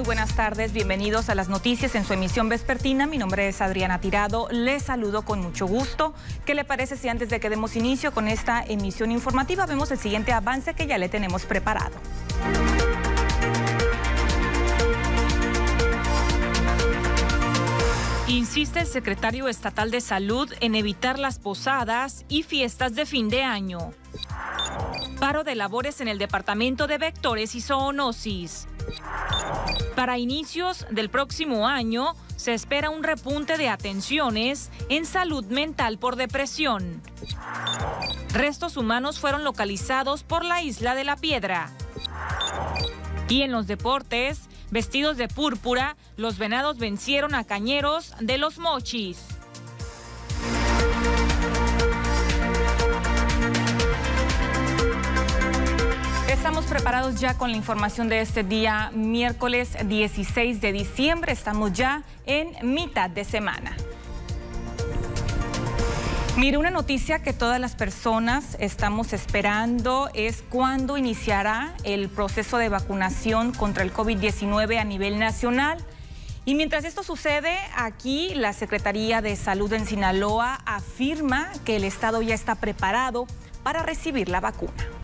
Muy 0.00 0.06
buenas 0.06 0.34
tardes. 0.34 0.72
Bienvenidos 0.72 1.28
a 1.28 1.34
las 1.34 1.50
noticias 1.50 1.94
en 1.94 2.06
su 2.06 2.14
emisión 2.14 2.48
vespertina. 2.48 3.06
Mi 3.06 3.18
nombre 3.18 3.48
es 3.48 3.60
Adriana 3.60 4.00
Tirado. 4.00 4.48
Les 4.50 4.84
saludo 4.84 5.26
con 5.26 5.42
mucho 5.42 5.66
gusto. 5.66 6.14
¿Qué 6.46 6.54
le 6.54 6.64
parece 6.64 6.96
si 6.96 7.10
antes 7.10 7.28
de 7.28 7.38
que 7.38 7.50
demos 7.50 7.76
inicio 7.76 8.10
con 8.10 8.26
esta 8.26 8.64
emisión 8.66 9.12
informativa 9.12 9.66
vemos 9.66 9.90
el 9.90 9.98
siguiente 9.98 10.32
avance 10.32 10.72
que 10.72 10.86
ya 10.86 10.96
le 10.96 11.10
tenemos 11.10 11.44
preparado? 11.44 11.94
Insiste 18.26 18.80
el 18.80 18.86
secretario 18.86 19.48
estatal 19.48 19.90
de 19.90 20.00
Salud 20.00 20.50
en 20.60 20.76
evitar 20.76 21.18
las 21.18 21.38
posadas 21.38 22.24
y 22.30 22.42
fiestas 22.42 22.94
de 22.94 23.04
fin 23.04 23.28
de 23.28 23.42
año. 23.42 23.92
Paro 25.20 25.44
de 25.44 25.56
labores 25.56 26.00
en 26.00 26.08
el 26.08 26.16
departamento 26.16 26.86
de 26.86 26.96
vectores 26.96 27.54
y 27.54 27.60
zoonosis. 27.60 28.66
Para 29.94 30.18
inicios 30.18 30.86
del 30.90 31.10
próximo 31.10 31.68
año 31.68 32.14
se 32.36 32.54
espera 32.54 32.90
un 32.90 33.02
repunte 33.02 33.58
de 33.58 33.68
atenciones 33.68 34.70
en 34.88 35.04
salud 35.04 35.44
mental 35.44 35.98
por 35.98 36.16
depresión. 36.16 37.02
Restos 38.32 38.76
humanos 38.76 39.18
fueron 39.18 39.44
localizados 39.44 40.22
por 40.22 40.44
la 40.44 40.62
isla 40.62 40.94
de 40.94 41.04
la 41.04 41.16
Piedra. 41.16 41.70
Y 43.28 43.42
en 43.42 43.52
los 43.52 43.66
deportes, 43.66 44.48
vestidos 44.70 45.16
de 45.16 45.28
púrpura, 45.28 45.96
los 46.16 46.38
venados 46.38 46.78
vencieron 46.78 47.34
a 47.34 47.44
cañeros 47.44 48.14
de 48.20 48.38
los 48.38 48.58
mochis. 48.58 49.39
Estamos 56.30 56.64
preparados 56.66 57.16
ya 57.20 57.36
con 57.36 57.50
la 57.50 57.56
información 57.56 58.08
de 58.08 58.20
este 58.20 58.44
día, 58.44 58.92
miércoles 58.94 59.76
16 59.84 60.60
de 60.60 60.70
diciembre. 60.70 61.32
Estamos 61.32 61.72
ya 61.72 62.04
en 62.24 62.52
mitad 62.62 63.10
de 63.10 63.24
semana. 63.24 63.76
Mire, 66.36 66.56
una 66.56 66.70
noticia 66.70 67.20
que 67.20 67.32
todas 67.32 67.58
las 67.58 67.74
personas 67.74 68.56
estamos 68.60 69.12
esperando 69.12 70.08
es 70.14 70.44
cuándo 70.48 70.96
iniciará 70.96 71.74
el 71.82 72.08
proceso 72.08 72.58
de 72.58 72.68
vacunación 72.68 73.50
contra 73.50 73.82
el 73.82 73.92
COVID-19 73.92 74.78
a 74.78 74.84
nivel 74.84 75.18
nacional. 75.18 75.78
Y 76.44 76.54
mientras 76.54 76.84
esto 76.84 77.02
sucede, 77.02 77.58
aquí 77.76 78.36
la 78.36 78.52
Secretaría 78.52 79.20
de 79.20 79.34
Salud 79.34 79.72
en 79.72 79.84
Sinaloa 79.84 80.60
afirma 80.64 81.50
que 81.64 81.74
el 81.74 81.82
Estado 81.82 82.22
ya 82.22 82.36
está 82.36 82.54
preparado 82.54 83.26
para 83.64 83.82
recibir 83.82 84.28
la 84.28 84.38
vacuna. 84.38 84.99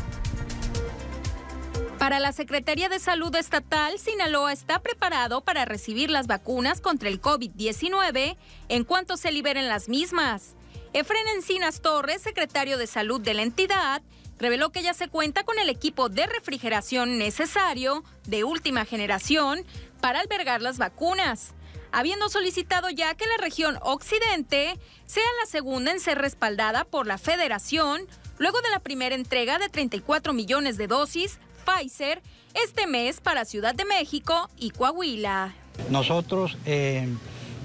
Para 2.06 2.20
la 2.20 2.30
Secretaría 2.30 2.88
de 2.88 3.00
Salud 3.00 3.34
Estatal, 3.34 3.98
Sinaloa 3.98 4.52
está 4.52 4.78
preparado 4.78 5.40
para 5.40 5.64
recibir 5.64 6.08
las 6.08 6.28
vacunas 6.28 6.80
contra 6.80 7.08
el 7.08 7.20
COVID-19 7.20 8.36
en 8.68 8.84
cuanto 8.84 9.16
se 9.16 9.32
liberen 9.32 9.66
las 9.66 9.88
mismas. 9.88 10.54
Efren 10.92 11.26
Encinas 11.34 11.80
Torres, 11.80 12.22
secretario 12.22 12.78
de 12.78 12.86
Salud 12.86 13.20
de 13.20 13.34
la 13.34 13.42
entidad, 13.42 14.02
reveló 14.38 14.70
que 14.70 14.84
ya 14.84 14.94
se 14.94 15.08
cuenta 15.08 15.42
con 15.42 15.58
el 15.58 15.68
equipo 15.68 16.08
de 16.08 16.28
refrigeración 16.28 17.18
necesario 17.18 18.04
de 18.28 18.44
última 18.44 18.84
generación 18.84 19.64
para 20.00 20.20
albergar 20.20 20.62
las 20.62 20.78
vacunas, 20.78 21.54
habiendo 21.90 22.28
solicitado 22.28 22.88
ya 22.88 23.16
que 23.16 23.26
la 23.26 23.38
región 23.38 23.80
occidente 23.82 24.78
sea 25.06 25.26
la 25.40 25.50
segunda 25.50 25.90
en 25.90 25.98
ser 25.98 26.18
respaldada 26.18 26.84
por 26.84 27.08
la 27.08 27.18
federación 27.18 28.06
luego 28.38 28.60
de 28.60 28.70
la 28.70 28.78
primera 28.78 29.16
entrega 29.16 29.58
de 29.58 29.68
34 29.68 30.32
millones 30.34 30.76
de 30.76 30.86
dosis 30.86 31.40
Pfizer 31.66 32.22
este 32.54 32.86
mes 32.86 33.20
para 33.20 33.44
Ciudad 33.44 33.74
de 33.74 33.84
México 33.84 34.48
y 34.56 34.70
Coahuila. 34.70 35.52
Nosotros 35.90 36.56
eh, 36.64 37.06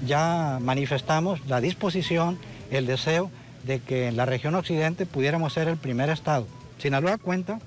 ya 0.04 0.58
manifestamos 0.60 1.40
la 1.46 1.60
disposición, 1.60 2.38
el 2.70 2.86
deseo 2.86 3.30
de 3.62 3.80
que 3.80 4.08
en 4.08 4.16
la 4.16 4.26
región 4.26 4.54
occidente 4.54 5.06
pudiéramos 5.06 5.52
ser 5.52 5.68
el 5.68 5.76
primer 5.76 6.10
estado. 6.10 6.46
Sinaloa 6.78 7.16
cuenta 7.16 7.60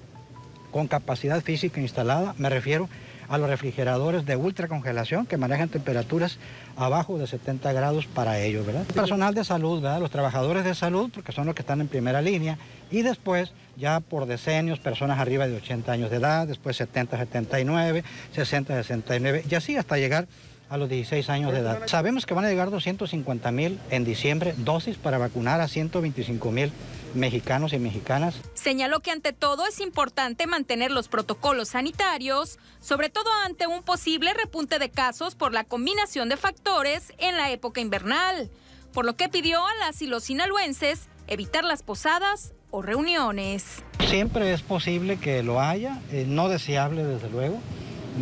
con 0.71 0.87
capacidad 0.87 1.41
física 1.41 1.79
instalada, 1.79 2.35
me 2.37 2.49
refiero 2.49 2.89
a 3.27 3.37
los 3.37 3.49
refrigeradores 3.49 4.25
de 4.25 4.35
ultracongelación 4.35 5.25
que 5.25 5.37
manejan 5.37 5.69
temperaturas 5.69 6.37
abajo 6.75 7.17
de 7.17 7.27
70 7.27 7.71
grados 7.73 8.05
para 8.07 8.39
ellos, 8.39 8.65
¿verdad? 8.65 8.85
Personal 8.85 9.33
de 9.33 9.43
salud, 9.43 9.81
¿verdad? 9.81 9.99
Los 9.99 10.11
trabajadores 10.11 10.63
de 10.63 10.75
salud, 10.75 11.09
porque 11.13 11.31
son 11.31 11.45
los 11.45 11.55
que 11.55 11.61
están 11.61 11.81
en 11.81 11.87
primera 11.87 12.21
línea, 12.21 12.57
y 12.91 13.01
después 13.01 13.53
ya 13.77 13.99
por 13.99 14.25
decenios, 14.25 14.79
personas 14.79 15.19
arriba 15.19 15.47
de 15.47 15.57
80 15.57 15.91
años 15.91 16.09
de 16.09 16.17
edad, 16.17 16.47
después 16.47 16.77
70, 16.77 17.17
79, 17.17 18.03
60, 18.33 18.73
69, 18.73 19.43
y 19.49 19.55
así 19.55 19.77
hasta 19.77 19.97
llegar 19.97 20.27
a 20.69 20.77
los 20.77 20.89
16 20.89 21.29
años 21.29 21.51
de 21.51 21.59
edad. 21.59 21.87
Sabemos 21.87 22.25
que 22.25 22.33
van 22.33 22.45
a 22.45 22.49
llegar 22.49 22.69
250 22.71 23.51
mil 23.51 23.79
en 23.89 24.03
diciembre 24.03 24.53
dosis 24.57 24.97
para 24.97 25.17
vacunar 25.17 25.61
a 25.61 25.67
125 25.67 26.51
mil 26.51 26.71
mexicanos 27.13 27.73
y 27.73 27.79
mexicanas. 27.79 28.35
Señaló 28.53 28.99
que 28.99 29.11
ante 29.11 29.33
todo 29.33 29.65
es 29.67 29.79
importante 29.79 30.47
mantener 30.47 30.91
los 30.91 31.07
protocolos 31.07 31.69
sanitarios, 31.69 32.59
sobre 32.81 33.09
todo 33.09 33.29
ante 33.45 33.67
un 33.67 33.83
posible 33.83 34.33
repunte 34.33 34.79
de 34.79 34.89
casos 34.89 35.35
por 35.35 35.53
la 35.53 35.63
combinación 35.63 36.29
de 36.29 36.37
factores 36.37 37.13
en 37.17 37.37
la 37.37 37.51
época 37.51 37.81
invernal, 37.81 38.49
por 38.93 39.05
lo 39.05 39.15
que 39.15 39.29
pidió 39.29 39.65
a 39.65 39.75
las 39.75 40.01
y 40.01 40.07
los 40.07 40.25
sinaloenses 40.25 41.07
evitar 41.27 41.63
las 41.63 41.83
posadas 41.83 42.53
o 42.71 42.81
reuniones. 42.81 43.83
Siempre 44.07 44.53
es 44.53 44.61
posible 44.61 45.17
que 45.17 45.41
lo 45.43 45.61
haya, 45.61 46.01
eh, 46.11 46.25
no 46.27 46.49
deseable 46.49 47.03
desde 47.03 47.29
luego, 47.29 47.59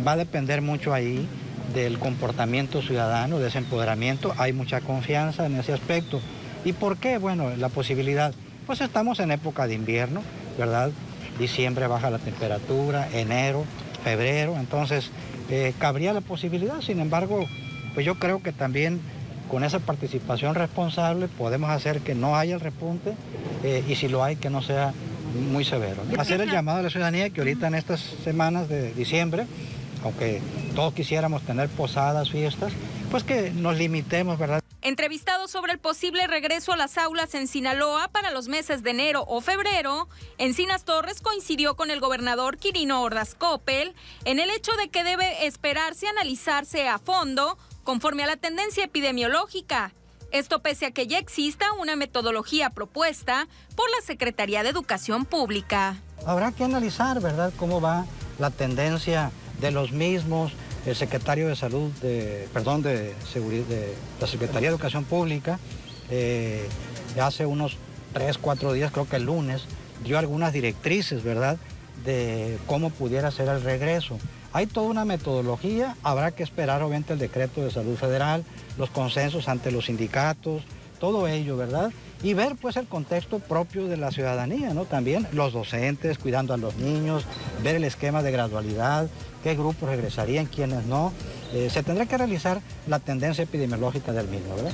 va 0.06 0.12
a 0.12 0.16
depender 0.16 0.62
mucho 0.62 0.94
ahí 0.94 1.28
del 1.72 1.98
comportamiento 1.98 2.82
ciudadano, 2.82 3.38
de 3.38 3.48
ese 3.48 3.58
empoderamiento, 3.58 4.34
hay 4.36 4.52
mucha 4.52 4.80
confianza 4.80 5.46
en 5.46 5.56
ese 5.56 5.72
aspecto. 5.72 6.20
¿Y 6.64 6.72
por 6.72 6.96
qué? 6.96 7.18
Bueno, 7.18 7.50
la 7.56 7.68
posibilidad 7.68 8.34
pues 8.66 8.80
estamos 8.80 9.20
en 9.20 9.30
época 9.30 9.66
de 9.66 9.74
invierno, 9.74 10.22
¿verdad? 10.58 10.90
Diciembre 11.38 11.86
baja 11.86 12.10
la 12.10 12.18
temperatura, 12.18 13.08
enero, 13.12 13.64
febrero, 14.02 14.56
entonces 14.58 15.10
eh, 15.50 15.74
cabría 15.78 16.12
la 16.12 16.20
posibilidad, 16.20 16.80
sin 16.80 17.00
embargo, 17.00 17.44
pues 17.94 18.06
yo 18.06 18.14
creo 18.18 18.42
que 18.42 18.52
también 18.52 19.00
con 19.50 19.64
esa 19.64 19.78
participación 19.78 20.54
responsable 20.54 21.28
podemos 21.28 21.70
hacer 21.70 22.00
que 22.00 22.14
no 22.14 22.36
haya 22.36 22.54
el 22.54 22.60
repunte 22.60 23.14
eh, 23.62 23.84
y 23.86 23.94
si 23.94 24.08
lo 24.08 24.24
hay 24.24 24.36
que 24.36 24.48
no 24.48 24.62
sea 24.62 24.92
muy 25.50 25.64
severo. 25.64 26.02
Hacer 26.18 26.40
el 26.40 26.50
llamado 26.50 26.78
a 26.78 26.82
la 26.82 26.90
ciudadanía 26.90 27.30
que 27.30 27.40
ahorita 27.40 27.66
en 27.66 27.74
estas 27.74 28.00
semanas 28.00 28.68
de 28.68 28.92
diciembre, 28.94 29.46
aunque 30.04 30.40
todos 30.74 30.94
quisiéramos 30.94 31.42
tener 31.42 31.68
posadas, 31.68 32.30
fiestas, 32.30 32.72
pues 33.10 33.24
que 33.24 33.50
nos 33.50 33.76
limitemos, 33.76 34.38
¿verdad? 34.38 34.60
Entrevistado 34.82 35.48
sobre 35.48 35.72
el 35.72 35.78
posible 35.78 36.26
regreso 36.26 36.72
a 36.72 36.76
las 36.76 36.98
aulas 36.98 37.34
en 37.34 37.48
Sinaloa 37.48 38.08
para 38.08 38.30
los 38.30 38.48
meses 38.48 38.82
de 38.82 38.90
enero 38.90 39.24
o 39.26 39.40
febrero, 39.40 40.10
Encinas 40.36 40.84
Torres 40.84 41.22
coincidió 41.22 41.74
con 41.74 41.90
el 41.90 42.00
gobernador 42.00 42.58
Quirino 42.58 43.00
Ordaz 43.02 43.34
Coppel 43.34 43.94
en 44.26 44.40
el 44.40 44.50
hecho 44.50 44.72
de 44.72 44.88
que 44.88 45.02
debe 45.02 45.46
esperarse 45.46 46.06
analizarse 46.06 46.86
a 46.86 46.98
fondo 46.98 47.56
conforme 47.82 48.24
a 48.24 48.26
la 48.26 48.36
tendencia 48.36 48.84
epidemiológica. 48.84 49.94
Esto 50.32 50.60
pese 50.60 50.86
a 50.86 50.90
que 50.90 51.06
ya 51.06 51.18
exista 51.18 51.72
una 51.74 51.96
metodología 51.96 52.68
propuesta 52.70 53.48
por 53.76 53.88
la 53.90 54.04
Secretaría 54.04 54.62
de 54.64 54.68
Educación 54.68 55.24
Pública. 55.24 55.96
Habrá 56.26 56.52
que 56.52 56.64
analizar, 56.64 57.20
¿verdad?, 57.20 57.54
cómo 57.56 57.80
va 57.80 58.04
la 58.38 58.50
tendencia 58.50 59.30
de 59.60 59.70
los 59.70 59.92
mismos, 59.92 60.52
el 60.86 60.96
secretario 60.96 61.48
de 61.48 61.56
Salud, 61.56 61.90
de, 62.02 62.48
perdón, 62.52 62.82
de, 62.82 63.14
seguridad, 63.32 63.64
de 63.66 63.94
la 64.20 64.26
Secretaría 64.26 64.68
de 64.68 64.74
Educación 64.74 65.04
Pública, 65.04 65.58
eh, 66.10 66.68
hace 67.20 67.46
unos 67.46 67.76
tres, 68.12 68.38
cuatro 68.38 68.72
días, 68.72 68.92
creo 68.92 69.08
que 69.08 69.16
el 69.16 69.24
lunes, 69.24 69.64
dio 70.04 70.18
algunas 70.18 70.52
directrices, 70.52 71.22
¿verdad?, 71.22 71.56
de 72.04 72.58
cómo 72.66 72.90
pudiera 72.90 73.30
ser 73.30 73.48
el 73.48 73.62
regreso. 73.62 74.18
Hay 74.52 74.66
toda 74.66 74.88
una 74.88 75.04
metodología, 75.04 75.96
habrá 76.02 76.32
que 76.32 76.42
esperar 76.42 76.82
obviamente 76.82 77.12
el 77.12 77.18
decreto 77.18 77.62
de 77.62 77.70
salud 77.70 77.96
federal, 77.96 78.44
los 78.78 78.90
consensos 78.90 79.48
ante 79.48 79.72
los 79.72 79.86
sindicatos, 79.86 80.62
todo 81.00 81.26
ello, 81.26 81.56
¿verdad? 81.56 81.92
Y 82.24 82.32
ver 82.32 82.56
pues 82.56 82.78
el 82.78 82.88
contexto 82.88 83.38
propio 83.38 83.86
de 83.86 83.98
la 83.98 84.10
ciudadanía, 84.10 84.72
¿no? 84.72 84.86
También 84.86 85.28
los 85.32 85.52
docentes 85.52 86.16
cuidando 86.16 86.54
a 86.54 86.56
los 86.56 86.74
niños, 86.76 87.26
ver 87.62 87.76
el 87.76 87.84
esquema 87.84 88.22
de 88.22 88.32
gradualidad, 88.32 89.10
qué 89.42 89.54
grupos 89.54 89.90
regresarían, 89.90 90.46
quiénes 90.46 90.86
no. 90.86 91.12
Eh, 91.52 91.68
se 91.70 91.82
tendrá 91.82 92.06
que 92.06 92.16
realizar 92.16 92.62
la 92.86 92.98
tendencia 92.98 93.44
epidemiológica 93.44 94.12
del 94.12 94.26
mismo, 94.28 94.56
¿verdad? 94.56 94.72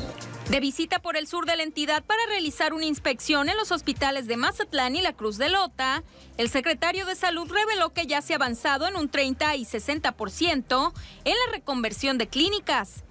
De 0.49 0.61
visita 0.61 1.01
por 1.01 1.17
el 1.17 1.27
sur 1.27 1.45
de 1.45 1.57
la 1.57 1.65
entidad 1.65 2.05
para 2.05 2.21
realizar 2.29 2.73
una 2.73 2.85
inspección 2.85 3.49
en 3.49 3.57
los 3.57 3.73
hospitales 3.73 4.29
de 4.29 4.37
Mazatlán 4.37 4.95
y 4.95 5.03
la 5.03 5.13
Cruz 5.13 5.37
de 5.37 5.49
Lota, 5.49 6.05
el 6.39 6.51
secretario 6.51 7.05
de 7.05 7.17
Salud 7.17 7.51
reveló 7.51 7.93
que 7.93 8.07
ya 8.07 8.23
se 8.23 8.33
ha 8.33 8.37
avanzado 8.37 8.87
en 8.87 8.95
un 8.95 9.09
30 9.09 9.57
y 9.57 9.65
60% 9.65 10.93
en 11.25 11.33
la 11.33 11.53
reconversión 11.53 12.17
de 12.17 12.29
clínicas, 12.29 13.03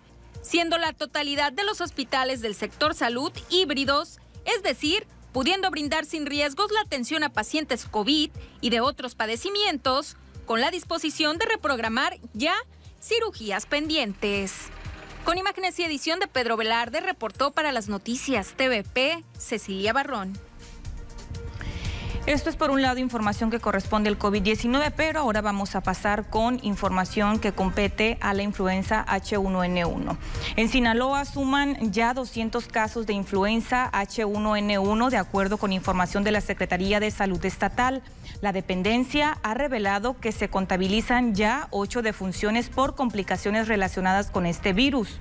siendo 0.42 0.78
la 0.78 0.94
totalidad 0.94 1.52
de 1.52 1.66
los 1.66 1.82
hospitales 1.82 2.42
del 2.42 2.56
sector 2.56 2.96
salud 2.96 3.32
híbridos, 3.50 4.20
es 4.56 4.64
decir, 4.64 5.06
pudiendo 5.32 5.70
brindar 5.72 6.06
sin 6.06 6.26
riesgos 6.26 6.72
la 6.72 6.82
atención 6.82 7.24
a 7.24 7.30
pacientes 7.30 7.86
COVID 7.86 8.32
y 8.62 8.70
de 8.70 8.82
otros 8.82 9.16
padecimientos, 9.16 10.18
con 10.46 10.62
la 10.62 10.72
disposición 10.72 11.38
de 11.38 11.46
reprogramar 11.46 12.18
ya 12.34 12.56
cirugías 13.02 13.66
pendientes. 13.66 14.70
Con 15.24 15.38
imágenes 15.38 15.78
y 15.80 15.84
edición 15.84 16.20
de 16.20 16.28
Pedro 16.28 16.58
Velarde, 16.58 17.02
reportó 17.02 17.52
para 17.52 17.72
las 17.72 17.88
noticias 17.88 18.56
TVP 18.58 19.24
Cecilia 19.38 19.94
Barrón. 19.94 20.49
Esto 22.30 22.52
es 22.52 22.56
por 22.56 22.70
un 22.70 22.84
lado 22.84 23.00
información 23.00 23.50
que 23.50 23.60
corresponde 23.60 24.08
al 24.08 24.20
COVID-19, 24.20 24.94
pero 24.96 25.22
ahora 25.22 25.42
vamos 25.42 25.74
a 25.74 25.82
pasar 25.82 26.30
con 26.30 26.60
información 26.62 27.40
que 27.40 27.54
compete 27.54 28.20
a 28.22 28.36
la 28.36 28.44
influenza 28.44 29.04
H1N1. 29.08 30.16
En 30.56 30.70
Sinaloa 30.70 31.26
suman 31.26 31.92
ya 31.92 32.14
200 32.14 32.68
casos 32.68 33.08
de 33.08 33.14
influenza 33.14 33.90
H1N1 33.92 35.10
de 35.10 35.18
acuerdo 35.18 35.58
con 35.58 35.74
información 35.74 36.24
de 36.24 36.30
la 36.30 36.42
Secretaría 36.42 37.00
de 37.00 37.10
Salud 37.10 37.44
Estatal. 37.44 38.04
La 38.42 38.52
dependencia 38.52 39.40
ha 39.42 39.56
revelado 39.56 40.20
que 40.20 40.32
se 40.32 40.50
contabilizan 40.50 41.34
ya 41.34 41.68
ocho 41.72 42.04
defunciones 42.04 42.70
por 42.70 42.94
complicaciones 42.94 43.68
relacionadas 43.68 44.30
con 44.30 44.46
este 44.46 44.72
virus. 44.72 45.18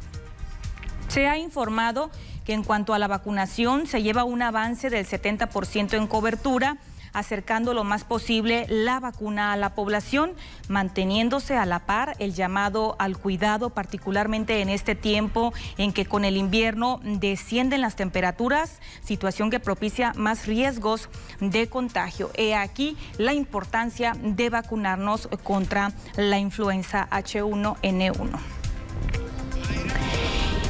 Se 1.08 1.26
ha 1.26 1.38
informado 1.38 2.10
que 2.44 2.52
en 2.52 2.62
cuanto 2.62 2.92
a 2.92 2.98
la 2.98 3.08
vacunación 3.08 3.86
se 3.86 4.02
lleva 4.02 4.24
un 4.24 4.42
avance 4.42 4.90
del 4.90 5.06
70% 5.06 5.94
en 5.94 6.06
cobertura 6.06 6.76
acercando 7.12 7.74
lo 7.74 7.84
más 7.84 8.04
posible 8.04 8.66
la 8.68 9.00
vacuna 9.00 9.52
a 9.52 9.56
la 9.56 9.74
población, 9.74 10.32
manteniéndose 10.68 11.56
a 11.56 11.66
la 11.66 11.80
par 11.80 12.16
el 12.18 12.34
llamado 12.34 12.96
al 12.98 13.16
cuidado, 13.18 13.70
particularmente 13.70 14.60
en 14.60 14.68
este 14.68 14.94
tiempo 14.94 15.52
en 15.76 15.92
que 15.92 16.06
con 16.06 16.24
el 16.24 16.36
invierno 16.36 17.00
descienden 17.02 17.80
las 17.80 17.96
temperaturas, 17.96 18.80
situación 19.02 19.50
que 19.50 19.60
propicia 19.60 20.12
más 20.14 20.46
riesgos 20.46 21.08
de 21.40 21.68
contagio. 21.68 22.30
He 22.34 22.54
aquí 22.54 22.96
la 23.16 23.34
importancia 23.34 24.12
de 24.22 24.50
vacunarnos 24.50 25.28
contra 25.42 25.92
la 26.16 26.38
influenza 26.38 27.08
H1N1. 27.10 28.38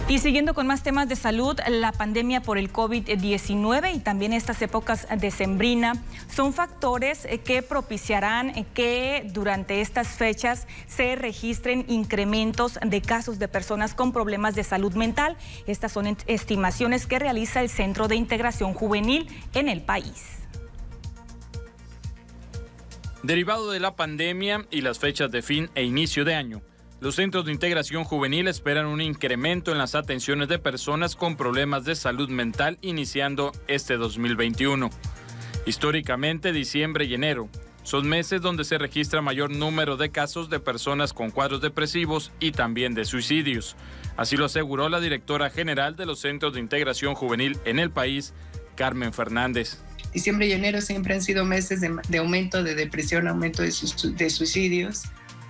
Y 0.09 0.21
siguiendo 0.21 0.55
con 0.55 0.67
más 0.67 0.83
temas 0.83 1.07
de 1.11 1.17
salud, 1.17 1.61
la 1.69 1.93
pandemia 1.93 2.41
por 2.41 2.57
el 2.57 2.73
COVID-19 2.73 3.95
y 3.95 3.99
también 3.99 4.33
estas 4.33 4.63
épocas 4.63 5.07
de 5.15 5.31
sembrina 5.31 6.03
son 6.35 6.55
factores 6.55 7.27
eh, 7.27 7.41
que 7.41 7.61
propiciarán 7.61 8.49
eh, 8.57 8.65
que 8.73 9.29
durante 9.35 9.83
estas 9.83 10.09
fechas 10.09 10.67
se 10.87 11.15
registren 11.15 11.85
incrementos 11.89 12.79
de 12.83 13.03
casos 13.03 13.39
de 13.39 13.49
personas 13.49 13.95
con 13.95 14.15
problemas 14.15 14.55
de 14.55 14.65
salud 14.65 14.95
mental. 14.95 15.37
Estas 15.67 15.93
son 15.93 16.17
estimaciones 16.27 17.07
que 17.07 17.19
realiza 17.19 17.61
el 17.61 17.69
Centro 17.69 18.09
de 18.09 18.17
Integración 18.17 18.73
Juvenil 18.73 19.29
en 19.53 19.69
el 19.69 19.83
país. 19.83 20.39
Derivado 23.23 23.71
de 23.71 23.81
la 23.81 23.95
pandemia 23.95 24.65
y 24.71 24.81
las 24.81 24.99
fechas 24.99 25.31
de 25.31 25.43
fin 25.43 25.69
e 25.75 25.83
inicio 25.83 26.25
de 26.25 26.35
año, 26.35 26.63
los 27.01 27.15
centros 27.15 27.45
de 27.45 27.53
integración 27.53 28.03
juvenil 28.03 28.49
esperan 28.49 28.87
un 28.87 29.01
incremento 29.01 29.71
en 29.71 29.79
las 29.79 29.95
atenciones 29.95 30.49
de 30.49 30.59
personas 30.59 31.15
con 31.15 31.37
problemas 31.37 31.85
de 31.85 31.95
salud 31.95 32.29
mental 32.29 32.77
iniciando 32.81 33.53
este 33.69 33.97
2021. 33.97 34.91
Históricamente, 35.65 36.53
diciembre 36.53 37.05
y 37.05 37.15
enero 37.15 37.49
son 37.85 38.09
meses 38.09 38.43
donde 38.43 38.65
se 38.65 38.79
registra 38.79 39.23
mayor 39.23 39.51
número 39.51 39.97
de 39.97 40.11
casos 40.11 40.51
de 40.51 40.59
personas 40.59 41.13
con 41.13 41.31
cuadros 41.31 41.61
depresivos 41.61 42.33
y 42.41 42.51
también 42.51 42.95
de 42.95 43.05
suicidios. 43.05 43.77
Así 44.17 44.37
lo 44.37 44.47
aseguró 44.47 44.89
la 44.89 45.01
directora 45.01 45.51
general 45.51 45.95
de 45.95 46.05
los 46.05 46.19
centros 46.19 46.53
de 46.53 46.61
integración 46.61 47.15
juvenil 47.15 47.57
en 47.65 47.79
el 47.79 47.91
país, 47.91 48.35
Carmen 48.75 49.13
Fernández. 49.13 49.79
Diciembre 50.13 50.49
y 50.49 50.53
enero 50.53 50.81
siempre 50.81 51.15
han 51.15 51.23
sido 51.23 51.45
meses 51.45 51.81
de, 51.81 52.19
aumento 52.19 52.65
de 52.65 52.75
depresión, 52.75 53.29
aumento 53.29 53.63
de 53.63 53.71
suicidios 54.31 55.05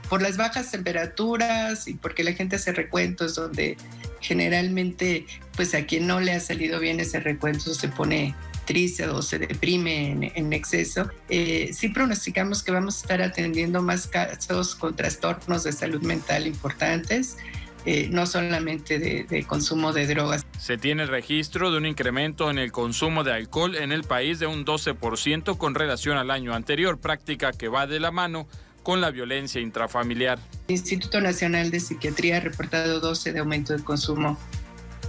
por 0.08 0.22
las 0.22 0.36
bajas 0.36 0.70
temperaturas 0.70 1.86
y 1.88 1.94
porque 1.94 2.24
la 2.24 2.32
gente 2.32 2.56
hace 2.56 2.72
recuentos 2.72 3.34
donde 3.34 3.76
generalmente 4.20 5.26
pues 5.56 5.74
a 5.74 5.84
quien 5.86 6.06
no 6.06 6.20
le 6.20 6.32
ha 6.32 6.40
salido 6.40 6.80
bien 6.80 7.00
ese 7.00 7.20
recuento 7.20 7.74
se 7.74 7.88
pone 7.88 8.34
triste 8.68 9.06
o 9.08 9.22
se 9.22 9.38
deprime 9.38 10.30
en, 10.34 10.52
exceso, 10.52 11.10
eh, 11.30 11.70
sí 11.72 11.88
pronosticamos 11.88 12.62
que 12.62 12.70
vamos 12.70 12.98
a 12.98 13.00
estar 13.00 13.22
atendiendo 13.22 13.80
más 13.82 14.06
casos 14.06 14.74
con 14.74 14.94
trastornos 14.94 15.64
de 15.64 15.72
salud 15.72 16.02
mental 16.02 16.46
importantes. 16.46 17.38
Eh, 17.86 18.08
no 18.10 18.26
solamente 18.26 18.98
de, 18.98 19.24
de, 19.24 19.44
consumo 19.44 19.92
de 19.92 20.06
drogas. 20.06 20.44
Se 20.58 20.76
tiene 20.76 21.06
registro 21.06 21.70
de 21.70 21.78
un 21.78 21.86
incremento 21.86 22.50
en 22.50 22.58
el 22.58 22.72
consumo 22.72 23.24
de 23.24 23.32
alcohol 23.32 23.76
en 23.76 23.92
el 23.92 24.02
país 24.02 24.40
de 24.40 24.46
un 24.46 24.66
12% 24.66 25.56
con 25.56 25.74
relación 25.74 26.18
al 26.18 26.30
año 26.30 26.54
anterior, 26.54 26.98
práctica 26.98 27.52
que 27.52 27.68
va 27.68 27.86
de 27.86 28.00
la 28.00 28.10
mano 28.10 28.46
con 28.88 29.02
la 29.02 29.10
violencia 29.10 29.60
intrafamiliar. 29.60 30.38
El 30.66 30.76
Instituto 30.76 31.20
Nacional 31.20 31.70
de 31.70 31.78
Psiquiatría 31.78 32.38
ha 32.38 32.40
reportado 32.40 33.00
12 33.00 33.34
de 33.34 33.40
aumento 33.40 33.74
del 33.74 33.84
consumo 33.84 34.38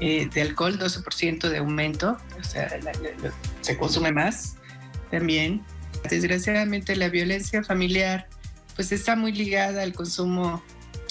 eh, 0.02 0.28
de 0.34 0.42
alcohol, 0.42 0.78
12% 0.78 1.48
de 1.48 1.60
aumento, 1.60 2.18
o 2.38 2.44
sea, 2.44 2.78
se 3.62 3.78
consume 3.78 4.12
más 4.12 4.58
también. 5.12 5.64
Desgraciadamente 6.10 6.94
la 6.98 7.08
violencia 7.08 7.64
familiar 7.64 8.28
pues 8.76 8.92
está 8.92 9.16
muy 9.16 9.32
ligada 9.32 9.82
al 9.84 9.94
consumo 9.94 10.62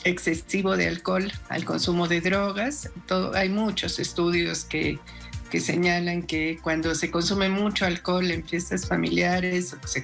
excesivo 0.05 0.77
de 0.77 0.89
alcohol, 0.89 1.33
al 1.49 1.65
consumo 1.65 2.07
de 2.07 2.21
drogas. 2.21 2.91
Todo, 3.07 3.35
hay 3.35 3.49
muchos 3.49 3.99
estudios 3.99 4.67
que 4.67 4.99
que 5.49 5.61
señalan 5.61 6.23
que 6.23 6.59
cuando 6.63 6.95
se 6.95 7.11
consume 7.11 7.49
mucho 7.49 7.87
alcohol 7.87 8.31
en 8.31 8.45
fiestas 8.45 8.87
familiares 8.87 9.75
o, 9.75 9.87
se, 9.87 10.03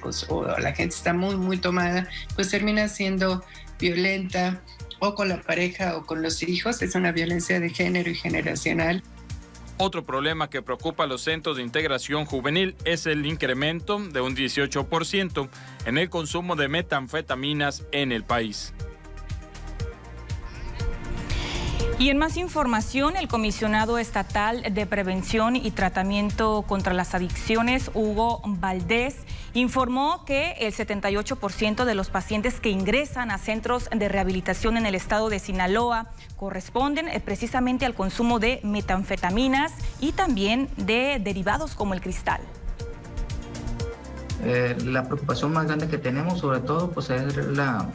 la 0.59 0.73
gente 0.73 0.95
está 0.95 1.13
muy, 1.13 1.35
muy 1.35 1.57
tomada, 1.57 2.09
pues 2.35 2.49
termina 2.49 2.87
siendo 2.87 3.43
violenta 3.79 4.61
o 4.99 5.15
con 5.15 5.29
la 5.29 5.41
pareja 5.41 5.97
o 5.97 6.05
con 6.05 6.21
los 6.21 6.43
hijos. 6.43 6.81
Es 6.81 6.95
una 6.95 7.11
violencia 7.11 7.59
de 7.59 7.69
género 7.69 8.09
y 8.09 8.15
generacional. 8.15 9.03
Otro 9.77 10.05
problema 10.05 10.49
que 10.49 10.61
preocupa 10.61 11.03
a 11.03 11.07
los 11.07 11.21
centros 11.21 11.57
de 11.57 11.63
integración 11.63 12.25
juvenil 12.25 12.75
es 12.85 13.05
el 13.07 13.25
incremento 13.25 13.99
de 13.99 14.21
un 14.21 14.33
18% 14.35 15.49
en 15.85 15.97
el 15.97 16.09
consumo 16.09 16.55
de 16.55 16.69
metanfetaminas 16.69 17.83
en 17.91 18.13
el 18.13 18.23
país. 18.23 18.73
Y 21.97 22.09
en 22.09 22.17
más 22.17 22.35
información, 22.35 23.15
el 23.15 23.29
comisionado 23.29 23.97
estatal 23.97 24.73
de 24.73 24.85
prevención 24.85 25.55
y 25.55 25.71
tratamiento 25.71 26.65
contra 26.67 26.93
las 26.93 27.15
adicciones, 27.15 27.89
Hugo 27.93 28.41
Valdés, 28.45 29.15
informó 29.53 30.25
que 30.25 30.51
el 30.59 30.73
78% 30.73 31.85
de 31.85 31.95
los 31.95 32.09
pacientes 32.09 32.59
que 32.59 32.69
ingresan 32.69 33.31
a 33.31 33.37
centros 33.37 33.89
de 33.95 34.09
rehabilitación 34.09 34.75
en 34.75 34.85
el 34.85 34.93
estado 34.93 35.29
de 35.29 35.39
Sinaloa 35.39 36.07
corresponden 36.35 37.07
eh, 37.07 37.21
precisamente 37.21 37.85
al 37.85 37.93
consumo 37.93 38.39
de 38.39 38.59
metanfetaminas 38.63 39.71
y 40.01 40.11
también 40.11 40.67
de 40.75 41.21
derivados 41.23 41.75
como 41.75 41.93
el 41.93 42.01
cristal. 42.01 42.41
Eh, 44.43 44.75
la 44.83 45.05
preocupación 45.05 45.53
más 45.53 45.65
grande 45.65 45.87
que 45.87 45.97
tenemos 45.97 46.39
sobre 46.39 46.59
todo 46.59 46.91
pues 46.91 47.09
es 47.09 47.37
la 47.37 47.87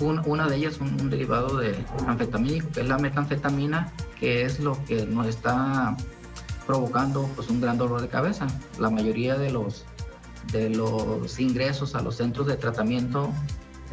una 0.00 0.48
de 0.48 0.56
ellas 0.56 0.78
un, 0.80 1.00
un 1.00 1.10
derivado 1.10 1.56
de 1.56 1.84
anfetamínico, 2.06 2.68
que 2.72 2.80
es 2.80 2.88
la 2.88 2.98
metanfetamina, 2.98 3.92
que 4.18 4.42
es 4.42 4.60
lo 4.60 4.82
que 4.84 5.06
nos 5.06 5.26
está 5.26 5.96
provocando 6.66 7.28
pues, 7.36 7.48
un 7.48 7.60
gran 7.60 7.78
dolor 7.78 8.00
de 8.00 8.08
cabeza. 8.08 8.46
La 8.78 8.90
mayoría 8.90 9.36
de 9.36 9.50
los, 9.50 9.84
de 10.52 10.70
los 10.70 11.38
ingresos 11.38 11.94
a 11.94 12.02
los 12.02 12.16
centros 12.16 12.46
de 12.46 12.56
tratamiento, 12.56 13.30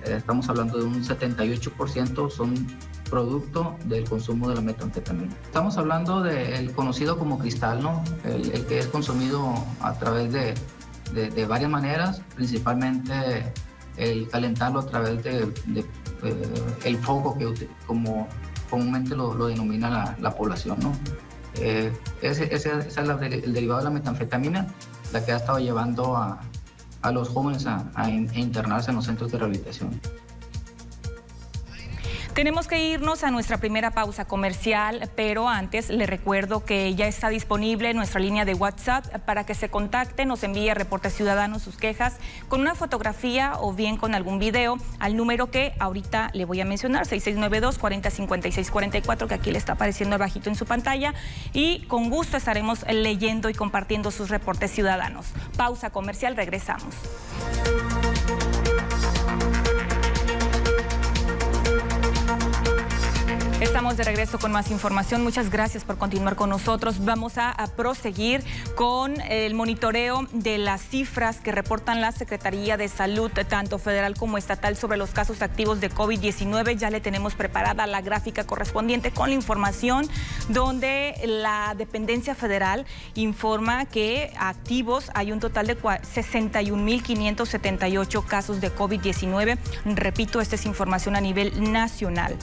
eh, 0.05 0.15
estamos 0.17 0.49
hablando 0.49 0.77
de 0.77 0.85
un 0.85 1.03
78%, 1.03 2.29
son 2.29 2.67
producto 3.09 3.75
del 3.85 4.07
consumo 4.07 4.47
de 4.49 4.55
la 4.55 4.61
metanfetamina. 4.61 5.33
Estamos 5.43 5.77
hablando 5.77 6.21
del 6.21 6.71
conocido 6.71 7.19
como 7.19 7.37
cristal, 7.37 7.83
¿no? 7.83 8.03
El, 8.23 8.65
que 8.65 8.79
es 8.79 8.87
consumido 8.87 9.53
a 9.81 9.93
través 9.99 10.31
de, 10.31 10.53
de, 11.13 11.29
de 11.29 11.45
varias 11.45 11.69
maneras, 11.69 12.21
principalmente 12.35 13.51
el 13.97 14.27
calentarlo 14.29 14.79
a 14.79 14.85
través 14.85 15.23
de, 15.23 15.53
eh, 16.23 16.53
el 16.83 16.97
foco 16.97 17.37
que 17.37 17.67
como 17.85 18.27
comúnmente 18.69 19.15
lo, 19.15 19.47
denomina 19.47 20.15
la, 20.19 20.35
población. 20.35 20.77
¿no? 20.79 20.93
Eh, 21.55 21.91
ese, 22.21 22.53
es 22.53 22.65
el 22.65 23.53
derivado 23.53 23.79
de 23.79 23.85
la 23.85 23.89
metanfetamina, 23.89 24.67
la 25.11 25.25
que 25.25 25.33
ha 25.33 25.37
estado 25.37 25.59
llevando 25.59 26.15
a, 26.15 26.41
los 27.11 27.29
jóvenes 27.29 27.65
a, 27.65 27.91
a 27.95 28.09
internarse 28.09 28.91
en 28.91 28.95
los 28.95 29.05
centros 29.05 29.31
de 29.31 29.39
rehabilitación. 29.39 29.99
Tenemos 32.33 32.67
que 32.67 32.79
irnos 32.79 33.25
a 33.25 33.29
nuestra 33.29 33.57
primera 33.57 33.91
pausa 33.91 34.23
comercial, 34.23 35.11
pero 35.15 35.49
antes 35.49 35.89
le 35.89 36.05
recuerdo 36.05 36.63
que 36.63 36.95
ya 36.95 37.05
está 37.05 37.27
disponible 37.27 37.93
nuestra 37.93 38.21
línea 38.21 38.45
de 38.45 38.53
WhatsApp 38.53 39.05
para 39.25 39.45
que 39.45 39.53
se 39.53 39.69
contacte, 39.69 40.25
nos 40.25 40.41
envíe 40.43 40.73
reportes 40.73 41.13
ciudadanos 41.13 41.61
sus 41.61 41.75
quejas 41.75 42.15
con 42.47 42.61
una 42.61 42.73
fotografía 42.73 43.53
o 43.59 43.73
bien 43.73 43.97
con 43.97 44.15
algún 44.15 44.39
video 44.39 44.77
al 44.99 45.17
número 45.17 45.51
que 45.51 45.73
ahorita 45.77 46.31
le 46.33 46.45
voy 46.45 46.61
a 46.61 46.65
mencionar, 46.65 47.05
6692 47.05 47.77
405644 47.77 49.27
que 49.27 49.35
aquí 49.35 49.51
le 49.51 49.57
está 49.57 49.73
apareciendo 49.73 50.15
abajito 50.15 50.49
en 50.49 50.55
su 50.55 50.65
pantalla 50.65 51.13
y 51.51 51.81
con 51.87 52.09
gusto 52.09 52.37
estaremos 52.37 52.85
leyendo 52.89 53.49
y 53.49 53.53
compartiendo 53.53 54.09
sus 54.09 54.29
reportes 54.29 54.71
ciudadanos. 54.71 55.27
Pausa 55.57 55.89
comercial, 55.89 56.37
regresamos. 56.37 56.95
Estamos 63.61 63.95
de 63.95 64.03
regreso 64.03 64.37
con 64.39 64.51
más 64.51 64.71
información. 64.71 65.21
Muchas 65.21 65.51
gracias 65.51 65.83
por 65.83 65.99
continuar 65.99 66.35
con 66.35 66.49
nosotros. 66.49 67.05
Vamos 67.05 67.37
a, 67.37 67.53
proseguir 67.77 68.43
con 68.75 69.21
el 69.21 69.53
monitoreo 69.53 70.27
de 70.31 70.57
las 70.57 70.81
cifras 70.81 71.41
que 71.41 71.51
reportan 71.51 72.01
la 72.01 72.11
Secretaría 72.11 72.75
de 72.75 72.87
Salud, 72.87 73.29
tanto 73.47 73.77
federal 73.77 74.17
como 74.17 74.39
estatal, 74.39 74.75
sobre 74.75 74.97
los 74.97 75.11
casos 75.11 75.43
activos 75.43 75.79
de 75.79 75.91
COVID-19. 75.91 76.75
Ya 76.75 76.89
le 76.89 77.01
tenemos 77.01 77.35
preparada 77.35 77.85
la 77.85 78.01
gráfica 78.01 78.45
correspondiente 78.45 79.11
con 79.11 79.29
la 79.29 79.35
información 79.35 80.09
donde 80.49 81.13
la 81.23 81.75
dependencia 81.77 82.33
federal 82.33 82.87
informa 83.13 83.85
que 83.85 84.33
activos 84.39 85.11
hay 85.13 85.31
un 85.31 85.39
total 85.39 85.67
de 85.67 85.77
61.578 85.77 88.25
casos 88.25 88.59
de 88.59 88.73
COVID-19. 88.73 89.59
Repito, 89.85 90.41
esta 90.41 90.55
es 90.55 90.65
información 90.65 91.15
a 91.15 91.21
nivel 91.21 91.71
nacional. 91.71 92.35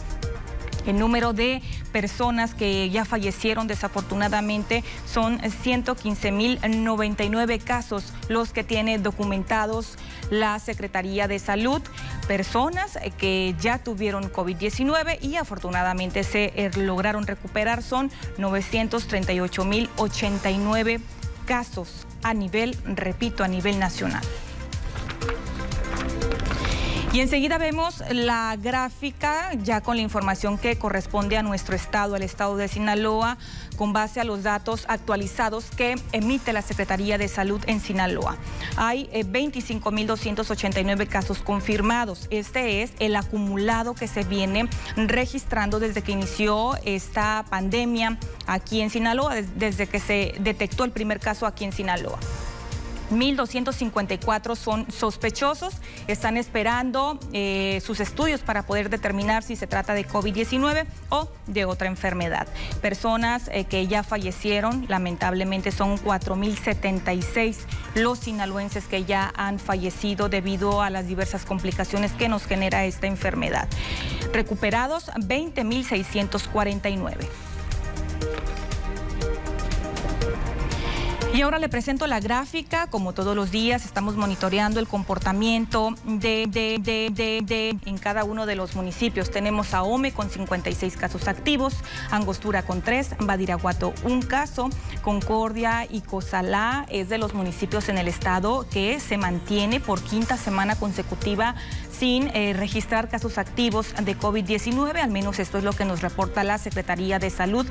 El 0.88 0.98
número 0.98 1.32
de 1.34 1.62
personas 1.92 2.54
que 2.54 2.88
ya 2.88 3.04
fallecieron 3.04 3.66
desafortunadamente 3.66 4.82
son 5.06 5.38
115.099 5.38 7.62
casos 7.62 8.14
los 8.30 8.54
que 8.54 8.64
tiene 8.64 8.98
documentados 8.98 9.98
la 10.30 10.58
Secretaría 10.58 11.28
de 11.28 11.40
Salud, 11.40 11.82
personas 12.26 12.98
que 13.18 13.54
ya 13.60 13.76
tuvieron 13.78 14.32
COVID-19 14.32 15.18
y 15.20 15.36
afortunadamente 15.36 16.24
se 16.24 16.54
eh, 16.56 16.70
lograron 16.74 17.26
recuperar 17.26 17.82
son 17.82 18.10
938.089 18.38 21.02
casos 21.44 22.06
a 22.22 22.32
nivel, 22.32 22.78
repito, 22.86 23.44
a 23.44 23.48
nivel 23.48 23.78
nacional. 23.78 24.24
Y 27.10 27.20
enseguida 27.20 27.56
vemos 27.56 28.02
la 28.10 28.54
gráfica 28.56 29.54
ya 29.54 29.80
con 29.80 29.96
la 29.96 30.02
información 30.02 30.58
que 30.58 30.76
corresponde 30.76 31.38
a 31.38 31.42
nuestro 31.42 31.74
estado, 31.74 32.16
el 32.16 32.22
estado 32.22 32.58
de 32.58 32.68
Sinaloa, 32.68 33.38
con 33.76 33.94
base 33.94 34.20
a 34.20 34.24
los 34.24 34.42
datos 34.42 34.84
actualizados 34.88 35.70
que 35.70 35.94
emite 36.12 36.52
la 36.52 36.60
Secretaría 36.60 37.16
de 37.16 37.28
Salud 37.28 37.62
en 37.66 37.80
Sinaloa. 37.80 38.36
Hay 38.76 39.08
25.289 39.08 41.00
eh, 41.00 41.06
casos 41.06 41.38
confirmados. 41.38 42.26
Este 42.30 42.82
es 42.82 42.92
el 42.98 43.16
acumulado 43.16 43.94
que 43.94 44.06
se 44.06 44.24
viene 44.24 44.68
registrando 44.96 45.80
desde 45.80 46.02
que 46.02 46.12
inició 46.12 46.76
esta 46.84 47.46
pandemia 47.48 48.18
aquí 48.46 48.82
en 48.82 48.90
Sinaloa, 48.90 49.36
desde 49.56 49.86
que 49.86 49.98
se 49.98 50.34
detectó 50.40 50.84
el 50.84 50.90
primer 50.90 51.20
caso 51.20 51.46
aquí 51.46 51.64
en 51.64 51.72
Sinaloa. 51.72 52.18
1.254 53.10 54.56
son 54.56 54.90
sospechosos, 54.90 55.74
están 56.06 56.36
esperando 56.36 57.18
eh, 57.32 57.80
sus 57.84 58.00
estudios 58.00 58.40
para 58.40 58.64
poder 58.64 58.90
determinar 58.90 59.42
si 59.42 59.56
se 59.56 59.66
trata 59.66 59.94
de 59.94 60.06
COVID-19 60.06 60.86
o 61.08 61.28
de 61.46 61.64
otra 61.64 61.88
enfermedad. 61.88 62.46
Personas 62.80 63.48
eh, 63.52 63.64
que 63.64 63.86
ya 63.86 64.02
fallecieron, 64.02 64.86
lamentablemente 64.88 65.72
son 65.72 65.98
4.076 65.98 67.56
los 67.94 68.18
sinaloenses 68.18 68.84
que 68.84 69.04
ya 69.04 69.32
han 69.36 69.58
fallecido 69.58 70.28
debido 70.28 70.82
a 70.82 70.90
las 70.90 71.06
diversas 71.06 71.44
complicaciones 71.44 72.12
que 72.12 72.28
nos 72.28 72.46
genera 72.46 72.84
esta 72.84 73.06
enfermedad. 73.06 73.68
Recuperados 74.32 75.10
20.649. 75.12 77.28
Y 81.34 81.42
ahora 81.42 81.58
le 81.58 81.68
presento 81.68 82.06
la 82.06 82.20
gráfica. 82.20 82.86
Como 82.86 83.12
todos 83.12 83.36
los 83.36 83.50
días, 83.50 83.84
estamos 83.84 84.16
monitoreando 84.16 84.80
el 84.80 84.88
comportamiento 84.88 85.94
de, 86.04 86.46
de, 86.48 86.78
de, 86.80 87.40
de, 87.44 87.76
en 87.84 87.98
cada 87.98 88.24
uno 88.24 88.46
de 88.46 88.56
los 88.56 88.74
municipios. 88.74 89.30
Tenemos 89.30 89.74
a 89.74 89.82
Ome 89.82 90.12
con 90.12 90.30
56 90.30 90.96
casos 90.96 91.28
activos, 91.28 91.74
Angostura 92.10 92.62
con 92.62 92.80
3, 92.80 93.16
Badiraguato 93.20 93.92
un 94.04 94.22
caso, 94.22 94.70
Concordia 95.02 95.86
y 95.88 96.00
Cozalá 96.00 96.86
es 96.88 97.08
de 97.08 97.18
los 97.18 97.34
municipios 97.34 97.88
en 97.88 97.98
el 97.98 98.08
estado 98.08 98.66
que 98.70 98.98
se 98.98 99.18
mantiene 99.18 99.80
por 99.80 100.00
quinta 100.00 100.36
semana 100.36 100.76
consecutiva 100.76 101.54
sin 101.92 102.28
eh, 102.28 102.54
registrar 102.56 103.08
casos 103.08 103.38
activos 103.38 103.94
de 104.02 104.16
COVID-19, 104.16 104.96
al 104.96 105.10
menos 105.10 105.38
esto 105.38 105.58
es 105.58 105.64
lo 105.64 105.72
que 105.72 105.84
nos 105.84 106.00
reporta 106.00 106.42
la 106.42 106.58
Secretaría 106.58 107.18
de 107.18 107.30
Salud 107.30 107.66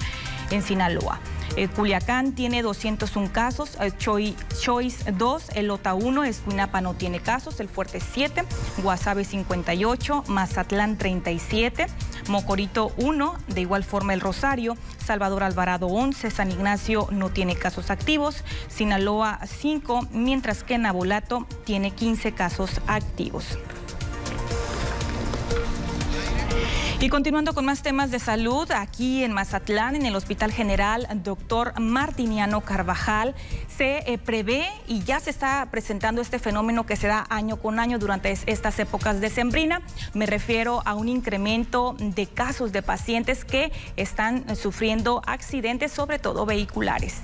en 0.51 0.61
Sinaloa. 0.61 1.19
Eh, 1.57 1.67
Culiacán 1.69 2.33
tiene 2.33 2.61
201 2.61 3.31
casos, 3.33 3.79
eh, 3.81 3.91
Choice 3.97 5.11
2, 5.11 5.43
el 5.55 5.67
Lota 5.67 5.95
1, 5.95 6.23
Escuinapa 6.23 6.81
no 6.81 6.93
tiene 6.93 7.19
casos, 7.19 7.59
el 7.59 7.67
Fuerte 7.67 7.99
7, 7.99 8.43
Guasave 8.83 9.25
58, 9.25 10.23
Mazatlán 10.27 10.99
37, 10.99 11.87
Mocorito 12.27 12.91
1, 12.97 13.33
de 13.47 13.61
igual 13.61 13.83
forma 13.83 14.13
el 14.13 14.21
Rosario, 14.21 14.77
Salvador 15.03 15.41
Alvarado 15.41 15.87
11, 15.87 16.29
San 16.29 16.51
Ignacio 16.51 17.07
no 17.09 17.31
tiene 17.31 17.55
casos 17.55 17.89
activos, 17.89 18.43
Sinaloa 18.67 19.39
5, 19.43 20.09
mientras 20.11 20.63
que 20.63 20.77
Nabolato 20.77 21.47
tiene 21.63 21.89
15 21.89 22.33
casos 22.33 22.69
activos. 22.85 23.57
Y 26.99 27.09
continuando 27.09 27.53
con 27.53 27.63
más 27.63 27.83
temas 27.83 28.09
de 28.09 28.17
salud, 28.17 28.71
aquí 28.71 29.23
en 29.23 29.31
Mazatlán, 29.31 29.95
en 29.95 30.07
el 30.07 30.15
Hospital 30.15 30.51
General 30.51 31.07
Doctor 31.23 31.79
Martiniano 31.79 32.61
Carvajal, 32.61 33.35
se 33.67 33.99
eh, 34.11 34.17
prevé 34.17 34.65
y 34.87 35.03
ya 35.03 35.19
se 35.19 35.29
está 35.29 35.67
presentando 35.69 36.23
este 36.23 36.39
fenómeno 36.39 36.87
que 36.87 36.95
se 36.95 37.05
da 37.05 37.27
año 37.29 37.57
con 37.57 37.79
año 37.79 37.99
durante 37.99 38.31
estas 38.31 38.79
épocas 38.79 39.21
de 39.21 39.29
sembrina. 39.29 39.83
Me 40.15 40.25
refiero 40.25 40.81
a 40.85 40.95
un 40.95 41.07
incremento 41.07 41.95
de 41.99 42.25
casos 42.25 42.71
de 42.71 42.81
pacientes 42.81 43.45
que 43.45 43.71
están 43.95 44.55
sufriendo 44.55 45.21
accidentes, 45.27 45.91
sobre 45.91 46.17
todo 46.17 46.47
vehiculares. 46.47 47.21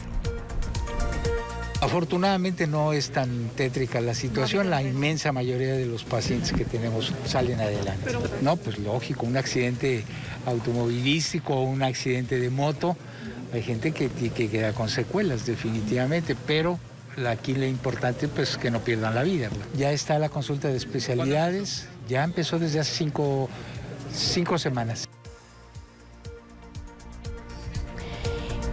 Afortunadamente 1.83 2.65
no 2.65 2.93
es 2.93 3.09
tan 3.09 3.49
tétrica 3.49 3.99
la 3.99 4.13
situación, 4.13 4.69
la 4.69 4.81
inmensa 4.81 5.33
mayoría 5.33 5.73
de 5.73 5.85
los 5.85 6.05
pacientes 6.05 6.53
que 6.53 6.63
tenemos 6.63 7.11
salen 7.25 7.59
adelante. 7.59 8.09
No, 8.41 8.55
pues 8.55 8.79
lógico, 8.79 9.25
un 9.25 9.35
accidente 9.35 10.05
automovilístico 10.45 11.55
o 11.55 11.63
un 11.63 11.83
accidente 11.83 12.39
de 12.39 12.49
moto, 12.49 12.95
hay 13.53 13.63
gente 13.63 13.91
que, 13.91 14.07
que 14.07 14.49
queda 14.49 14.71
con 14.71 14.87
secuelas 14.87 15.45
definitivamente, 15.45 16.37
pero 16.47 16.79
aquí 17.27 17.53
lo 17.53 17.65
importante 17.65 18.29
pues 18.29 18.51
es 18.51 18.57
que 18.57 18.71
no 18.71 18.79
pierdan 18.79 19.13
la 19.13 19.23
vida. 19.23 19.49
Ya 19.75 19.91
está 19.91 20.17
la 20.19 20.29
consulta 20.29 20.69
de 20.69 20.77
especialidades, 20.77 21.89
ya 22.07 22.23
empezó 22.23 22.59
desde 22.59 22.79
hace 22.79 22.95
cinco, 22.95 23.49
cinco 24.13 24.57
semanas. 24.57 25.09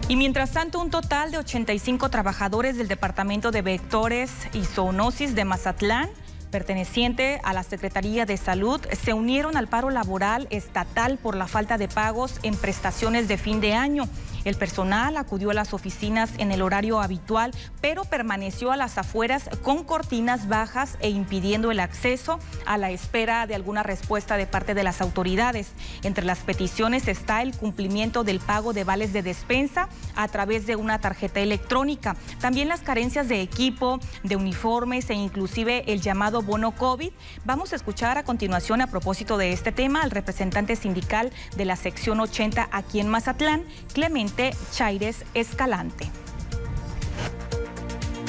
Y 0.07 0.15
mientras 0.15 0.51
tanto, 0.51 0.79
un 0.79 0.89
total 0.89 1.31
de 1.31 1.37
85 1.37 2.09
trabajadores 2.09 2.77
del 2.77 2.87
Departamento 2.87 3.51
de 3.51 3.61
Vectores 3.61 4.31
y 4.53 4.65
Zoonosis 4.65 5.35
de 5.35 5.45
Mazatlán 5.45 6.09
perteneciente 6.51 7.39
a 7.43 7.53
la 7.53 7.63
Secretaría 7.63 8.25
de 8.25 8.37
Salud 8.37 8.79
se 8.91 9.13
unieron 9.13 9.57
al 9.57 9.67
paro 9.67 9.89
laboral 9.89 10.47
estatal 10.51 11.17
por 11.17 11.35
la 11.35 11.47
falta 11.47 11.77
de 11.77 11.87
pagos 11.87 12.39
en 12.43 12.55
prestaciones 12.55 13.27
de 13.27 13.37
fin 13.37 13.61
de 13.61 13.73
año. 13.73 14.07
El 14.43 14.55
personal 14.55 15.17
acudió 15.17 15.51
a 15.51 15.53
las 15.53 15.73
oficinas 15.73 16.31
en 16.37 16.51
el 16.51 16.61
horario 16.61 16.99
habitual, 16.99 17.51
pero 17.79 18.05
permaneció 18.05 18.71
a 18.71 18.77
las 18.77 18.97
afueras 18.97 19.49
con 19.61 19.83
cortinas 19.83 20.47
bajas 20.47 20.97
e 20.99 21.09
impidiendo 21.09 21.71
el 21.71 21.79
acceso 21.79 22.39
a 22.65 22.77
la 22.77 22.91
espera 22.91 23.45
de 23.45 23.55
alguna 23.55 23.83
respuesta 23.83 24.37
de 24.37 24.47
parte 24.47 24.73
de 24.73 24.83
las 24.83 25.01
autoridades. 25.01 25.71
Entre 26.03 26.25
las 26.25 26.39
peticiones 26.39 27.07
está 27.07 27.41
el 27.41 27.55
cumplimiento 27.55 28.23
del 28.23 28.39
pago 28.39 28.73
de 28.73 28.83
vales 28.83 29.13
de 29.13 29.21
despensa 29.21 29.89
a 30.15 30.27
través 30.27 30.65
de 30.65 30.75
una 30.75 30.99
tarjeta 30.99 31.39
electrónica. 31.39 32.15
También 32.39 32.67
las 32.67 32.81
carencias 32.81 33.27
de 33.27 33.41
equipo, 33.41 33.99
de 34.23 34.35
uniformes 34.35 35.09
e 35.09 35.13
inclusive 35.13 35.83
el 35.91 36.01
llamado 36.01 36.41
bono 36.41 36.71
COVID. 36.71 37.11
Vamos 37.45 37.73
a 37.73 37.75
escuchar 37.75 38.17
a 38.17 38.23
continuación 38.23 38.81
a 38.81 38.87
propósito 38.87 39.37
de 39.37 39.53
este 39.53 39.71
tema 39.71 40.01
al 40.01 40.11
representante 40.11 40.75
sindical 40.75 41.31
de 41.55 41.65
la 41.65 41.75
sección 41.75 42.19
80 42.19 42.69
aquí 42.71 42.99
en 42.99 43.07
Mazatlán, 43.07 43.65
Clemente 43.93 44.30
Chaires 44.71 45.25
Escalante. 45.33 46.09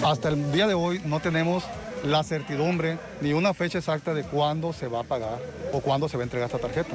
Hasta 0.05 0.31
el 0.31 0.53
día 0.53 0.67
de 0.67 0.75
hoy 0.75 1.01
no 1.05 1.21
tenemos 1.21 1.65
la 2.05 2.25
certidumbre 2.25 2.99
ni 3.21 3.33
una 3.33 3.55
fecha 3.55 3.79
exacta 3.79 4.13
de 4.13 4.25
cuándo 4.25 4.73
se 4.73 4.89
va 4.89 5.01
a 5.01 5.05
pagar 5.05 5.39
o 5.73 5.81
cuándo 5.81 6.09
se 6.09 6.17
va 6.17 6.23
a 6.23 6.25
entregar 6.25 6.47
esta 6.47 6.59
tarjeta. 6.59 6.91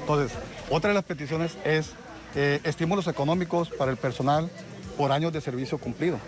Entonces, 0.00 0.36
otra 0.70 0.88
de 0.88 0.94
las 0.94 1.04
peticiones 1.04 1.56
es 1.64 1.90
eh, 2.36 2.60
estímulos 2.64 3.08
económicos 3.08 3.68
para 3.70 3.90
el 3.90 3.96
personal 3.96 4.48
por 4.96 5.10
años 5.10 5.32
de 5.32 5.40
servicio 5.40 5.78
cumplido. 5.78 6.18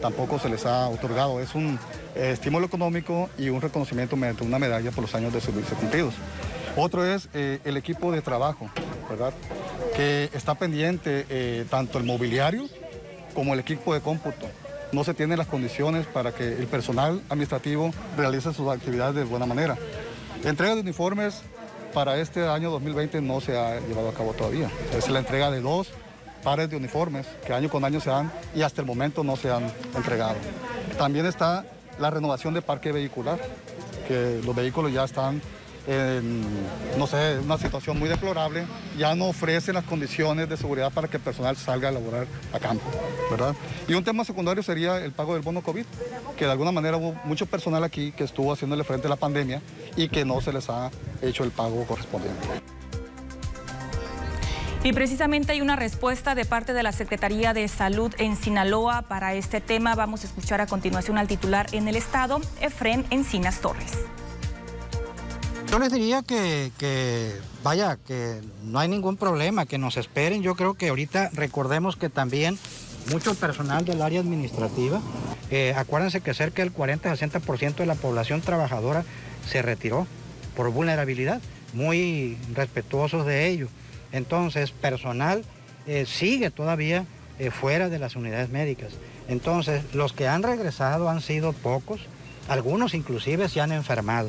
Tampoco 0.00 0.38
se 0.38 0.48
les 0.48 0.66
ha 0.66 0.88
otorgado. 0.88 1.40
Es 1.40 1.54
un 1.54 1.78
eh, 2.14 2.30
estímulo 2.32 2.66
económico 2.66 3.30
y 3.38 3.48
un 3.48 3.60
reconocimiento 3.60 4.16
mediante 4.16 4.44
una 4.44 4.58
medalla 4.58 4.90
por 4.90 5.02
los 5.02 5.14
años 5.14 5.32
de 5.32 5.40
servicio 5.40 5.76
cumplidos. 5.76 6.14
Otro 6.76 7.04
es 7.04 7.28
eh, 7.34 7.60
el 7.64 7.76
equipo 7.76 8.12
de 8.12 8.22
trabajo, 8.22 8.70
¿verdad? 9.12 9.32
que 9.94 10.30
está 10.32 10.54
pendiente 10.54 11.26
eh, 11.28 11.64
tanto 11.70 11.98
el 11.98 12.04
mobiliario 12.04 12.68
como 13.34 13.54
el 13.54 13.60
equipo 13.60 13.94
de 13.94 14.00
cómputo. 14.00 14.46
No 14.92 15.04
se 15.04 15.14
tienen 15.14 15.38
las 15.38 15.46
condiciones 15.46 16.06
para 16.06 16.32
que 16.32 16.48
el 16.48 16.66
personal 16.66 17.22
administrativo 17.28 17.92
realice 18.16 18.52
sus 18.52 18.68
actividades 18.68 19.14
de 19.14 19.24
buena 19.24 19.46
manera. 19.46 19.76
Entrega 20.44 20.74
de 20.74 20.80
uniformes 20.80 21.42
para 21.94 22.18
este 22.18 22.46
año 22.46 22.70
2020 22.70 23.20
no 23.20 23.40
se 23.40 23.56
ha 23.56 23.80
llevado 23.80 24.08
a 24.08 24.14
cabo 24.14 24.32
todavía. 24.32 24.70
Es 24.96 25.08
la 25.08 25.18
entrega 25.18 25.50
de 25.50 25.60
dos 25.60 25.88
pares 26.42 26.68
de 26.68 26.76
uniformes 26.76 27.26
que 27.46 27.52
año 27.52 27.70
con 27.70 27.84
año 27.84 28.00
se 28.00 28.10
dan 28.10 28.32
y 28.54 28.62
hasta 28.62 28.80
el 28.80 28.86
momento 28.86 29.24
no 29.24 29.36
se 29.36 29.50
han 29.50 29.72
entregado. 29.94 30.34
También 30.98 31.26
está 31.26 31.64
la 31.98 32.10
renovación 32.10 32.52
de 32.54 32.62
parque 32.62 32.92
vehicular, 32.92 33.38
que 34.08 34.40
los 34.44 34.54
vehículos 34.54 34.92
ya 34.92 35.04
están 35.04 35.40
no 35.86 37.06
sé, 37.06 37.38
una 37.38 37.58
situación 37.58 37.98
muy 37.98 38.08
deplorable, 38.08 38.64
ya 38.96 39.14
no 39.14 39.26
ofrecen 39.26 39.74
las 39.74 39.84
condiciones 39.84 40.48
de 40.48 40.56
seguridad 40.56 40.92
para 40.92 41.08
que 41.08 41.16
el 41.16 41.22
personal 41.22 41.56
salga 41.56 41.88
a 41.88 41.92
laborar 41.92 42.26
a 42.52 42.58
campo, 42.58 42.84
¿verdad? 43.30 43.54
Y 43.88 43.94
un 43.94 44.04
tema 44.04 44.24
secundario 44.24 44.62
sería 44.62 44.98
el 44.98 45.12
pago 45.12 45.34
del 45.34 45.42
bono 45.42 45.62
COVID, 45.62 45.84
que 46.36 46.44
de 46.44 46.50
alguna 46.50 46.72
manera 46.72 46.96
hubo 46.96 47.14
mucho 47.24 47.46
personal 47.46 47.82
aquí 47.84 48.12
que 48.12 48.24
estuvo 48.24 48.52
haciéndole 48.52 48.84
frente 48.84 49.06
a 49.06 49.10
la 49.10 49.16
pandemia 49.16 49.60
y 49.96 50.08
que 50.08 50.24
no 50.24 50.40
se 50.40 50.52
les 50.52 50.70
ha 50.70 50.90
hecho 51.20 51.44
el 51.44 51.50
pago 51.50 51.84
correspondiente. 51.84 52.46
Y 54.84 54.92
precisamente 54.92 55.52
hay 55.52 55.60
una 55.60 55.76
respuesta 55.76 56.34
de 56.34 56.44
parte 56.44 56.72
de 56.72 56.82
la 56.82 56.90
Secretaría 56.90 57.54
de 57.54 57.68
Salud 57.68 58.12
en 58.18 58.34
Sinaloa 58.34 59.02
para 59.02 59.32
este 59.34 59.60
tema. 59.60 59.94
Vamos 59.94 60.24
a 60.24 60.26
escuchar 60.26 60.60
a 60.60 60.66
continuación 60.66 61.18
al 61.18 61.28
titular 61.28 61.68
en 61.70 61.86
el 61.86 61.94
estado, 61.94 62.40
Efren 62.60 63.04
Encinas 63.10 63.60
Torres. 63.60 63.92
Yo 65.72 65.78
les 65.78 65.90
diría 65.90 66.20
que, 66.20 67.40
vaya, 67.62 67.96
que 68.06 68.42
no 68.62 68.78
hay 68.78 68.88
ningún 68.88 69.16
problema, 69.16 69.64
que 69.64 69.78
nos 69.78 69.96
esperen. 69.96 70.42
Yo 70.42 70.54
creo 70.54 70.74
que 70.74 70.90
ahorita 70.90 71.30
recordemos 71.32 71.96
que 71.96 72.10
también 72.10 72.58
mucho 73.10 73.34
personal 73.34 73.82
del 73.82 74.02
área 74.02 74.20
administrativa, 74.20 75.00
eh, 75.50 75.72
acuérdense 75.74 76.20
que 76.20 76.34
cerca 76.34 76.60
del 76.60 76.74
40-60% 76.74 77.76
de 77.76 77.86
la 77.86 77.94
población 77.94 78.42
trabajadora 78.42 79.06
se 79.48 79.62
retiró 79.62 80.06
por 80.54 80.70
vulnerabilidad, 80.70 81.40
muy 81.72 82.36
respetuosos 82.52 83.24
de 83.24 83.48
ello. 83.48 83.68
Entonces, 84.12 84.72
personal 84.72 85.42
eh, 85.86 86.04
sigue 86.04 86.50
todavía 86.50 87.06
eh, 87.38 87.50
fuera 87.50 87.88
de 87.88 87.98
las 87.98 88.14
unidades 88.14 88.50
médicas. 88.50 88.92
Entonces, 89.26 89.82
los 89.94 90.12
que 90.12 90.28
han 90.28 90.42
regresado 90.42 91.08
han 91.08 91.22
sido 91.22 91.54
pocos, 91.54 92.02
algunos 92.46 92.92
inclusive 92.92 93.48
se 93.48 93.62
han 93.62 93.72
enfermado. 93.72 94.28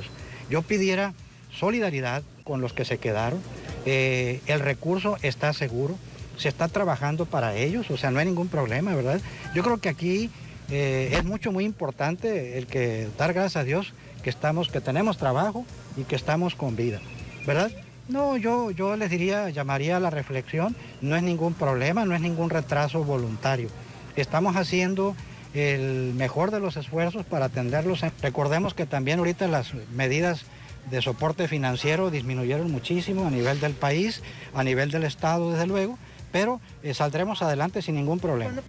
Yo 0.50 0.62
pidiera 0.62 1.14
solidaridad 1.58 2.24
con 2.44 2.62
los 2.62 2.74
que 2.74 2.86
se 2.86 2.98
quedaron. 2.98 3.42
Eh, 3.86 4.42
el 4.48 4.60
recurso 4.60 5.18
está 5.22 5.54
seguro, 5.54 5.98
se 6.38 6.50
está 6.50 6.68
trabajando 6.68 7.26
para 7.26 7.56
ellos, 7.56 7.90
o 7.92 7.98
sea, 7.98 8.12
no 8.12 8.20
hay 8.20 8.26
ningún 8.26 8.48
problema, 8.48 8.96
¿verdad? 8.96 9.22
Yo 9.54 9.64
creo 9.64 9.78
que 9.78 9.90
aquí 9.90 10.30
es 10.70 11.24
mucho, 11.24 11.52
muy 11.52 11.66
importante 11.66 12.58
el 12.58 12.66
que 12.66 13.08
dar 13.18 13.34
gracias 13.34 13.58
a 13.58 13.64
Dios 13.64 13.94
que 14.24 14.32
estamos, 14.32 14.70
que 14.70 14.82
tenemos 14.82 15.18
trabajo 15.18 15.66
y 15.98 16.04
que 16.04 16.16
estamos 16.16 16.56
con 16.56 16.76
vida, 16.76 17.00
¿verdad? 17.46 17.70
No, 18.10 18.36
yo, 18.36 18.72
yo 18.72 18.98
les 18.98 19.10
diría, 19.10 19.50
llamaría 19.50 19.98
a 19.98 20.00
la 20.00 20.10
reflexión, 20.10 20.76
no 21.02 21.16
es 21.16 21.24
ningún 21.24 21.54
problema, 21.54 22.04
no 22.06 22.16
es 22.16 22.22
ningún 22.22 22.50
retraso 22.50 23.04
voluntario. 23.04 23.70
Estamos 24.16 24.58
haciendo 24.58 25.16
el 25.54 26.14
mejor 26.16 26.52
de 26.52 26.60
los 26.60 26.76
esfuerzos 26.76 27.26
para 27.26 27.46
atenderlos. 27.46 28.02
Recordemos 28.22 28.74
que 28.74 28.86
también 28.86 29.20
ahorita 29.20 29.48
las 29.48 29.74
medidas 29.96 30.46
de 30.90 31.02
soporte 31.02 31.48
financiero 31.48 32.12
disminuyeron 32.12 32.72
muchísimo 32.72 33.28
a 33.28 33.32
nivel 33.32 33.60
del 33.60 33.74
país, 33.74 34.22
a 34.54 34.64
nivel 34.64 34.92
del 34.92 35.04
Estado, 35.04 35.52
desde 35.52 35.68
luego, 35.68 35.98
pero 36.32 36.60
eh, 36.82 36.94
saldremos 36.94 37.42
adelante 37.42 37.82
sin 37.82 37.96
ningún 37.96 38.20
problema. 38.20 38.62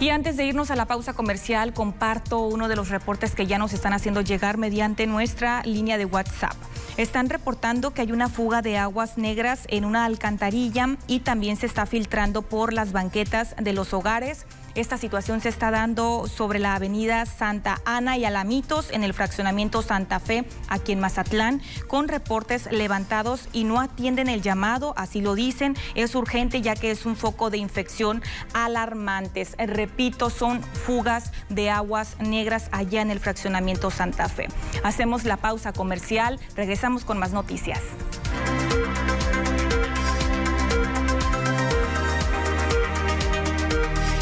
Y 0.00 0.08
antes 0.08 0.38
de 0.38 0.46
irnos 0.46 0.70
a 0.70 0.76
la 0.76 0.86
pausa 0.86 1.12
comercial, 1.12 1.74
comparto 1.74 2.40
uno 2.40 2.68
de 2.68 2.76
los 2.76 2.88
reportes 2.88 3.34
que 3.34 3.46
ya 3.46 3.58
nos 3.58 3.74
están 3.74 3.92
haciendo 3.92 4.22
llegar 4.22 4.56
mediante 4.56 5.06
nuestra 5.06 5.62
línea 5.64 5.98
de 5.98 6.06
WhatsApp. 6.06 6.54
Están 6.96 7.28
reportando 7.28 7.92
que 7.92 8.00
hay 8.00 8.12
una 8.12 8.30
fuga 8.30 8.62
de 8.62 8.78
aguas 8.78 9.18
negras 9.18 9.64
en 9.68 9.84
una 9.84 10.06
alcantarilla 10.06 10.96
y 11.06 11.20
también 11.20 11.58
se 11.58 11.66
está 11.66 11.84
filtrando 11.84 12.40
por 12.40 12.72
las 12.72 12.92
banquetas 12.92 13.54
de 13.60 13.74
los 13.74 13.92
hogares. 13.92 14.46
Esta 14.74 14.98
situación 14.98 15.40
se 15.40 15.48
está 15.48 15.70
dando 15.70 16.26
sobre 16.28 16.60
la 16.60 16.76
avenida 16.76 17.26
Santa 17.26 17.80
Ana 17.84 18.16
y 18.16 18.24
Alamitos 18.24 18.90
en 18.90 19.02
el 19.02 19.14
fraccionamiento 19.14 19.82
Santa 19.82 20.20
Fe, 20.20 20.44
aquí 20.68 20.92
en 20.92 21.00
Mazatlán, 21.00 21.60
con 21.88 22.06
reportes 22.06 22.70
levantados 22.70 23.48
y 23.52 23.64
no 23.64 23.80
atienden 23.80 24.28
el 24.28 24.42
llamado, 24.42 24.94
así 24.96 25.20
lo 25.20 25.34
dicen. 25.34 25.76
Es 25.94 26.14
urgente 26.14 26.62
ya 26.62 26.76
que 26.76 26.92
es 26.92 27.04
un 27.04 27.16
foco 27.16 27.50
de 27.50 27.58
infección 27.58 28.22
alarmantes. 28.52 29.56
Repito, 29.58 30.30
son 30.30 30.62
fugas 30.62 31.32
de 31.48 31.70
aguas 31.70 32.16
negras 32.20 32.68
allá 32.70 33.02
en 33.02 33.10
el 33.10 33.18
fraccionamiento 33.18 33.90
Santa 33.90 34.28
Fe. 34.28 34.48
Hacemos 34.84 35.24
la 35.24 35.36
pausa 35.36 35.72
comercial, 35.72 36.38
regresamos 36.54 37.04
con 37.04 37.18
más 37.18 37.32
noticias. 37.32 37.80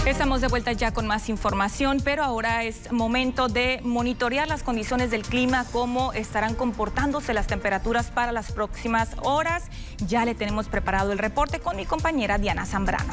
Estamos 0.08 0.40
de 0.40 0.48
vuelta 0.48 0.72
ya 0.72 0.90
con 0.92 1.06
más 1.06 1.28
información, 1.28 2.00
pero 2.02 2.24
ahora 2.24 2.64
es 2.64 2.90
momento 2.90 3.46
de 3.48 3.80
monitorear 3.84 4.48
las 4.48 4.62
condiciones 4.62 5.10
del 5.10 5.22
clima, 5.22 5.66
cómo 5.70 6.14
estarán 6.14 6.54
comportándose 6.54 7.34
las 7.34 7.46
temperaturas 7.46 8.10
para 8.10 8.32
las 8.32 8.50
próximas 8.50 9.10
horas. 9.22 9.64
Ya 9.98 10.24
le 10.24 10.34
tenemos 10.34 10.68
preparado 10.68 11.12
el 11.12 11.18
reporte 11.18 11.60
con 11.60 11.76
mi 11.76 11.84
compañera 11.84 12.38
Diana 12.38 12.64
Zambrano. 12.64 13.12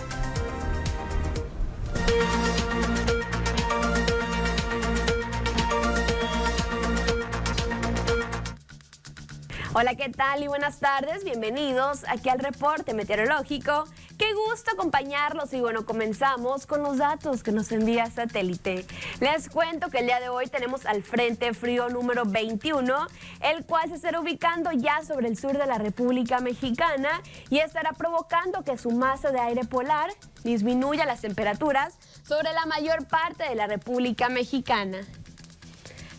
Hola, 9.78 9.96
¿qué 9.96 10.08
tal 10.08 10.42
y 10.42 10.48
buenas 10.48 10.80
tardes? 10.80 11.26
Bienvenidos 11.26 12.06
aquí 12.08 12.30
al 12.30 12.40
reporte 12.40 12.94
meteorológico. 12.94 13.84
Qué 14.17 14.34
gusto 14.34 14.71
acompañarlos 14.71 15.51
y 15.51 15.60
bueno, 15.60 15.86
comenzamos 15.86 16.65
con 16.65 16.82
los 16.82 16.99
datos 16.99 17.43
que 17.43 17.51
nos 17.51 17.69
envía 17.73 18.10
satélite. 18.10 18.86
Les 19.19 19.49
cuento 19.49 19.89
que 19.89 19.99
el 19.99 20.06
día 20.06 20.21
de 20.21 20.30
hoy 20.30 20.47
tenemos 20.47 20.86
al 20.86 21.04
Frente 21.04 21.54
Frío 21.54 21.89
número 21.89 22.23
21, 22.25 23.08
el 23.41 23.65
cual 23.65 23.89
se 23.89 23.95
estará 23.95 24.21
ubicando 24.21 24.71
ya 24.71 25.04
sobre 25.04 25.28
el 25.28 25.38
sur 25.38 25.58
de 25.58 25.65
la 25.65 25.80
República 25.80 26.39
Mexicana 26.39 27.21
y 27.49 27.60
estará 27.60 27.91
provocando 27.91 28.63
que 28.63 28.78
su 28.78 28.91
masa 28.91 29.32
de 29.32 29.39
aire 29.41 29.65
polar 29.65 30.10
disminuya 30.45 31.06
las 31.06 31.19
temperaturas 31.19 31.97
sobre 32.23 32.54
la 32.54 32.65
mayor 32.65 33.06
parte 33.08 33.43
de 33.49 33.56
la 33.56 33.67
República 33.67 34.30
Mexicana. 34.30 34.99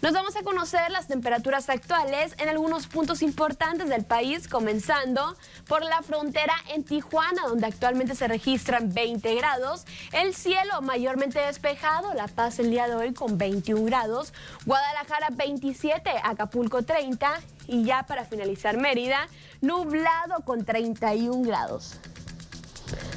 Nos 0.03 0.13
vamos 0.13 0.37
a 0.37 0.43
conocer 0.43 0.91
las 0.91 1.09
temperaturas 1.09 1.71
actuales 1.71 2.35
en 2.39 2.51
algunos 2.51 2.87
puntos 2.87 3.23
importantes 3.23 3.89
del 3.89 4.05
país, 4.05 4.47
comenzando 4.47 5.35
por 5.67 5.83
la 5.83 6.03
frontera 6.03 6.55
en 6.69 6.85
Tijuana, 6.85 7.47
donde 7.49 7.67
actualmente 7.67 8.15
se 8.15 8.29
registran 8.29 8.93
20 8.93 9.35
grados, 9.37 9.87
el 10.13 10.35
cielo 10.35 10.83
mayormente 10.83 11.41
despejado, 11.41 12.13
La 12.13 12.29
Paz 12.29 12.59
el 12.59 12.71
día 12.71 12.89
de 12.89 12.95
hoy 12.95 13.15
con 13.15 13.39
21 13.39 13.87
grados, 13.87 14.35
Guadalajara 14.67 15.29
27, 15.33 16.11
Acapulco 16.23 16.83
30 16.83 17.41
y 17.67 17.85
ya 17.85 18.05
para 18.05 18.27
finalizar 18.27 18.77
Mérida, 18.77 19.29
nublado 19.63 20.45
con 20.45 20.67
31 20.67 21.43
grados. 21.49 21.99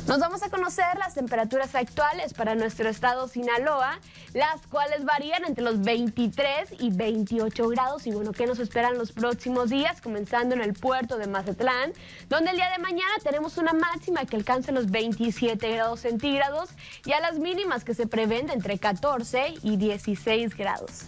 Nos 0.07 0.19
vamos 0.19 0.41
a 0.41 0.49
conocer 0.49 0.97
las 0.97 1.13
temperaturas 1.13 1.75
actuales 1.75 2.33
para 2.33 2.55
nuestro 2.55 2.89
estado 2.89 3.27
Sinaloa, 3.27 3.99
las 4.33 4.65
cuales 4.67 5.05
varían 5.05 5.45
entre 5.45 5.63
los 5.63 5.81
23 5.81 6.69
y 6.79 6.89
28 6.89 7.67
grados. 7.69 8.07
Y 8.07 8.11
bueno, 8.11 8.31
¿qué 8.31 8.47
nos 8.47 8.57
esperan 8.57 8.97
los 8.97 9.11
próximos 9.11 9.69
días? 9.69 10.01
Comenzando 10.01 10.55
en 10.55 10.61
el 10.61 10.73
puerto 10.73 11.17
de 11.17 11.27
Mazatlán, 11.27 11.93
donde 12.27 12.51
el 12.51 12.55
día 12.57 12.71
de 12.71 12.79
mañana 12.79 13.13
tenemos 13.23 13.57
una 13.57 13.73
máxima 13.73 14.25
que 14.25 14.35
alcanza 14.35 14.71
los 14.71 14.89
27 14.89 15.69
grados 15.71 15.99
centígrados 15.99 16.69
y 17.05 17.13
a 17.13 17.19
las 17.19 17.37
mínimas 17.37 17.83
que 17.83 17.93
se 17.93 18.07
prevén 18.07 18.49
entre 18.49 18.79
14 18.79 19.53
y 19.61 19.77
16 19.77 20.55
grados. 20.55 21.05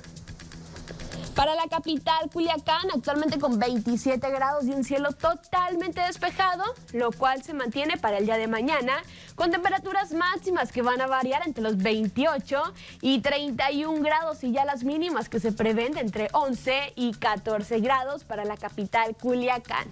Para 1.36 1.56
la 1.56 1.68
capital, 1.70 2.30
Culiacán, 2.32 2.92
actualmente 2.94 3.40
con 3.40 3.58
27 3.58 4.30
grados 4.32 4.66
y 4.66 4.72
un 4.72 4.84
cielo 4.84 5.14
totalmente 5.14 6.02
despejado, 6.02 6.64
lo 6.92 7.12
cual 7.12 7.42
se 7.42 7.54
mantiene 7.54 7.98
para 7.98 8.18
el 8.18 8.26
día 8.26 8.38
de 8.38 8.48
mañana, 8.48 9.02
con 9.36 9.50
temperaturas 9.50 10.12
máximas 10.14 10.72
que 10.74 10.82
van 10.82 11.00
a 11.00 11.08
variar 11.08 11.44
entre 11.46 11.64
los 11.64 11.78
28 11.78 12.62
y 13.02 13.22
31 13.22 14.04
grados 14.04 14.44
y 14.44 14.52
ya 14.52 14.66
las 14.66 14.84
mínimas 14.84 15.30
que 15.30 15.40
se 15.40 15.54
prevén 15.54 15.98
entre 15.98 16.28
11 16.34 16.94
y 16.96 17.14
14 17.14 17.80
grados 17.80 18.26
para 18.26 18.44
la 18.44 18.58
capital, 18.58 19.16
Culiacán. 19.16 19.88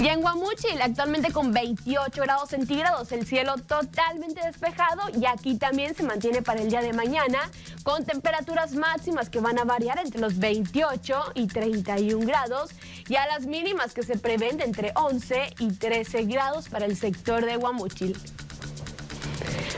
Y 0.00 0.06
en 0.06 0.20
Guamuchil, 0.20 0.80
actualmente 0.80 1.32
con 1.32 1.52
28 1.52 2.22
grados 2.22 2.50
centígrados, 2.50 3.10
el 3.10 3.26
cielo 3.26 3.56
totalmente 3.56 4.40
despejado 4.46 5.02
y 5.20 5.26
aquí 5.26 5.56
también 5.56 5.92
se 5.96 6.04
mantiene 6.04 6.40
para 6.40 6.60
el 6.60 6.70
día 6.70 6.82
de 6.82 6.92
mañana 6.92 7.50
con 7.82 8.04
temperaturas 8.04 8.74
máximas 8.74 9.28
que 9.28 9.40
van 9.40 9.58
a 9.58 9.64
variar 9.64 9.98
entre 9.98 10.20
los 10.20 10.38
28 10.38 11.32
y 11.34 11.48
31 11.48 12.24
grados 12.24 12.70
y 13.08 13.16
a 13.16 13.26
las 13.26 13.46
mínimas 13.46 13.92
que 13.92 14.04
se 14.04 14.16
prevén 14.16 14.60
entre 14.60 14.92
11 14.94 15.54
y 15.58 15.72
13 15.72 16.22
grados 16.26 16.68
para 16.68 16.86
el 16.86 16.96
sector 16.96 17.44
de 17.44 17.56
Guamuchil. 17.56 18.16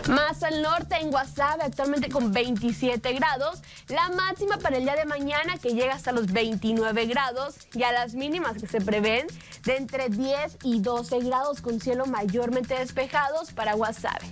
Más 0.08 0.42
al 0.42 0.62
norte, 0.62 0.96
en 0.96 1.10
Guasave, 1.10 1.62
actualmente 1.62 2.08
con 2.08 2.32
27 2.32 3.12
grados. 3.12 3.60
La 3.88 4.08
máxima 4.10 4.58
para 4.58 4.78
el 4.78 4.84
día 4.84 4.96
de 4.96 5.04
mañana 5.04 5.56
que 5.58 5.70
llega 5.70 5.94
hasta 5.94 6.12
los 6.12 6.26
29 6.26 7.06
grados. 7.06 7.56
Y 7.74 7.82
a 7.82 7.92
las 7.92 8.14
mínimas 8.14 8.56
que 8.58 8.66
se 8.66 8.80
prevén 8.80 9.26
de 9.64 9.76
entre 9.76 10.08
10 10.08 10.58
y 10.64 10.80
12 10.80 11.20
grados 11.20 11.60
con 11.60 11.80
cielo 11.80 12.06
mayormente 12.06 12.74
despejados 12.74 13.52
para 13.52 13.74
Guasave. 13.74 14.26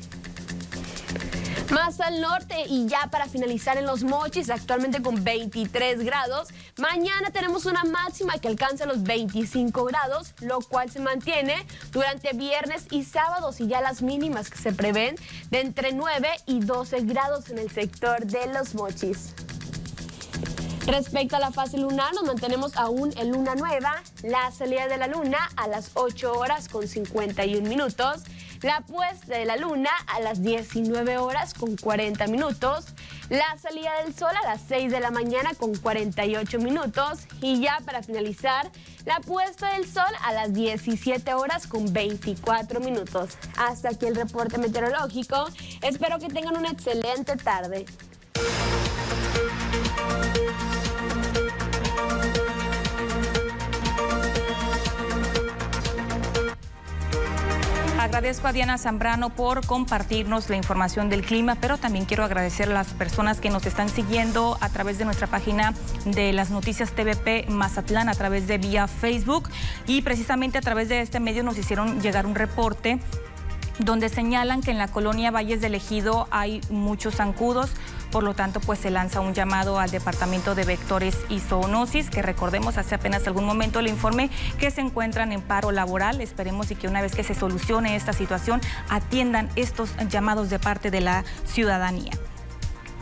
Más 1.71 2.01
al 2.01 2.23
norte 2.23 2.65
y 2.67 2.87
ya 2.87 3.09
para 3.11 3.27
finalizar 3.27 3.77
en 3.77 3.85
los 3.85 4.03
mochis, 4.03 4.49
actualmente 4.49 5.03
con 5.03 5.23
23 5.23 6.03
grados. 6.03 6.49
Mañana 6.79 7.31
tenemos 7.31 7.67
una 7.67 7.85
máxima 7.85 8.39
que 8.39 8.49
alcanza 8.49 8.87
los 8.87 9.03
25 9.03 9.85
grados, 9.85 10.33
lo 10.41 10.61
cual 10.61 10.91
se 10.91 11.01
mantiene 11.01 11.67
durante 11.93 12.33
viernes 12.33 12.87
y 12.91 13.05
sábados 13.05 13.61
y 13.61 13.67
ya 13.67 13.83
las 13.83 14.01
mínimas 14.01 14.49
que 14.49 14.57
se 14.57 14.73
prevén 14.73 15.17
de 15.51 15.61
entre 15.61 15.93
9 15.93 16.29
y 16.47 16.61
12 16.61 17.01
grados 17.03 17.51
en 17.51 17.59
el 17.59 17.71
sector 17.71 18.25
de 18.25 18.47
los 18.47 18.75
mochis. 18.75 19.35
Respecto 20.89 21.37
a 21.37 21.39
la 21.39 21.51
fase 21.51 21.77
lunar, 21.77 22.15
nos 22.15 22.25
mantenemos 22.25 22.75
aún 22.77 23.13
en 23.19 23.31
luna 23.31 23.55
nueva, 23.55 24.03
la 24.23 24.51
salida 24.51 24.89
de 24.89 24.97
la 24.97 25.07
luna 25.07 25.39
a 25.57 25.69
las 25.69 25.91
8 25.93 26.33
horas 26.33 26.69
con 26.69 26.89
51 26.89 27.69
minutos 27.69 28.23
la 28.63 28.81
puesta 28.81 29.39
de 29.39 29.45
la 29.45 29.57
luna 29.57 29.91
a 30.09 30.21
las 30.21 30.43
19 30.43 31.19
horas 31.19 31.55
con 31.55 31.77
40 31.77 32.27
minutos, 32.27 32.87
la 33.29 33.57
salida 33.59 33.91
del 34.03 34.15
sol 34.15 34.33
a 34.43 34.49
las 34.49 34.63
6 34.69 34.91
de 34.91 35.01
la 35.01 35.11
mañana 35.11 35.51
con 35.55 35.75
48 35.77 36.59
minutos 36.59 37.21
y 37.41 37.61
ya 37.61 37.79
para 37.85 38.03
finalizar, 38.03 38.71
la 39.05 39.21
puesta 39.21 39.75
del 39.75 39.87
sol 39.87 40.13
a 40.25 40.33
las 40.33 40.53
17 40.53 41.35
horas 41.35 41.67
con 41.67 41.93
24 41.93 42.81
minutos. 42.81 43.39
Hasta 43.57 43.91
aquí 43.91 44.07
el 44.07 44.17
reporte 44.17 44.59
meteorológico. 44.59 45.47
Espero 45.83 46.19
que 46.19 46.29
tengan 46.29 46.57
una 46.57 46.71
excelente 46.71 47.37
tarde. 47.37 47.87
Agradezco 58.09 58.47
a 58.49 58.55
Diana 58.55 58.79
Zambrano 58.79 59.29
por 59.29 59.67
compartirnos 59.67 60.49
la 60.49 60.57
información 60.57 61.11
del 61.11 61.21
clima, 61.21 61.57
pero 61.61 61.77
también 61.77 62.07
quiero 62.07 62.25
agradecer 62.25 62.71
a 62.71 62.73
las 62.73 62.95
personas 62.95 63.39
que 63.39 63.51
nos 63.51 63.67
están 63.67 63.91
siguiendo 63.91 64.57
a 64.63 64.71
través 64.71 64.97
de 64.97 65.05
nuestra 65.05 65.27
página 65.27 65.75
de 66.07 66.33
las 66.33 66.49
noticias 66.49 66.93
TVP 66.93 67.51
Mazatlán, 67.51 68.09
a 68.09 68.15
través 68.15 68.47
de 68.47 68.57
vía 68.57 68.89
Facebook 68.89 69.51
y 69.87 70.01
precisamente 70.01 70.57
a 70.57 70.63
través 70.63 70.89
de 70.89 71.03
este 71.03 71.21
medio 71.21 71.43
nos 71.43 71.59
hicieron 71.59 72.01
llegar 72.01 72.25
un 72.25 72.35
reporte 72.35 72.99
donde 73.79 74.09
señalan 74.09 74.63
que 74.63 74.71
en 74.71 74.79
la 74.79 74.89
colonia 74.89 75.31
Valles 75.31 75.61
del 75.61 75.75
Ejido 75.75 76.29
hay 76.31 76.63
muchos 76.71 77.17
zancudos. 77.17 77.73
Por 78.11 78.23
lo 78.23 78.35
tanto, 78.35 78.61
pues 78.61 78.79
se 78.79 78.91
lanza 78.91 79.21
un 79.21 79.35
llamado 79.35 79.79
al 79.79 79.91
Departamento 79.91 80.55
de 80.55 80.65
Vectores 80.65 81.17
y 81.29 81.41
Zoonosis, 81.41 82.11
que 82.11 82.23
recordemos 82.23 82.79
hace 82.79 82.95
apenas 82.95 83.27
algún 83.27 83.45
momento 83.45 83.83
le 83.83 83.91
informé 83.91 84.31
que 84.59 84.71
se 84.71 84.81
encuentran 84.81 85.33
en 85.33 85.43
paro 85.43 85.73
laboral. 85.73 86.21
Esperemos 86.21 86.71
y 86.71 86.75
que 86.75 86.89
una 86.89 87.03
vez 87.03 87.15
que 87.15 87.25
se 87.25 87.35
solucione 87.35 87.97
esta 87.97 88.13
situación 88.13 88.61
atiendan 88.89 89.51
estos 89.57 89.91
llamados 90.09 90.51
de 90.51 90.59
parte 90.59 90.91
de 90.91 91.01
la 91.01 91.25
ciudadanía. 91.45 92.13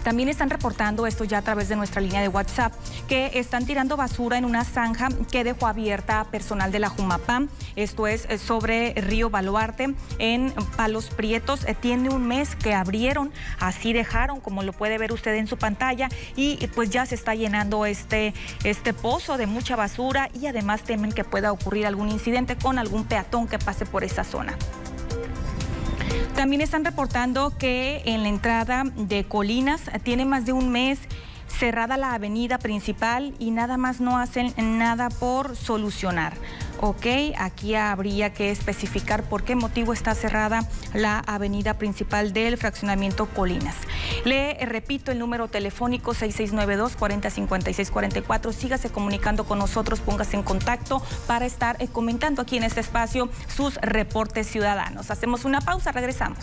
También 0.06 0.28
están 0.28 0.50
reportando 0.50 1.04
esto 1.08 1.24
ya 1.24 1.38
a 1.38 1.42
través 1.42 1.68
de 1.68 1.74
nuestra 1.74 2.00
línea 2.00 2.20
de 2.20 2.28
WhatsApp, 2.28 2.72
que 3.08 3.40
están 3.40 3.66
tirando 3.66 3.96
basura 3.96 4.38
en 4.38 4.44
una 4.44 4.62
zanja 4.62 5.08
que 5.32 5.42
dejó 5.42 5.66
abierta 5.66 6.22
personal 6.30 6.70
de 6.70 6.78
la 6.78 6.90
Jumapam. 6.90 7.48
Esto 7.74 8.06
es 8.06 8.24
eh, 8.28 8.38
sobre 8.38 8.94
Río 8.94 9.30
Baluarte 9.30 9.96
en 10.20 10.54
Palos 10.76 11.06
Prietos. 11.06 11.64
Eh, 11.64 11.74
tiene 11.74 12.10
un 12.10 12.24
mes 12.24 12.54
que 12.54 12.72
abrieron, 12.72 13.32
así 13.58 13.92
dejaron, 13.92 14.38
como 14.38 14.62
lo 14.62 14.72
puede 14.72 14.96
ver 14.96 15.10
usted 15.10 15.34
en 15.34 15.48
su 15.48 15.56
pantalla, 15.56 16.08
y 16.36 16.64
pues 16.68 16.90
ya 16.90 17.04
se 17.04 17.16
está 17.16 17.34
llenando 17.34 17.84
este, 17.84 18.32
este 18.62 18.92
pozo 18.94 19.36
de 19.38 19.48
mucha 19.48 19.74
basura 19.74 20.30
y 20.40 20.46
además 20.46 20.82
temen 20.82 21.10
que 21.10 21.24
pueda 21.24 21.50
ocurrir 21.50 21.84
algún 21.84 22.10
incidente 22.10 22.54
con 22.54 22.78
algún 22.78 23.06
peatón 23.06 23.48
que 23.48 23.58
pase 23.58 23.86
por 23.86 24.04
esa 24.04 24.22
zona. 24.22 24.56
También 26.36 26.60
están 26.60 26.84
reportando 26.84 27.56
que 27.56 28.02
en 28.04 28.22
la 28.22 28.28
entrada 28.28 28.84
de 28.94 29.24
Colinas 29.24 29.90
tiene 30.02 30.26
más 30.26 30.44
de 30.44 30.52
un 30.52 30.68
mes 30.68 30.98
cerrada 31.48 31.96
la 31.96 32.12
avenida 32.12 32.58
principal 32.58 33.34
y 33.38 33.50
nada 33.50 33.78
más 33.78 34.00
no 34.02 34.18
hacen 34.18 34.52
nada 34.58 35.08
por 35.08 35.56
solucionar. 35.56 36.34
Ok, 36.80 37.06
aquí 37.38 37.74
habría 37.74 38.34
que 38.34 38.50
especificar 38.50 39.22
por 39.22 39.44
qué 39.44 39.56
motivo 39.56 39.94
está 39.94 40.14
cerrada 40.14 40.68
la 40.92 41.20
avenida 41.20 41.72
principal 41.74 42.32
del 42.32 42.56
fraccionamiento 42.58 43.26
Colinas. 43.26 43.76
Le 44.24 44.54
repito 44.66 45.10
el 45.10 45.18
número 45.18 45.48
telefónico 45.48 46.14
6692-405644. 46.14 48.52
Sígase 48.52 48.90
comunicando 48.90 49.44
con 49.44 49.58
nosotros, 49.58 50.00
póngase 50.00 50.36
en 50.36 50.42
contacto 50.42 51.02
para 51.26 51.46
estar 51.46 51.76
eh, 51.80 51.88
comentando 51.88 52.42
aquí 52.42 52.58
en 52.58 52.64
este 52.64 52.80
espacio 52.80 53.30
sus 53.54 53.76
reportes 53.76 54.46
ciudadanos. 54.46 55.10
Hacemos 55.10 55.46
una 55.46 55.60
pausa, 55.60 55.92
regresamos. 55.92 56.40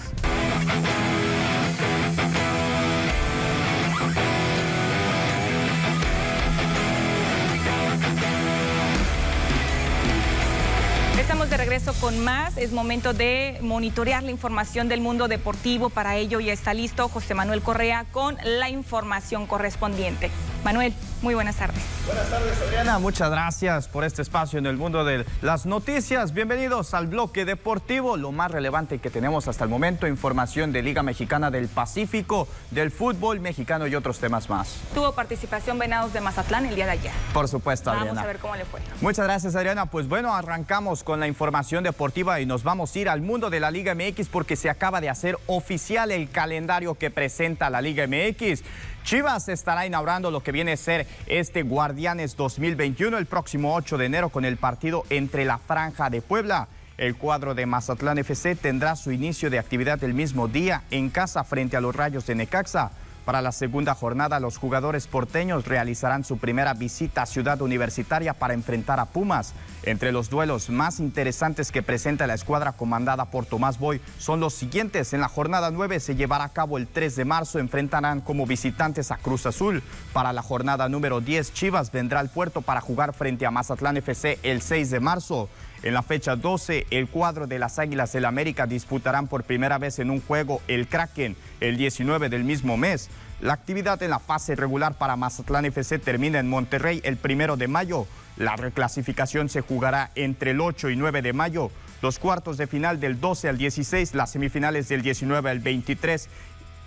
De 11.53 11.57
regreso 11.57 11.93
con 12.01 12.17
más. 12.17 12.57
Es 12.57 12.71
momento 12.71 13.13
de 13.13 13.59
monitorear 13.61 14.23
la 14.23 14.31
información 14.31 14.89
del 14.89 15.01
mundo 15.01 15.27
deportivo. 15.27 15.91
Para 15.91 16.15
ello 16.17 16.39
ya 16.39 16.51
está 16.51 16.73
listo 16.73 17.07
José 17.09 17.35
Manuel 17.35 17.61
Correa 17.61 18.05
con 18.11 18.37
la 18.43 18.71
información 18.71 19.45
correspondiente. 19.45 20.31
Manuel, 20.63 20.95
muy 21.23 21.35
buenas 21.35 21.55
tardes. 21.55 21.81
Buenas 22.05 22.29
tardes, 22.29 22.61
Adriana. 22.61 22.99
Muchas 22.99 23.31
gracias 23.31 23.87
por 23.87 24.03
este 24.03 24.21
espacio 24.21 24.59
en 24.59 24.65
el 24.65 24.75
mundo 24.75 25.05
de 25.05 25.25
las 25.41 25.65
noticias. 25.65 26.33
Bienvenidos 26.33 26.93
al 26.93 27.07
bloque 27.07 27.45
deportivo, 27.45 28.17
lo 28.17 28.33
más 28.33 28.51
relevante 28.51 28.99
que 28.99 29.09
tenemos 29.09 29.47
hasta 29.47 29.63
el 29.63 29.69
momento, 29.69 30.05
información 30.05 30.73
de 30.73 30.83
Liga 30.83 31.01
Mexicana 31.01 31.49
del 31.49 31.69
Pacífico, 31.69 32.49
del 32.71 32.91
fútbol 32.91 33.39
mexicano 33.39 33.87
y 33.87 33.95
otros 33.95 34.19
temas 34.19 34.49
más. 34.49 34.75
Tuvo 34.93 35.13
participación 35.13 35.79
Venados 35.79 36.11
de 36.11 36.19
Mazatlán 36.19 36.65
el 36.65 36.75
día 36.75 36.85
de 36.85 36.91
ayer. 36.91 37.13
Por 37.33 37.47
supuesto, 37.47 37.89
Adriana. 37.89 38.09
Vamos 38.11 38.23
a 38.23 38.27
ver 38.27 38.39
cómo 38.39 38.55
le 38.57 38.65
fue. 38.65 38.81
Muchas 38.99 39.25
gracias, 39.25 39.55
Adriana. 39.55 39.85
Pues 39.85 40.09
bueno, 40.09 40.35
arrancamos 40.35 41.03
con 41.03 41.21
la 41.21 41.27
información 41.27 41.85
deportiva 41.85 42.41
y 42.41 42.45
nos 42.45 42.63
vamos 42.63 42.93
a 42.93 42.99
ir 42.99 43.07
al 43.07 43.21
mundo 43.21 43.49
de 43.49 43.61
la 43.61 43.71
Liga 43.71 43.95
MX 43.95 44.27
porque 44.27 44.57
se 44.57 44.69
acaba 44.69 44.99
de 44.99 45.09
hacer 45.09 45.37
oficial 45.47 46.11
el 46.11 46.29
calendario 46.29 46.95
que 46.95 47.09
presenta 47.09 47.69
la 47.69 47.81
Liga 47.81 48.05
MX. 48.07 48.61
Chivas 49.03 49.49
estará 49.49 49.85
inaugurando 49.85 50.31
lo 50.31 50.41
que 50.41 50.53
viene 50.53 50.73
a 50.73 50.77
ser 50.77 51.05
este 51.27 51.63
Guardianes 51.63 52.35
2021 52.35 53.17
el 53.17 53.25
próximo 53.25 53.75
8 53.75 53.97
de 53.97 54.05
enero 54.05 54.29
con 54.29 54.45
el 54.45 54.57
partido 54.57 55.03
entre 55.09 55.45
la 55.45 55.57
Franja 55.57 56.09
de 56.09 56.21
Puebla. 56.21 56.67
El 56.97 57.15
cuadro 57.15 57.55
de 57.55 57.65
Mazatlán 57.65 58.19
FC 58.19 58.55
tendrá 58.55 58.95
su 58.95 59.11
inicio 59.11 59.49
de 59.49 59.59
actividad 59.59 60.03
el 60.03 60.13
mismo 60.13 60.47
día 60.47 60.83
en 60.91 61.09
casa 61.09 61.43
frente 61.43 61.75
a 61.75 61.81
los 61.81 61.95
Rayos 61.95 62.27
de 62.27 62.35
Necaxa. 62.35 62.91
Para 63.25 63.41
la 63.41 63.53
segunda 63.53 63.95
jornada, 63.95 64.41
los 64.41 64.57
jugadores 64.57 65.07
porteños 65.07 65.65
realizarán 65.65 66.25
su 66.25 66.37
primera 66.37 66.73
visita 66.73 67.21
a 67.21 67.25
Ciudad 67.25 67.61
Universitaria 67.61 68.33
para 68.33 68.53
enfrentar 68.53 68.99
a 68.99 69.05
Pumas. 69.05 69.53
Entre 69.83 70.11
los 70.11 70.29
duelos 70.29 70.69
más 70.69 70.99
interesantes 70.99 71.71
que 71.71 71.81
presenta 71.81 72.27
la 72.27 72.33
escuadra 72.33 72.73
comandada 72.73 73.25
por 73.25 73.45
Tomás 73.45 73.79
Boy 73.79 74.01
son 74.17 74.41
los 74.41 74.53
siguientes. 74.53 75.13
En 75.13 75.21
la 75.21 75.29
jornada 75.29 75.71
9 75.71 76.01
se 76.01 76.15
llevará 76.15 76.43
a 76.43 76.53
cabo 76.53 76.77
el 76.77 76.87
3 76.87 77.15
de 77.15 77.25
marzo, 77.25 77.59
enfrentarán 77.59 78.19
como 78.19 78.45
visitantes 78.45 79.11
a 79.11 79.17
Cruz 79.17 79.45
Azul. 79.45 79.83
Para 80.11 80.33
la 80.33 80.41
jornada 80.41 80.89
número 80.89 81.21
10, 81.21 81.53
Chivas 81.53 81.91
vendrá 81.91 82.19
al 82.19 82.29
puerto 82.29 82.61
para 82.61 82.81
jugar 82.81 83.13
frente 83.13 83.45
a 83.45 83.51
Mazatlán 83.51 83.97
FC 83.97 84.39
el 84.43 84.61
6 84.61 84.91
de 84.91 84.99
marzo. 84.99 85.49
En 85.83 85.93
la 85.93 86.01
fecha 86.01 86.37
12, 86.37 86.87
el 86.91 87.09
cuadro 87.09 87.45
de 87.45 87.59
las 87.59 87.77
Águilas 87.77 88.13
del 88.13 88.23
América 88.23 88.65
disputarán 88.65 89.27
por 89.27 89.43
primera 89.43 89.77
vez 89.77 89.99
en 89.99 90.11
un 90.11 90.21
juego 90.21 90.61
el 90.69 90.87
Kraken 90.87 91.35
el 91.59 91.75
19 91.75 92.29
del 92.29 92.45
mismo 92.45 92.77
mes. 92.77 93.09
La 93.41 93.51
actividad 93.51 94.01
en 94.01 94.11
la 94.11 94.19
fase 94.19 94.55
regular 94.55 94.97
para 94.97 95.17
Mazatlán 95.17 95.65
FC 95.65 95.99
termina 95.99 96.39
en 96.39 96.47
Monterrey 96.47 97.01
el 97.03 97.19
1 97.21 97.57
de 97.57 97.67
mayo. 97.67 98.07
La 98.37 98.55
reclasificación 98.55 99.49
se 99.49 99.59
jugará 99.59 100.11
entre 100.15 100.51
el 100.51 100.61
8 100.61 100.89
y 100.89 100.95
9 100.95 101.21
de 101.21 101.33
mayo. 101.33 101.69
Los 102.01 102.17
cuartos 102.17 102.57
de 102.57 102.67
final 102.67 103.01
del 103.01 103.19
12 103.19 103.49
al 103.49 103.57
16, 103.57 104.15
las 104.15 104.31
semifinales 104.31 104.87
del 104.87 105.01
19 105.01 105.49
al 105.49 105.59
23 105.59 106.29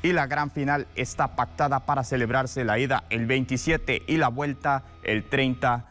y 0.03 0.13
la 0.13 0.27
gran 0.27 0.51
final 0.51 0.87
está 0.97 1.37
pactada 1.37 1.81
para 1.81 2.03
celebrarse 2.03 2.65
la 2.65 2.79
ida 2.79 3.05
el 3.11 3.27
27 3.27 4.05
y 4.07 4.17
la 4.17 4.29
vuelta 4.29 4.85
el 5.03 5.25
30 5.25 5.85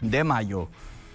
de 0.00 0.24
mayo. 0.24 0.70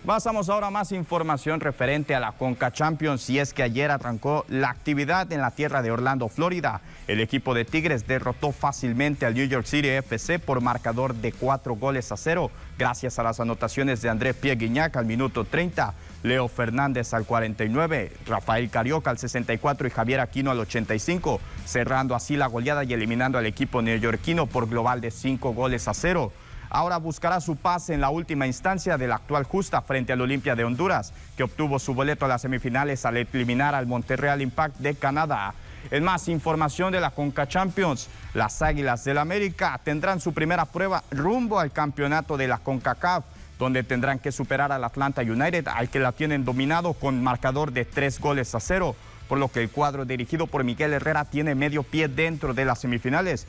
Pasamos 0.06 0.50
ahora 0.50 0.68
a 0.68 0.70
más 0.70 0.92
información 0.92 1.62
referente 1.62 2.14
a 2.14 2.20
la 2.20 2.34
Conca 2.34 2.74
Champions 2.74 3.30
y 3.30 3.40
es 3.40 3.54
que 3.54 3.64
ayer 3.64 3.90
arrancó 3.90 4.44
la 4.50 4.70
actividad 4.70 5.32
en 5.32 5.40
la 5.40 5.52
tierra 5.52 5.82
de 5.82 5.92
Orlando, 5.92 6.28
Florida. 6.28 6.82
El 7.08 7.22
equipo 7.22 7.54
de 7.54 7.64
Tigres 7.64 8.06
derrotó 8.06 8.52
fácilmente 8.52 9.26
al 9.26 9.34
New 9.34 9.48
York 9.48 9.66
City 9.66 9.88
FC 9.88 10.40
por 10.40 10.60
marcador 10.60 11.16
de 11.16 11.32
cuatro 11.32 11.76
goles 11.76 12.12
a 12.12 12.18
cero, 12.18 12.52
gracias 12.78 13.18
a 13.18 13.24
las 13.24 13.40
anotaciones 13.40 14.02
de 14.02 14.10
André 14.10 14.34
Pieguiñac 14.34 14.98
al 14.98 15.06
minuto 15.06 15.46
30, 15.46 15.94
Leo 16.24 16.50
Fernández 16.50 17.14
al 17.14 17.26
49, 17.26 18.12
Rafael 18.26 18.70
Carioca 18.70 19.10
al 19.10 19.18
64 19.18 19.88
y 19.88 19.90
Javier 19.90 20.20
Aquino 20.20 20.52
al 20.52 20.60
85, 20.60 21.40
cerrando 21.64 22.14
así 22.14 22.36
la 22.36 22.48
goleada 22.48 22.84
y 22.84 22.92
eliminando 22.92 23.38
al 23.38 23.46
equipo 23.46 23.82
neoyorquino 23.82 24.48
por 24.48 24.68
global 24.68 25.00
de 25.00 25.12
cinco 25.12 25.54
goles 25.54 25.88
a 25.88 25.94
cero 25.94 26.34
ahora 26.74 26.98
buscará 26.98 27.40
su 27.40 27.56
pase 27.56 27.94
en 27.94 28.02
la 28.02 28.10
última 28.10 28.48
instancia 28.48 28.98
de 28.98 29.08
la 29.08 29.16
actual 29.16 29.44
justa 29.44 29.82
frente 29.82 30.12
al 30.12 30.22
Olimpia 30.22 30.56
de 30.56 30.66
Honduras, 30.66 31.14
que 31.38 31.44
obtuvo 31.44 31.80
su 31.80 31.94
boleto 31.94 32.26
a 32.26 32.28
las 32.28 32.42
semifinales 32.42 33.06
al 33.06 33.16
eliminar 33.16 33.76
al 33.76 33.88
Monterreal 33.88 34.42
Impact 34.42 34.78
de 34.80 34.96
Canadá. 34.96 35.54
En 35.92 36.04
más 36.04 36.28
información 36.28 36.92
de 36.92 37.00
la 37.00 37.12
Conca 37.12 37.48
Champions, 37.48 38.10
las 38.34 38.62
Águilas 38.62 39.04
del 39.04 39.20
América 39.20 39.80
tendrán 39.84 40.20
su 40.20 40.34
primera 40.34 40.66
prueba 40.66 41.04
rumbo 41.12 41.60
al 41.60 41.72
campeonato 41.72 42.38
de 42.38 42.48
la 42.48 42.58
CONCACAF, 42.58 43.24
donde 43.60 43.84
tendrán 43.84 44.18
que 44.18 44.32
superar 44.32 44.72
al 44.72 44.84
Atlanta 44.84 45.22
United, 45.22 45.68
al 45.68 45.90
que 45.90 46.00
la 46.00 46.12
tienen 46.12 46.44
dominado 46.44 46.94
con 46.94 47.22
marcador 47.22 47.72
de 47.72 47.86
tres 47.86 48.20
goles 48.20 48.56
a 48.56 48.60
cero 48.60 48.96
por 49.28 49.40
lo 49.40 49.48
que 49.48 49.62
el 49.62 49.70
cuadro 49.70 50.06
dirigido 50.06 50.48
por 50.48 50.64
Miguel 50.64 50.94
Herrera 50.94 51.26
tiene 51.26 51.56
medio 51.56 51.84
pie 51.84 52.08
dentro 52.08 52.54
de 52.54 52.66
las 52.66 52.80
semifinales, 52.80 53.48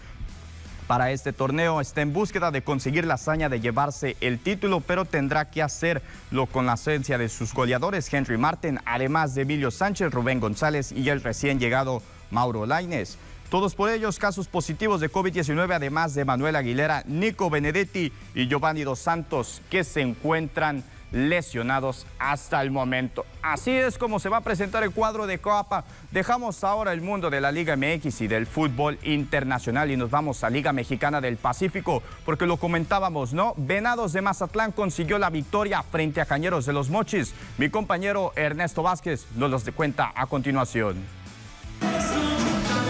para 0.86 1.10
este 1.10 1.32
torneo. 1.32 1.80
Está 1.80 2.02
en 2.02 2.12
búsqueda 2.12 2.50
de 2.50 2.62
conseguir 2.62 3.06
la 3.06 3.14
hazaña 3.14 3.48
de 3.48 3.60
llevarse 3.60 4.16
el 4.20 4.38
título, 4.38 4.80
pero 4.80 5.04
tendrá 5.04 5.50
que 5.50 5.62
hacerlo 5.62 6.46
con 6.50 6.66
la 6.66 6.72
ausencia 6.72 7.18
de 7.18 7.28
sus 7.28 7.52
goleadores 7.54 8.12
Henry 8.12 8.38
Martin, 8.38 8.80
además 8.84 9.34
de 9.34 9.42
Emilio 9.42 9.70
Sánchez, 9.70 10.12
Rubén 10.12 10.40
González 10.40 10.92
y 10.92 11.08
el 11.08 11.22
recién 11.22 11.58
llegado 11.58 12.02
Mauro 12.30 12.66
Laines. 12.66 13.18
Todos 13.50 13.74
por 13.74 13.90
ellos 13.90 14.18
casos 14.18 14.48
positivos 14.48 15.00
de 15.00 15.12
COVID-19, 15.12 15.74
además 15.74 16.14
de 16.14 16.24
Manuel 16.24 16.56
Aguilera, 16.56 17.04
Nico 17.06 17.50
Benedetti 17.50 18.12
y 18.34 18.48
Giovanni 18.48 18.82
Dos 18.82 18.98
Santos, 18.98 19.62
que 19.70 19.84
se 19.84 20.00
encuentran 20.00 20.82
lesionados 21.14 22.06
hasta 22.18 22.60
el 22.60 22.70
momento. 22.70 23.24
Así 23.40 23.70
es 23.70 23.96
como 23.98 24.18
se 24.18 24.28
va 24.28 24.38
a 24.38 24.40
presentar 24.42 24.82
el 24.82 24.90
cuadro 24.90 25.26
de 25.26 25.38
Coapa. 25.38 25.84
Dejamos 26.10 26.64
ahora 26.64 26.92
el 26.92 27.00
mundo 27.00 27.30
de 27.30 27.40
la 27.40 27.52
Liga 27.52 27.76
MX 27.76 28.20
y 28.20 28.26
del 28.26 28.46
fútbol 28.46 28.98
internacional 29.04 29.90
y 29.90 29.96
nos 29.96 30.10
vamos 30.10 30.42
a 30.42 30.50
Liga 30.50 30.72
Mexicana 30.72 31.20
del 31.20 31.36
Pacífico 31.36 32.02
porque 32.24 32.46
lo 32.46 32.56
comentábamos, 32.56 33.32
¿no? 33.32 33.54
Venados 33.56 34.12
de 34.12 34.22
Mazatlán 34.22 34.72
consiguió 34.72 35.18
la 35.18 35.30
victoria 35.30 35.82
frente 35.82 36.20
a 36.20 36.26
Cañeros 36.26 36.66
de 36.66 36.72
los 36.72 36.90
Mochis. 36.90 37.32
Mi 37.58 37.70
compañero 37.70 38.32
Ernesto 38.34 38.82
Vázquez 38.82 39.26
nos 39.36 39.50
los 39.50 39.64
cuenta 39.70 40.12
a 40.14 40.26
continuación. 40.26 40.96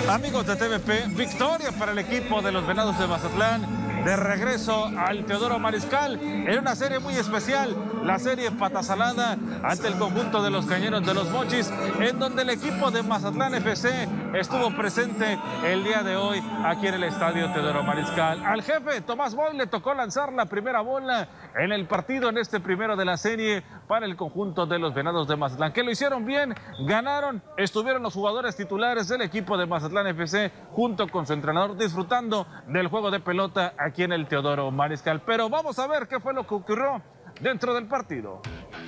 Amigos 0.09 0.47
de 0.47 0.57
TVP, 0.57 1.09
victoria 1.15 1.73
para 1.73 1.93
el 1.93 1.99
equipo 1.99 2.43
de 2.43 2.53
los 2.53 2.67
Venados 2.67 2.99
de 2.99 3.07
Mazatlán 3.07 3.85
de 4.05 4.17
regreso 4.17 4.91
al 4.99 5.25
Teodoro 5.25 5.59
Mariscal 5.59 6.21
en 6.23 6.59
una 6.59 6.77
serie 6.77 6.99
muy 6.99 7.17
especial, 7.17 7.75
la 8.05 8.19
serie 8.19 8.51
Patasalada 8.51 9.39
ante 9.63 9.89
el 9.89 9.95
conjunto 9.99 10.43
de 10.43 10.51
los 10.51 10.67
Cañeros 10.67 11.05
de 11.07 11.15
los 11.15 11.31
Mochis, 11.31 11.73
en 11.99 12.19
donde 12.19 12.43
el 12.43 12.51
equipo 12.51 12.91
de 12.91 13.03
Mazatlán 13.03 13.55
FC 13.55 14.09
estuvo 14.35 14.71
presente 14.77 15.39
el 15.65 15.83
día 15.85 16.03
de 16.03 16.17
hoy 16.17 16.43
aquí 16.65 16.87
en 16.87 16.95
el 16.95 17.05
estadio 17.05 17.51
Teodoro 17.53 17.83
Mariscal. 17.83 18.45
Al 18.45 18.63
jefe 18.63 19.01
Tomás 19.01 19.35
Boy 19.35 19.57
le 19.57 19.67
tocó 19.67 19.95
lanzar 19.95 20.33
la 20.33 20.47
primera 20.47 20.83
bola 20.83 21.29
en 21.59 21.73
el 21.73 21.87
partido 21.87 22.29
en 22.29 22.37
este 22.37 22.61
primero 22.61 22.95
de 22.95 23.07
la 23.07 23.17
serie 23.17 23.63
para 23.89 24.05
el 24.05 24.17
conjunto 24.17 24.67
de 24.67 24.79
los 24.79 24.93
Venados 24.93 25.27
de 25.27 25.37
Mazatlán, 25.37 25.73
que 25.73 25.83
lo 25.83 25.91
hicieron 25.91 26.27
bien, 26.27 26.55
ganaron, 26.87 27.43
estuvieron 27.57 28.03
los 28.03 28.13
jugadores 28.13 28.55
titulares 28.55 29.09
del 29.09 29.23
equipo 29.23 29.57
de 29.57 29.67
Mazatlán 29.67 30.07
FC 30.09 30.53
junto 30.73 31.09
con 31.09 31.27
su 31.27 31.33
entrenador 31.33 31.77
disfrutando 31.77 32.47
del 32.69 32.89
juego 32.89 33.11
de 33.11 33.21
pelota 33.21 33.73
aquí 33.79 34.03
en 34.03 34.13
el 34.13 34.27
Teodoro 34.27 34.71
Mariscal. 34.71 35.23
Pero 35.23 35.49
vamos 35.49 35.79
a 35.79 35.87
ver 35.87 36.07
qué 36.07 36.21
fue 36.21 36.35
lo 36.35 36.47
que 36.47 36.55
ocurrió 36.55 37.03
dentro 37.41 37.75
del 37.75 37.87
partido. 37.87 38.43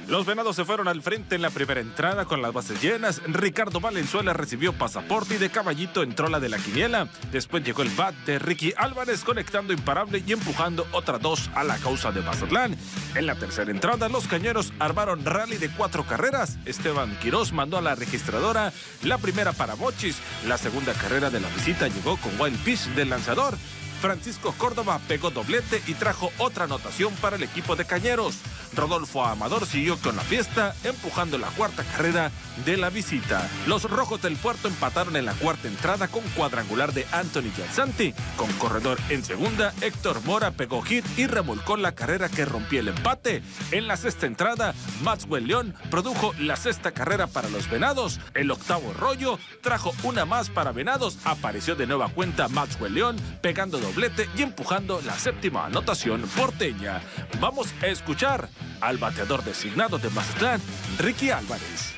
Los 0.09 0.25
venados 0.25 0.55
se 0.55 0.65
fueron 0.65 0.87
al 0.87 1.03
frente 1.03 1.35
en 1.35 1.43
la 1.43 1.51
primera 1.51 1.81
entrada 1.81 2.27
con 2.27 2.41
las 2.41 2.53
bases 2.53 2.81
llenas. 2.81 3.21
Ricardo 3.27 3.81
Valenzuela 3.81 4.33
recibió 4.33 4.73
pasaporte 4.73 5.35
y 5.35 5.39
de 5.39 5.51
caballito 5.51 6.05
entró 6.05 6.29
la 6.29 6.39
de 6.39 6.49
la 6.49 6.59
quiniela. 6.59 7.09
Después 7.33 7.65
llegó 7.65 7.83
el 7.83 7.91
bat 7.91 8.15
de 8.25 8.39
Ricky 8.39 8.73
Álvarez 8.77 9.25
conectando 9.25 9.73
imparable 9.73 10.23
y 10.25 10.33
empujando 10.33 10.87
otra 10.93 11.19
dos 11.19 11.51
a 11.57 11.65
la 11.65 11.77
causa 11.79 12.13
de 12.13 12.23
Mazatlán. 12.23 12.77
En 13.17 13.27
la 13.27 13.35
tercera 13.35 13.71
entrada, 13.71 14.09
los 14.09 14.29
cañeros 14.29 14.73
armaron 14.79 15.25
rally 15.25 15.57
de 15.57 15.71
cuatro 15.71 16.05
carreras. 16.05 16.57
Esteban 16.67 17.19
Quirós 17.19 17.53
mandó 17.53 17.77
a 17.77 17.83
la 17.83 17.97
registradora 17.97 18.73
la 19.03 19.19
primera 19.19 19.53
para 19.53 19.75
Bochis. 19.75 20.19
La 20.47 20.57
segunda 20.57 20.93
carrera 20.95 21.31
de 21.31 21.41
la 21.41 21.49
visita 21.49 21.89
llegó 21.89 22.17
con 22.19 22.41
Wild 22.41 22.63
Pitch 22.63 22.87
del 22.95 23.11
lanzador. 23.11 23.57
Francisco 24.01 24.55
Córdoba 24.59 25.01
pegó 25.09 25.31
doblete 25.31 25.83
y 25.87 25.95
trajo 25.95 26.31
otra 26.39 26.65
anotación 26.65 27.15
para 27.15 27.37
el 27.37 27.43
equipo 27.43 27.77
de 27.77 27.85
Cañeros. 27.85 28.37
Rodolfo 28.75 29.25
Amador 29.25 29.67
siguió 29.67 29.97
con 29.99 30.17
la 30.17 30.23
fiesta, 30.23 30.75
empujando 30.85 31.39
la 31.39 31.49
cuarta 31.49 31.83
carrera 31.85 32.31
de 32.65 32.77
la 32.77 32.91
visita. 32.91 33.49
Los 33.67 33.85
rojos 33.85 34.21
del 34.23 34.37
puerto 34.37 34.69
empataron 34.69 35.17
en 35.17 35.25
la 35.25 35.35
cuarta 35.35 35.69
entrada 35.69 36.09
con 36.09 36.23
cuadrangular 36.31 36.93
de 36.93 37.07
Anthony 37.13 37.51
Gianzanti. 37.57 38.15
Con 38.37 38.53
corredor 38.55 38.99
en 39.09 39.25
segunda, 39.25 39.73
Héctor 39.81 40.23
Mora 40.25 40.51
pegó 40.51 40.83
hit 40.83 41.05
y 41.17 41.27
remolcó 41.27 41.77
la 41.77 41.95
carrera 41.95 42.29
que 42.29 42.45
rompió 42.45 42.81
el 42.81 42.89
empate. 42.89 43.43
En 43.71 43.89
la 43.89 43.97
sexta 43.97 44.27
entrada, 44.27 44.75
Maxwell 45.03 45.47
León 45.47 45.75
produjo 45.91 46.35
la 46.39 46.57
sexta 46.57 46.93
carrera 46.93 47.27
para 47.27 47.49
los 47.49 47.71
Venados. 47.71 48.21
El 48.35 48.51
octavo 48.51 48.93
rollo 48.93 49.39
trajo 49.63 49.95
una 50.03 50.25
más 50.25 50.51
para 50.51 50.73
Venados. 50.73 51.19
Apareció 51.25 51.77
de 51.77 51.87
nueva 51.87 52.09
cuenta 52.09 52.49
Maxwell 52.49 52.95
León 52.95 53.17
pegando 53.41 53.79
doblete 53.87 54.29
y 54.37 54.43
empujando 54.43 55.01
la 55.03 55.17
séptima 55.17 55.67
anotación 55.67 56.23
porteña. 56.37 57.01
Vamos 57.41 57.73
a 57.83 57.87
escuchar 57.87 58.49
al 58.81 58.99
bateador 58.99 59.45
designado 59.45 59.99
de 59.99 60.11
Mazatlán, 60.11 60.61
Ricky 60.99 61.31
Álvarez. 61.31 61.95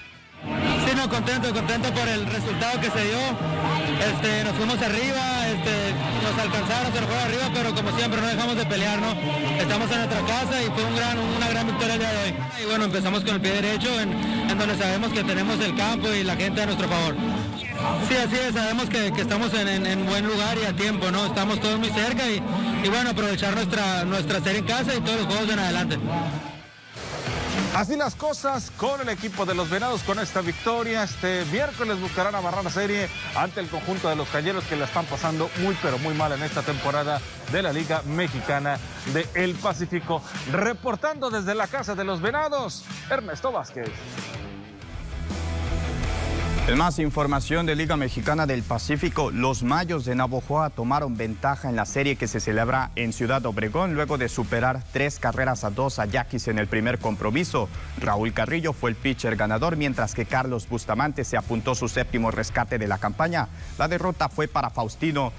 Sí, 0.98 1.04
no, 1.04 1.08
contento, 1.08 1.54
contento 1.54 1.92
por 1.92 2.08
el 2.08 2.26
resultado 2.26 2.80
que 2.80 2.90
se 2.90 3.04
dio. 3.04 3.18
Este, 4.02 4.42
nos 4.42 4.52
fuimos 4.54 4.82
arriba, 4.82 5.46
este, 5.46 5.94
nos 6.24 6.42
alcanzaron, 6.42 6.92
se 6.92 7.00
nos 7.00 7.08
fue 7.08 7.18
arriba, 7.20 7.50
pero 7.54 7.72
como 7.72 7.96
siempre 7.96 8.20
no 8.20 8.26
dejamos 8.26 8.56
de 8.56 8.66
pelear, 8.66 8.98
¿no? 9.00 9.12
Estamos 9.60 9.88
en 9.92 9.98
nuestra 9.98 10.20
casa 10.22 10.60
y 10.60 10.66
fue 10.66 10.84
un 10.84 10.96
gran, 10.96 11.18
una 11.18 11.48
gran 11.50 11.66
victoria 11.68 11.94
el 11.94 12.00
día 12.00 12.10
de 12.10 12.18
hoy. 12.24 12.34
Y 12.62 12.66
bueno, 12.66 12.84
empezamos 12.86 13.20
con 13.20 13.34
el 13.36 13.40
pie 13.40 13.52
derecho, 13.52 14.00
en, 14.00 14.12
en 14.12 14.58
donde 14.58 14.76
sabemos 14.76 15.12
que 15.12 15.22
tenemos 15.22 15.60
el 15.60 15.76
campo 15.76 16.08
y 16.12 16.24
la 16.24 16.34
gente 16.34 16.62
a 16.62 16.66
nuestro 16.66 16.88
favor. 16.88 17.14
Sí, 18.08 18.16
así 18.16 18.36
es, 18.48 18.54
sabemos 18.54 18.88
que, 18.88 19.12
que 19.12 19.20
estamos 19.20 19.54
en, 19.54 19.86
en, 19.86 20.04
buen 20.04 20.26
lugar 20.26 20.58
y 20.60 20.66
a 20.66 20.72
tiempo, 20.72 21.12
¿no? 21.12 21.26
Estamos 21.26 21.60
todos 21.60 21.78
muy 21.78 21.90
cerca 21.90 22.28
y, 22.28 22.42
y 22.82 22.88
bueno, 22.88 23.10
aprovechar 23.10 23.54
nuestra, 23.54 24.04
nuestra 24.04 24.40
serie 24.40 24.58
en 24.60 24.66
casa 24.66 24.96
y 24.96 25.00
todos 25.00 25.18
los 25.18 25.26
juegos 25.26 25.48
en 25.48 25.58
adelante. 25.60 25.98
Así 27.74 27.96
las 27.96 28.14
cosas 28.14 28.72
con 28.76 29.00
el 29.00 29.08
equipo 29.08 29.46
de 29.46 29.54
los 29.54 29.70
Venados 29.70 30.02
con 30.02 30.18
esta 30.18 30.40
victoria. 30.40 31.04
Este 31.04 31.44
miércoles 31.52 32.00
buscarán 32.00 32.34
amarrar 32.34 32.64
la 32.64 32.70
serie 32.70 33.08
ante 33.36 33.60
el 33.60 33.68
conjunto 33.68 34.08
de 34.08 34.16
los 34.16 34.28
Cañeros 34.28 34.64
que 34.64 34.74
la 34.74 34.86
están 34.86 35.04
pasando 35.06 35.48
muy 35.58 35.76
pero 35.80 35.98
muy 35.98 36.14
mal 36.14 36.32
en 36.32 36.42
esta 36.42 36.62
temporada 36.62 37.20
de 37.52 37.62
la 37.62 37.72
Liga 37.72 38.02
Mexicana 38.02 38.78
de 39.12 39.28
El 39.34 39.54
Pacífico. 39.54 40.22
Reportando 40.50 41.30
desde 41.30 41.54
la 41.54 41.68
casa 41.68 41.94
de 41.94 42.04
los 42.04 42.20
Venados, 42.20 42.84
Ernesto 43.10 43.52
Vázquez. 43.52 43.90
En 46.68 46.76
más 46.76 46.98
información 46.98 47.64
de 47.64 47.74
Liga 47.74 47.96
Mexicana 47.96 48.44
del 48.44 48.62
Pacífico, 48.62 49.30
los 49.30 49.62
Mayos 49.62 50.04
de 50.04 50.14
Navojoa 50.14 50.68
tomaron 50.68 51.16
ventaja 51.16 51.70
en 51.70 51.76
la 51.76 51.86
serie 51.86 52.16
que 52.16 52.28
se 52.28 52.40
celebra 52.40 52.90
en 52.94 53.14
Ciudad 53.14 53.46
Obregón 53.46 53.94
luego 53.94 54.18
de 54.18 54.28
superar 54.28 54.84
tres 54.92 55.18
carreras 55.18 55.64
a 55.64 55.70
dos 55.70 55.98
a 55.98 56.04
Yaquis 56.04 56.46
en 56.46 56.58
el 56.58 56.66
primer 56.66 56.98
compromiso. 56.98 57.70
Raúl 57.98 58.34
Carrillo 58.34 58.74
fue 58.74 58.90
el 58.90 58.96
pitcher 58.96 59.34
ganador, 59.34 59.78
mientras 59.78 60.14
que 60.14 60.26
Carlos 60.26 60.68
Bustamante 60.68 61.24
se 61.24 61.38
apuntó 61.38 61.74
su 61.74 61.88
séptimo 61.88 62.30
rescate 62.30 62.76
de 62.76 62.86
la 62.86 62.98
campaña. 62.98 63.48
La 63.78 63.88
derrota 63.88 64.28
fue 64.28 64.46
para 64.46 64.68
Faustino 64.68 65.32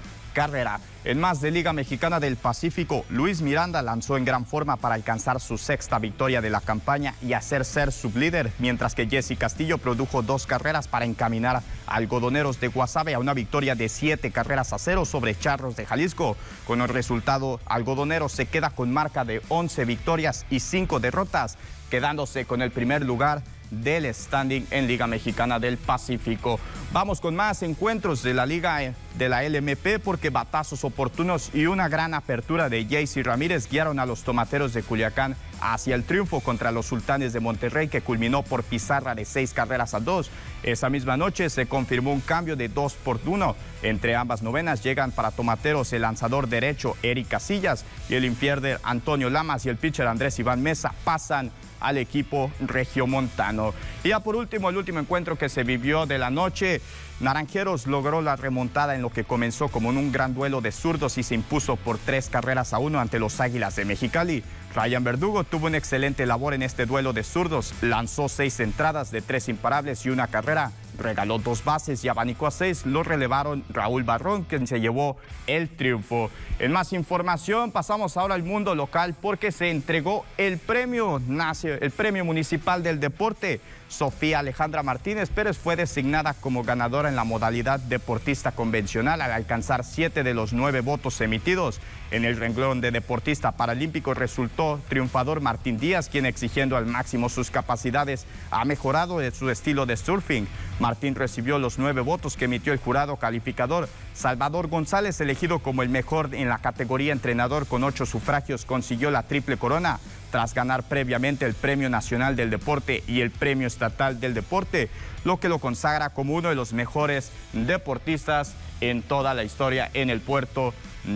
En 1.04 1.20
más 1.20 1.42
de 1.42 1.50
Liga 1.50 1.74
Mexicana 1.74 2.18
del 2.18 2.36
Pacífico, 2.36 3.04
Luis 3.10 3.42
Miranda 3.42 3.82
lanzó 3.82 4.16
en 4.16 4.24
gran 4.24 4.46
forma 4.46 4.76
para 4.76 4.94
alcanzar 4.94 5.38
su 5.38 5.58
sexta 5.58 5.98
victoria 5.98 6.40
de 6.40 6.48
la 6.48 6.62
campaña 6.62 7.14
y 7.20 7.34
hacer 7.34 7.66
ser 7.66 7.92
sublíder, 7.92 8.50
mientras 8.58 8.94
que 8.94 9.06
Jesse 9.06 9.36
Castillo 9.36 9.76
produjo 9.76 10.22
dos 10.22 10.46
carreras 10.46 10.88
para 10.88 11.04
encaminar 11.04 11.56
a 11.56 11.62
Algodoneros 11.94 12.58
de 12.58 12.68
Guasave 12.68 13.12
a 13.12 13.18
una 13.18 13.34
victoria 13.34 13.74
de 13.74 13.90
siete 13.90 14.30
carreras 14.30 14.72
a 14.72 14.78
cero 14.78 15.04
sobre 15.04 15.38
Charros 15.38 15.76
de 15.76 15.84
Jalisco. 15.84 16.38
Con 16.66 16.80
el 16.80 16.88
resultado, 16.88 17.60
Algodoneros 17.66 18.32
se 18.32 18.46
queda 18.46 18.70
con 18.70 18.90
marca 18.90 19.26
de 19.26 19.42
11 19.50 19.84
victorias 19.84 20.46
y 20.48 20.60
cinco 20.60 21.00
derrotas, 21.00 21.58
quedándose 21.90 22.46
con 22.46 22.62
el 22.62 22.70
primer 22.70 23.04
lugar 23.04 23.42
del 23.70 24.12
standing 24.14 24.66
en 24.70 24.86
Liga 24.86 25.06
Mexicana 25.06 25.58
del 25.58 25.76
Pacífico. 25.76 26.58
Vamos 26.92 27.20
con 27.20 27.36
más 27.36 27.62
encuentros 27.62 28.22
de 28.22 28.34
la 28.34 28.46
Liga 28.46 28.94
de 29.16 29.28
la 29.28 29.48
LMP 29.48 30.00
porque 30.02 30.30
batazos 30.30 30.84
oportunos 30.84 31.50
y 31.54 31.66
una 31.66 31.88
gran 31.88 32.14
apertura 32.14 32.68
de 32.68 32.84
Jaycee 32.84 33.22
Ramírez 33.22 33.68
guiaron 33.68 33.98
a 33.98 34.06
los 34.06 34.22
tomateros 34.22 34.72
de 34.72 34.82
Culiacán 34.82 35.36
hacia 35.60 35.94
el 35.94 36.04
triunfo 36.04 36.40
contra 36.40 36.72
los 36.72 36.86
sultanes 36.86 37.32
de 37.32 37.40
Monterrey 37.40 37.88
que 37.88 38.00
culminó 38.00 38.42
por 38.42 38.64
pizarra 38.64 39.14
de 39.14 39.24
seis 39.24 39.52
carreras 39.52 39.94
a 39.94 40.00
dos. 40.00 40.30
Esa 40.62 40.90
misma 40.90 41.16
noche 41.16 41.48
se 41.50 41.66
confirmó 41.66 42.12
un 42.12 42.20
cambio 42.20 42.56
de 42.56 42.68
dos 42.68 42.94
por 42.94 43.20
uno. 43.26 43.56
Entre 43.82 44.16
ambas 44.16 44.42
novenas 44.42 44.82
llegan 44.82 45.12
para 45.12 45.30
tomateros 45.30 45.92
el 45.92 46.02
lanzador 46.02 46.48
derecho 46.48 46.96
Eric 47.02 47.28
Casillas 47.28 47.84
y 48.08 48.14
el 48.14 48.24
infierder 48.24 48.80
Antonio 48.82 49.30
Lamas 49.30 49.64
y 49.66 49.68
el 49.68 49.76
pitcher 49.76 50.06
Andrés 50.06 50.38
Iván 50.38 50.62
Mesa 50.62 50.92
pasan 51.04 51.52
al 51.80 51.98
equipo 51.98 52.50
regiomontano. 52.60 53.74
Y 54.04 54.10
ya 54.10 54.20
por 54.20 54.36
último, 54.36 54.70
el 54.70 54.76
último 54.76 55.00
encuentro 55.00 55.36
que 55.36 55.48
se 55.48 55.64
vivió 55.64 56.06
de 56.06 56.18
la 56.18 56.30
noche, 56.30 56.80
Naranjeros 57.20 57.86
logró 57.86 58.22
la 58.22 58.36
remontada 58.36 58.94
en 58.94 59.02
lo 59.02 59.10
que 59.10 59.24
comenzó 59.24 59.68
como 59.68 59.90
en 59.90 59.98
un 59.98 60.12
gran 60.12 60.34
duelo 60.34 60.60
de 60.60 60.72
zurdos 60.72 61.18
y 61.18 61.22
se 61.22 61.34
impuso 61.34 61.76
por 61.76 61.98
tres 61.98 62.30
carreras 62.30 62.72
a 62.72 62.78
uno 62.78 63.00
ante 63.00 63.18
los 63.18 63.40
Águilas 63.40 63.76
de 63.76 63.84
Mexicali. 63.84 64.42
Ryan 64.74 65.04
Verdugo 65.04 65.44
tuvo 65.44 65.66
una 65.66 65.76
excelente 65.76 66.26
labor 66.26 66.54
en 66.54 66.62
este 66.62 66.86
duelo 66.86 67.12
de 67.12 67.24
zurdos, 67.24 67.74
lanzó 67.82 68.28
seis 68.28 68.60
entradas 68.60 69.10
de 69.10 69.20
tres 69.20 69.48
imparables 69.48 70.06
y 70.06 70.10
una 70.10 70.28
carrera 70.28 70.72
regaló 71.00 71.38
dos 71.38 71.64
bases 71.64 72.04
y 72.04 72.08
abanicó 72.08 72.46
a 72.46 72.50
seis. 72.50 72.86
Lo 72.86 73.02
relevaron 73.02 73.64
Raúl 73.70 74.04
Barrón, 74.04 74.44
quien 74.44 74.66
se 74.66 74.80
llevó 74.80 75.16
el 75.46 75.68
triunfo. 75.68 76.30
En 76.58 76.70
más 76.72 76.92
información, 76.92 77.72
pasamos 77.72 78.16
ahora 78.16 78.34
al 78.34 78.44
mundo 78.44 78.74
local 78.74 79.14
porque 79.20 79.50
se 79.50 79.70
entregó 79.70 80.24
el 80.36 80.58
premio, 80.58 81.20
el 81.64 81.90
premio 81.90 82.24
municipal 82.24 82.82
del 82.82 83.00
deporte. 83.00 83.60
Sofía 83.90 84.38
Alejandra 84.38 84.84
Martínez 84.84 85.30
Pérez 85.30 85.58
fue 85.58 85.74
designada 85.74 86.34
como 86.34 86.62
ganadora 86.62 87.08
en 87.08 87.16
la 87.16 87.24
modalidad 87.24 87.80
deportista 87.80 88.52
convencional 88.52 89.20
al 89.20 89.32
alcanzar 89.32 89.84
siete 89.84 90.22
de 90.22 90.32
los 90.32 90.52
nueve 90.52 90.80
votos 90.80 91.20
emitidos. 91.20 91.80
En 92.12 92.24
el 92.24 92.36
renglón 92.36 92.80
de 92.80 92.92
deportista 92.92 93.50
paralímpico 93.52 94.14
resultó 94.14 94.80
triunfador 94.88 95.40
Martín 95.40 95.78
Díaz, 95.78 96.08
quien 96.08 96.24
exigiendo 96.24 96.76
al 96.76 96.86
máximo 96.86 97.28
sus 97.28 97.50
capacidades 97.50 98.26
ha 98.52 98.64
mejorado 98.64 99.18
su 99.32 99.50
estilo 99.50 99.86
de 99.86 99.96
surfing. 99.96 100.46
Martín 100.78 101.16
recibió 101.16 101.58
los 101.58 101.80
nueve 101.80 102.00
votos 102.00 102.36
que 102.36 102.44
emitió 102.44 102.72
el 102.72 102.78
jurado 102.78 103.16
calificador. 103.16 103.88
Salvador 104.20 104.68
González, 104.68 105.18
elegido 105.22 105.60
como 105.60 105.82
el 105.82 105.88
mejor 105.88 106.34
en 106.34 106.50
la 106.50 106.58
categoría 106.58 107.14
entrenador 107.14 107.66
con 107.66 107.84
ocho 107.84 108.04
sufragios, 108.04 108.66
consiguió 108.66 109.10
la 109.10 109.22
triple 109.22 109.56
corona 109.56 109.98
tras 110.30 110.52
ganar 110.52 110.82
previamente 110.82 111.46
el 111.46 111.54
Premio 111.54 111.88
Nacional 111.88 112.36
del 112.36 112.50
Deporte 112.50 113.02
y 113.08 113.22
el 113.22 113.30
Premio 113.30 113.66
Estatal 113.66 114.20
del 114.20 114.34
Deporte, 114.34 114.90
lo 115.24 115.40
que 115.40 115.48
lo 115.48 115.58
consagra 115.58 116.10
como 116.10 116.34
uno 116.34 116.50
de 116.50 116.54
los 116.54 116.74
mejores 116.74 117.32
deportistas 117.54 118.52
en 118.82 119.00
toda 119.00 119.32
la 119.32 119.42
historia 119.42 119.90
en 119.94 120.10
el 120.10 120.20
puerto 120.20 120.74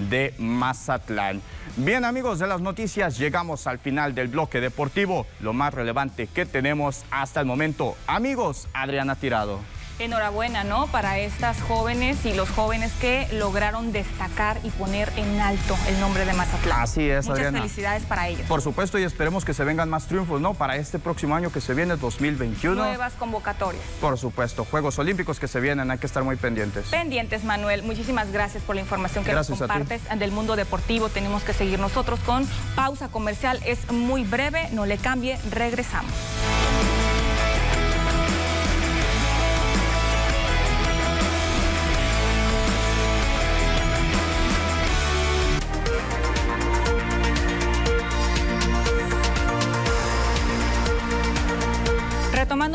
de 0.09 0.35
Mazatlán. 0.39 1.43
Bien 1.77 2.07
amigos 2.07 2.39
de 2.39 2.47
las 2.47 2.63
noticias, 2.63 3.19
llegamos 3.19 3.67
al 3.67 3.79
final 3.79 4.15
del 4.15 4.29
bloque 4.29 4.63
deportivo, 4.63 5.27
lo 5.41 5.53
más 5.53 5.75
relevante 5.75 6.27
que 6.27 6.47
tenemos 6.47 7.05
hasta 7.11 7.41
el 7.41 7.47
momento. 7.47 7.97
Amigos, 8.07 8.67
Adriana 8.73 9.15
Tirado. 9.15 9.61
Enhorabuena, 9.99 10.65
¿no? 10.65 10.87
Para 10.89 11.19
estas 11.19 11.61
jóvenes 11.63 12.27
y 12.27 12.35
los 12.35 12.51
jóvenes 12.51 12.93
que 13.01 13.29
lograron 13.33 13.93
destacar 13.93 14.59
y 14.65 14.71
poner 14.71 15.13
en 15.17 15.41
alto 15.41 15.77
el 15.87 16.01
nombre 16.01 16.25
de 16.25 16.33
Mazatlán. 16.33 16.81
Así 16.81 17.09
es, 17.09 17.27
Muchas 17.27 17.53
felicidades 17.53 18.05
para 18.05 18.29
ellos. 18.29 18.47
Por 18.49 18.61
supuesto, 18.61 18.99
y 18.99 19.05
esperemos 19.05 19.45
que 19.45 19.55
se 19.55 19.65
vengan 19.65 19.89
más 19.89 20.07
triunfos, 20.07 20.41
¿no? 20.41 20.55
Para 20.55 20.77
este 20.77 20.99
próximo 20.99 21.37
año 21.37 21.53
que 21.53 21.61
se 21.61 21.75
viene, 21.75 21.97
2021. 21.97 22.75
Nuevas 22.75 23.13
convocatorias. 23.15 23.85
Por 24.01 24.19
supuesto, 24.19 24.65
Juegos 24.65 24.99
Olímpicos 24.99 25.39
que 25.39 25.49
se 25.49 25.61
vienen, 25.61 25.91
hay 25.91 25.99
que 25.99 26.07
estar 26.07 26.25
muy 26.25 26.37
pendientes. 26.37 26.87
Pendientes, 26.89 27.45
Manuel. 27.45 27.83
Muchísimas 27.83 28.33
gracias 28.33 28.63
por 28.63 28.75
la 28.75 28.81
información 28.81 29.25
que 29.25 29.33
nos 29.33 29.49
compartes 29.49 30.03
del 30.19 30.33
mundo 30.33 30.57
deportivo. 30.57 31.09
Tenemos 31.09 31.45
que 31.45 31.53
seguir 31.53 31.79
nosotros 31.79 32.19
con 32.21 32.47
pausa 32.75 33.09
comercial. 33.09 33.61
Es 33.65 33.91
muy 33.91 34.25
breve, 34.25 34.69
no 34.73 34.87
le 34.87 34.99
cambie, 34.99 35.39
regresamos. 35.51 36.13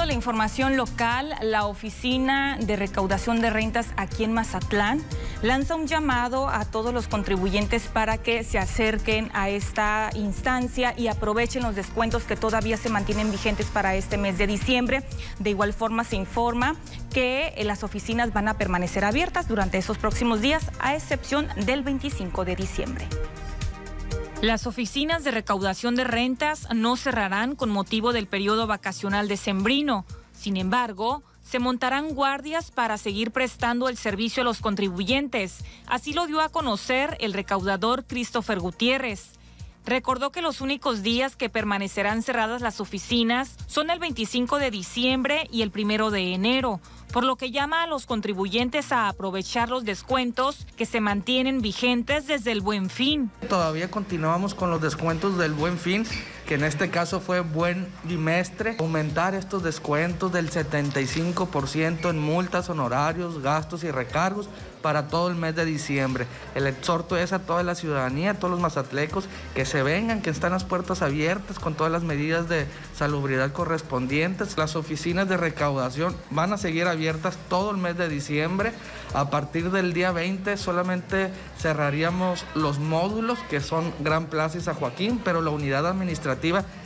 La 0.06 0.16
información 0.16 0.76
local, 0.76 1.36
la 1.42 1.66
Oficina 1.66 2.58
de 2.60 2.76
Recaudación 2.76 3.42
de 3.42 3.50
Rentas 3.50 3.88
aquí 3.96 4.24
en 4.24 4.34
Mazatlán 4.34 5.04
lanza 5.44 5.76
un 5.76 5.88
llamado 5.88 6.50
a 6.50 6.66
todos 6.66 6.94
los 6.94 7.08
contribuyentes 7.08 7.84
para 7.84 8.18
que 8.18 8.44
se 8.44 8.58
acerquen 8.58 9.30
a 9.34 9.50
esta 9.50 10.10
instancia 10.16 10.96
y 10.98 11.10
aprovechen 11.10 11.64
los 11.64 11.76
descuentos 11.76 12.24
que 12.24 12.36
todavía 12.36 12.78
se 12.78 12.90
mantienen 12.90 13.30
vigentes 13.30 13.68
para 13.68 13.94
este 13.96 14.18
mes 14.18 14.38
de 14.38 14.48
diciembre. 14.48 15.04
De 15.38 15.52
igual 15.52 15.74
forma 15.74 16.04
se 16.04 16.16
informa 16.16 16.76
que 17.14 17.54
las 17.64 17.84
oficinas 17.84 18.34
van 18.34 18.48
a 18.48 18.58
permanecer 18.58 19.06
abiertas 19.06 19.48
durante 19.48 19.78
esos 19.78 20.00
próximos 20.00 20.42
días, 20.42 20.72
a 20.80 20.96
excepción 20.96 21.48
del 21.66 21.84
25 21.84 22.46
de 22.46 22.56
diciembre. 22.56 23.08
Las 24.42 24.68
oficinas 24.68 25.26
de 25.26 25.32
recaudación 25.32 25.96
de 25.96 26.06
rentas 26.06 26.66
no 26.74 26.96
cerrarán 26.96 27.58
con 27.58 27.70
motivo 27.70 28.14
del 28.14 28.26
periodo 28.26 28.68
vacacional 28.68 29.28
decembrino. 29.28 30.06
Sin 30.32 30.56
embargo, 30.56 31.24
se 31.44 31.60
montarán 31.60 32.14
guardias 32.16 32.72
para 32.72 32.98
seguir 32.98 33.32
prestando 33.32 33.90
el 33.90 33.98
servicio 33.98 34.42
a 34.42 34.46
los 34.46 34.62
contribuyentes. 34.62 35.66
Así 35.88 36.14
lo 36.14 36.26
dio 36.26 36.40
a 36.40 36.48
conocer 36.48 37.18
el 37.20 37.34
recaudador 37.34 38.06
Christopher 38.06 38.62
Gutiérrez. 38.62 39.32
Recordó 39.86 40.32
que 40.32 40.42
los 40.42 40.62
únicos 40.62 41.02
días 41.02 41.36
que 41.36 41.50
permanecerán 41.50 42.24
cerradas 42.24 42.62
las 42.62 42.80
oficinas 42.80 43.58
son 43.68 43.90
el 43.90 44.00
25 44.00 44.58
de 44.58 44.72
diciembre 44.72 45.50
y 45.52 45.64
el 45.64 45.72
1 45.76 46.12
de 46.12 46.34
enero, 46.34 46.80
por 47.12 47.24
lo 47.24 47.36
que 47.36 47.52
llama 47.52 47.84
a 47.84 47.88
los 47.88 48.06
contribuyentes 48.06 48.92
a 48.92 49.10
aprovechar 49.10 49.70
los 49.70 49.84
descuentos 49.84 50.66
que 50.78 50.86
se 50.86 51.02
mantienen 51.02 51.62
vigentes 51.62 52.28
desde 52.28 52.52
el 52.52 52.62
buen 52.62 52.90
fin. 52.90 53.32
Todavía 53.48 53.90
continuamos 53.90 54.54
con 54.54 54.70
los 54.70 54.82
descuentos 54.82 55.38
del 55.38 55.54
buen 55.54 55.78
fin, 55.78 56.06
que 56.50 56.56
en 56.56 56.64
este 56.64 56.90
caso 56.90 57.20
fue 57.20 57.42
buen 57.42 57.88
bimestre, 58.06 58.76
aumentar 58.80 59.36
estos 59.36 59.62
descuentos 59.62 60.34
del 60.34 60.50
75% 60.50 62.10
en 62.10 62.18
multas, 62.18 62.72
honorarios, 62.72 63.44
gastos 63.44 63.84
y 63.84 63.92
recargos 63.92 64.50
para 64.82 65.10
todo 65.10 65.28
el 65.28 65.36
mes 65.36 65.56
de 65.56 65.66
diciembre. 65.66 66.26
El 66.56 66.66
exhorto 66.66 67.18
es 67.18 67.34
a 67.34 67.40
toda 67.40 67.62
la 67.62 67.76
ciudadanía, 67.76 68.32
a 68.32 68.34
todos 68.34 68.50
los 68.50 68.62
mazatlecos, 68.62 69.26
que 69.54 69.66
se 69.66 69.84
vengan, 69.84 70.24
que 70.24 70.32
están 70.32 70.54
las 70.54 70.64
puertas 70.64 71.04
abiertas 71.04 71.60
con 71.60 71.76
todas 71.76 71.92
las 71.92 72.02
medidas 72.02 72.50
de 72.50 72.66
salubridad 72.96 73.52
correspondientes. 73.52 74.58
Las 74.58 74.76
oficinas 74.76 75.30
de 75.30 75.38
recaudación 75.38 76.16
van 76.32 76.54
a 76.54 76.58
seguir 76.58 76.88
abiertas 76.88 77.38
todo 77.50 77.72
el 77.72 77.78
mes 77.78 77.96
de 77.98 78.10
diciembre. 78.10 78.72
A 79.14 79.30
partir 79.30 79.70
del 79.70 79.94
día 79.94 80.12
20 80.14 80.56
solamente 80.58 81.32
cerraríamos 81.60 82.46
los 82.56 82.80
módulos 82.80 83.38
que 83.50 83.60
son 83.60 83.94
Gran 84.00 84.28
Plaza 84.28 84.58
y 84.58 84.62
San 84.62 84.76
Joaquín, 84.76 85.20
pero 85.24 85.42
la 85.42 85.50
unidad 85.50 85.86
administrativa 85.86 86.39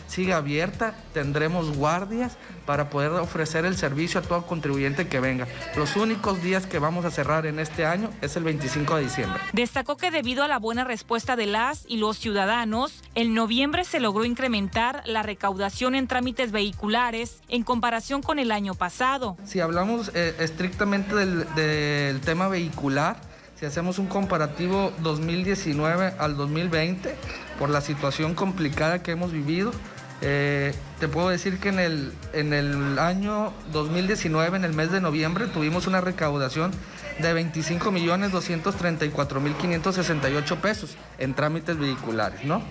sigue 0.08 0.34
abierta, 0.34 0.94
tendremos 1.14 1.76
guardias 1.76 2.38
para 2.66 2.90
poder 2.90 3.12
ofrecer 3.14 3.66
el 3.66 3.76
servicio 3.76 4.20
a 4.20 4.24
todo 4.24 4.46
contribuyente 4.46 5.08
que 5.08 5.20
venga. 5.20 5.48
Los 5.76 5.96
únicos 5.96 6.42
días 6.42 6.68
que 6.68 6.80
vamos 6.80 7.04
a 7.06 7.12
cerrar 7.12 7.46
en 7.46 7.60
este 7.60 7.86
año 7.86 8.12
es 8.22 8.36
el 8.36 8.44
25 8.44 8.96
de 8.96 9.04
diciembre. 9.04 9.42
Destacó 9.54 9.98
que 9.98 10.12
debido 10.12 10.44
a 10.44 10.48
la 10.48 10.60
buena 10.60 10.84
respuesta 10.84 11.36
de 11.36 11.48
las 11.48 11.86
y 11.88 11.98
los 11.98 12.18
ciudadanos, 12.18 13.02
en 13.16 13.34
noviembre 13.34 13.84
se 13.86 14.00
logró 14.00 14.24
incrementar 14.24 15.02
la 15.06 15.24
recaudación 15.24 15.96
en 15.96 16.08
trámites 16.08 16.52
vehiculares 16.52 17.42
en 17.50 17.64
comparación 17.64 18.22
con 18.22 18.38
el 18.38 18.52
año 18.52 18.76
pasado. 18.76 19.36
Si 19.46 19.60
hablamos 19.60 20.12
eh, 20.14 20.36
estrictamente 20.40 21.16
del, 21.16 21.46
del 21.56 22.22
tema 22.22 22.48
vehicular, 22.48 23.18
si 23.60 23.66
hacemos 23.66 23.98
un 23.98 24.08
comparativo 24.08 24.92
2019 25.00 26.14
al 26.20 26.38
2020, 26.38 27.16
por 27.64 27.70
la 27.70 27.80
situación 27.80 28.36
complicada 28.36 29.02
que 29.02 29.12
hemos 29.12 29.32
vivido, 29.32 29.72
eh, 30.20 30.76
te 31.00 31.08
puedo 31.08 31.30
decir 31.30 31.60
que 31.60 31.70
en 31.70 31.80
el, 31.80 32.12
en 32.34 32.52
el 32.52 33.00
año 33.00 33.54
2019, 33.72 34.58
en 34.58 34.66
el 34.66 34.74
mes 34.74 34.92
de 34.92 35.00
noviembre, 35.00 35.48
tuvimos 35.48 35.88
una 35.88 36.02
recaudación 36.02 36.72
de 37.20 37.32
25 37.32 37.90
millones 37.90 38.34
234 38.34 39.40
mil 39.40 39.54
568 39.54 40.60
pesos 40.60 40.98
en 41.20 41.34
trámites 41.36 41.80
vehiculares, 41.80 42.44
¿no? 42.44 42.62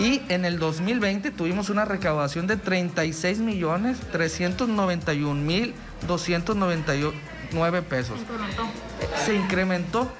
Y 0.00 0.22
en 0.28 0.44
el 0.44 0.58
2020 0.58 1.30
tuvimos 1.30 1.70
una 1.70 1.84
recaudación 1.84 2.48
de 2.48 2.56
36 2.56 3.38
millones 3.38 4.00
391 4.10 5.40
mil 5.40 5.72
299 6.08 7.82
pesos. 7.82 8.18
Se 9.24 9.36
incrementó 9.36 10.10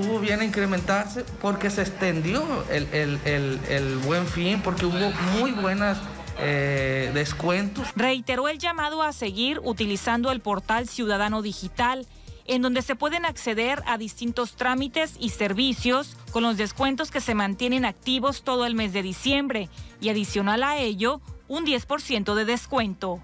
tuvo 0.00 0.20
bien 0.20 0.40
a 0.40 0.44
incrementarse 0.44 1.24
porque 1.40 1.70
se 1.70 1.82
extendió 1.82 2.42
el, 2.70 2.86
el, 2.92 3.60
el 3.68 3.96
buen 3.98 4.26
fin, 4.26 4.60
porque 4.62 4.86
hubo 4.86 5.10
muy 5.38 5.52
buenas 5.52 5.98
eh, 6.38 7.10
descuentos. 7.14 7.88
Reiteró 7.96 8.48
el 8.48 8.58
llamado 8.58 9.02
a 9.02 9.12
seguir 9.12 9.60
utilizando 9.64 10.30
el 10.30 10.40
portal 10.40 10.88
Ciudadano 10.88 11.42
Digital 11.42 12.06
en 12.46 12.62
donde 12.62 12.80
se 12.80 12.94
pueden 12.94 13.26
acceder 13.26 13.82
a 13.86 13.98
distintos 13.98 14.54
trámites 14.54 15.16
y 15.18 15.30
servicios 15.30 16.16
con 16.32 16.42
los 16.42 16.56
descuentos 16.56 17.10
que 17.10 17.20
se 17.20 17.34
mantienen 17.34 17.84
activos 17.84 18.42
todo 18.42 18.64
el 18.66 18.74
mes 18.74 18.92
de 18.92 19.02
diciembre 19.02 19.68
y 20.00 20.08
adicional 20.08 20.62
a 20.62 20.78
ello, 20.78 21.20
un 21.46 21.66
10% 21.66 22.34
de 22.34 22.44
descuento. 22.46 23.20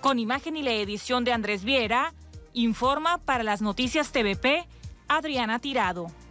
Con 0.00 0.18
imagen 0.18 0.56
y 0.56 0.62
la 0.62 0.72
edición 0.72 1.24
de 1.24 1.32
Andrés 1.32 1.64
Viera, 1.64 2.14
informa 2.52 3.18
para 3.18 3.42
las 3.42 3.60
noticias 3.60 4.12
TVP 4.12 4.66
Adriana 5.08 5.58
Tirado. 5.58 6.23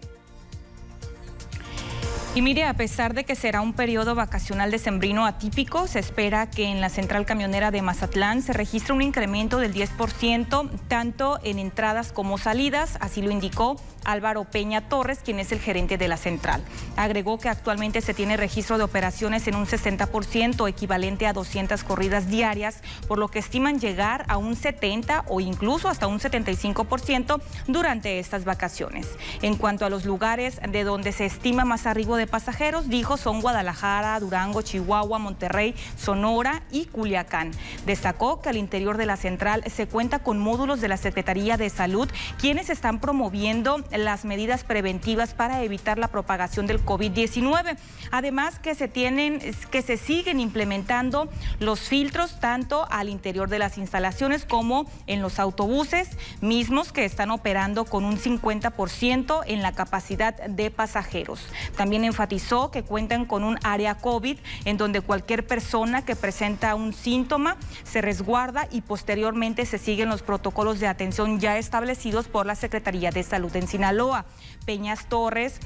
Y 2.35 2.41
mire, 2.41 2.63
a 2.63 2.73
pesar 2.73 3.13
de 3.13 3.25
que 3.25 3.35
será 3.35 3.61
un 3.61 3.73
periodo 3.73 4.15
vacacional 4.15 4.71
decembrino 4.71 5.27
atípico, 5.27 5.85
se 5.85 5.99
espera 5.99 6.49
que 6.49 6.65
en 6.65 6.81
la 6.81 6.89
central 6.89 7.27
camionera 7.27 7.69
de 7.69 7.83
Mazatlán 7.83 8.41
se 8.41 8.53
registre 8.53 8.91
un 8.91 9.03
incremento 9.03 9.59
del 9.59 9.71
10% 9.71 10.67
tanto 10.87 11.39
en 11.43 11.59
entradas 11.59 12.11
como 12.11 12.39
salidas, 12.39 12.97
así 13.01 13.21
lo 13.21 13.29
indicó 13.29 13.75
Álvaro 14.03 14.45
Peña 14.45 14.81
Torres, 14.89 15.19
quien 15.23 15.39
es 15.39 15.51
el 15.51 15.59
gerente 15.59 15.99
de 15.99 16.07
la 16.07 16.17
central. 16.17 16.63
Agregó 16.95 17.37
que 17.37 17.49
actualmente 17.49 18.01
se 18.01 18.15
tiene 18.15 18.35
registro 18.35 18.79
de 18.79 18.83
operaciones 18.83 19.47
en 19.47 19.55
un 19.55 19.67
60%, 19.67 20.67
equivalente 20.67 21.27
a 21.27 21.33
200 21.33 21.83
corridas 21.83 22.27
diarias, 22.27 22.81
por 23.07 23.19
lo 23.19 23.27
que 23.27 23.39
estiman 23.39 23.79
llegar 23.79 24.25
a 24.27 24.37
un 24.37 24.55
70 24.55 25.25
o 25.27 25.39
incluso 25.39 25.87
hasta 25.87 26.07
un 26.07 26.19
75% 26.19 27.41
durante 27.67 28.17
estas 28.17 28.43
vacaciones. 28.43 29.07
En 29.43 29.55
cuanto 29.55 29.85
a 29.85 29.89
los 29.89 30.03
lugares 30.03 30.59
de 30.67 30.83
donde 30.83 31.11
se 31.11 31.25
estima 31.25 31.63
más 31.63 31.85
arribo 31.85 32.15
de 32.15 32.22
pasajeros, 32.27 32.89
dijo 32.89 33.17
son 33.17 33.41
Guadalajara, 33.41 34.19
Durango, 34.19 34.61
Chihuahua, 34.61 35.19
Monterrey, 35.19 35.75
Sonora 35.97 36.63
y 36.71 36.85
Culiacán. 36.85 37.51
Destacó 37.85 38.41
que 38.41 38.49
al 38.49 38.57
interior 38.57 38.97
de 38.97 39.05
la 39.05 39.17
central 39.17 39.63
se 39.73 39.87
cuenta 39.87 40.19
con 40.19 40.39
módulos 40.39 40.81
de 40.81 40.87
la 40.87 40.97
Secretaría 40.97 41.57
de 41.57 41.69
Salud, 41.69 42.09
quienes 42.39 42.69
están 42.69 42.99
promoviendo 42.99 43.83
las 43.91 44.25
medidas 44.25 44.63
preventivas 44.63 45.33
para 45.33 45.63
evitar 45.63 45.97
la 45.97 46.07
propagación 46.07 46.67
del 46.67 46.83
COVID-19. 46.83 47.77
Además 48.11 48.59
que 48.59 48.75
se 48.75 48.87
tienen, 48.87 49.39
que 49.71 49.81
se 49.81 49.97
siguen 49.97 50.39
implementando 50.39 51.29
los 51.59 51.81
filtros 51.81 52.39
tanto 52.39 52.87
al 52.89 53.09
interior 53.09 53.49
de 53.49 53.59
las 53.59 53.77
instalaciones 53.77 54.45
como 54.45 54.85
en 55.07 55.21
los 55.21 55.39
autobuses 55.39 56.09
mismos 56.41 56.91
que 56.91 57.05
están 57.05 57.31
operando 57.31 57.85
con 57.85 58.05
un 58.05 58.17
50% 58.17 59.43
en 59.45 59.61
la 59.61 59.71
capacidad 59.73 60.35
de 60.35 60.71
pasajeros. 60.71 61.41
También 61.75 62.03
enfatizó 62.13 62.69
que 62.69 62.83
cuentan 62.83 63.25
con 63.25 63.43
un 63.43 63.57
área 63.63 63.95
COVID 63.95 64.37
en 64.65 64.77
donde 64.77 65.01
cualquier 65.01 65.47
persona 65.47 66.05
que 66.05 66.15
presenta 66.15 66.75
un 66.75 66.93
síntoma 66.93 67.57
se 67.83 68.01
resguarda 68.01 68.67
y 68.69 68.81
posteriormente 68.81 69.65
se 69.65 69.79
siguen 69.79 70.09
los 70.09 70.21
protocolos 70.21 70.79
de 70.79 70.85
atención 70.85 71.39
ya 71.39 71.57
establecidos 71.57 72.27
por 72.27 72.45
la 72.45 72.53
Secretaría 72.53 73.09
de 73.09 73.23
Salud 73.23 73.55
en 73.55 73.67
Sinaloa. 73.67 74.25
Peñas 74.65 75.07
Torres 75.09 75.59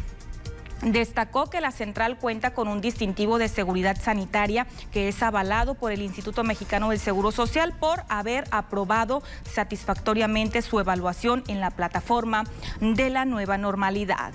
Destacó 0.84 1.50
que 1.50 1.60
la 1.60 1.72
central 1.72 2.20
cuenta 2.20 2.54
con 2.54 2.68
un 2.68 2.82
distintivo 2.82 3.40
de 3.40 3.48
seguridad 3.48 3.98
sanitaria 4.00 4.68
que 4.92 5.08
es 5.08 5.24
avalado 5.24 5.74
por 5.74 5.92
el 5.92 6.04
Instituto 6.04 6.44
Mexicano 6.44 6.92
del 6.92 7.00
Seguro 7.00 7.32
Social 7.32 7.74
por 7.74 8.04
haber 8.10 8.44
aprobado 8.52 9.24
satisfactoriamente 9.44 10.62
su 10.62 10.80
evaluación 10.80 11.44
en 11.48 11.62
la 11.62 11.72
plataforma 11.72 12.44
de 12.80 13.10
la 13.10 13.26
nueva 13.26 13.58
normalidad. 13.58 14.34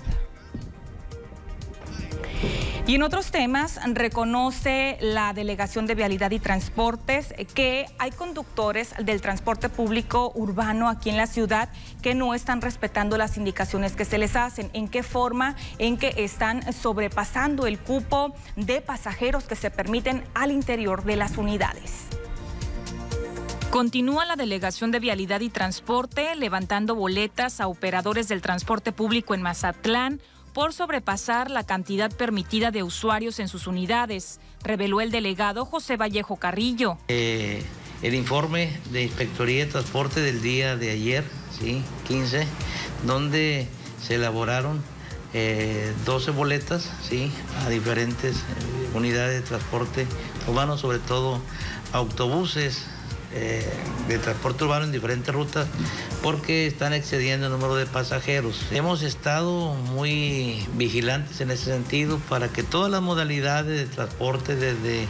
Y 2.85 2.95
en 2.95 3.03
otros 3.03 3.31
temas, 3.31 3.79
reconoce 3.85 4.97
la 4.99 5.31
Delegación 5.31 5.85
de 5.85 5.95
Vialidad 5.95 6.31
y 6.31 6.39
Transportes 6.39 7.33
que 7.53 7.85
hay 7.97 8.11
conductores 8.11 8.93
del 8.99 9.21
transporte 9.21 9.69
público 9.69 10.33
urbano 10.35 10.89
aquí 10.89 11.09
en 11.09 11.15
la 11.15 11.27
ciudad 11.27 11.69
que 12.01 12.13
no 12.13 12.33
están 12.33 12.61
respetando 12.61 13.17
las 13.17 13.37
indicaciones 13.37 13.95
que 13.95 14.03
se 14.03 14.17
les 14.17 14.35
hacen. 14.35 14.69
¿En 14.73 14.89
qué 14.89 15.01
forma? 15.01 15.55
En 15.77 15.97
que 15.97 16.13
están 16.17 16.73
sobrepasando 16.73 17.67
el 17.67 17.79
cupo 17.79 18.33
de 18.57 18.81
pasajeros 18.81 19.45
que 19.45 19.55
se 19.55 19.71
permiten 19.71 20.23
al 20.33 20.51
interior 20.51 21.05
de 21.05 21.15
las 21.15 21.37
unidades. 21.37 22.07
Continúa 23.73 24.25
la 24.25 24.35
Delegación 24.35 24.91
de 24.91 24.99
Vialidad 24.99 25.39
y 25.39 25.49
Transporte 25.49 26.35
levantando 26.35 26.93
boletas 26.95 27.59
a 27.59 27.67
operadores 27.67 28.27
del 28.27 28.41
transporte 28.41 28.91
público 28.91 29.33
en 29.33 29.41
Mazatlán 29.41 30.21
por 30.53 30.73
sobrepasar 30.73 31.49
la 31.49 31.63
cantidad 31.63 32.11
permitida 32.11 32.71
de 32.71 32.83
usuarios 32.83 33.39
en 33.39 33.47
sus 33.47 33.67
unidades, 33.67 34.39
reveló 34.63 35.01
el 35.01 35.11
delegado 35.11 35.65
José 35.65 35.97
Vallejo 35.97 36.37
Carrillo. 36.37 36.97
Eh, 37.07 37.63
el 38.01 38.13
informe 38.13 38.79
de 38.91 39.03
Inspectoría 39.03 39.65
de 39.65 39.71
Transporte 39.71 40.21
del 40.21 40.41
día 40.41 40.75
de 40.75 40.91
ayer, 40.91 41.23
¿sí? 41.59 41.81
15, 42.07 42.45
donde 43.05 43.67
se 44.01 44.15
elaboraron 44.15 44.83
12 45.33 45.33
eh, 45.33 46.33
boletas 46.33 46.91
¿sí? 47.01 47.31
a 47.65 47.69
diferentes 47.69 48.37
eh, 48.37 48.41
unidades 48.93 49.41
de 49.41 49.47
transporte 49.47 50.05
urbano, 50.47 50.77
sobre 50.77 50.99
todo 50.99 51.41
autobuses, 51.91 52.85
eh, 53.35 53.63
de 54.07 54.19
transporte 54.19 54.63
urbano 54.63 54.85
en 54.85 54.91
diferentes 54.91 55.33
rutas 55.33 55.67
porque 56.21 56.67
están 56.67 56.93
excediendo 56.93 57.47
el 57.47 57.51
número 57.51 57.75
de 57.75 57.85
pasajeros. 57.85 58.65
Hemos 58.71 59.01
estado 59.01 59.73
muy 59.73 60.65
vigilantes 60.75 61.41
en 61.41 61.51
ese 61.51 61.65
sentido 61.65 62.19
para 62.29 62.49
que 62.49 62.63
todas 62.63 62.91
las 62.91 63.01
modalidades 63.01 63.77
de 63.79 63.85
transporte, 63.87 64.55
desde 64.55 65.07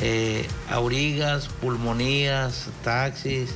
eh, 0.00 0.46
aurigas, 0.70 1.48
pulmonías, 1.48 2.68
taxis, 2.84 3.54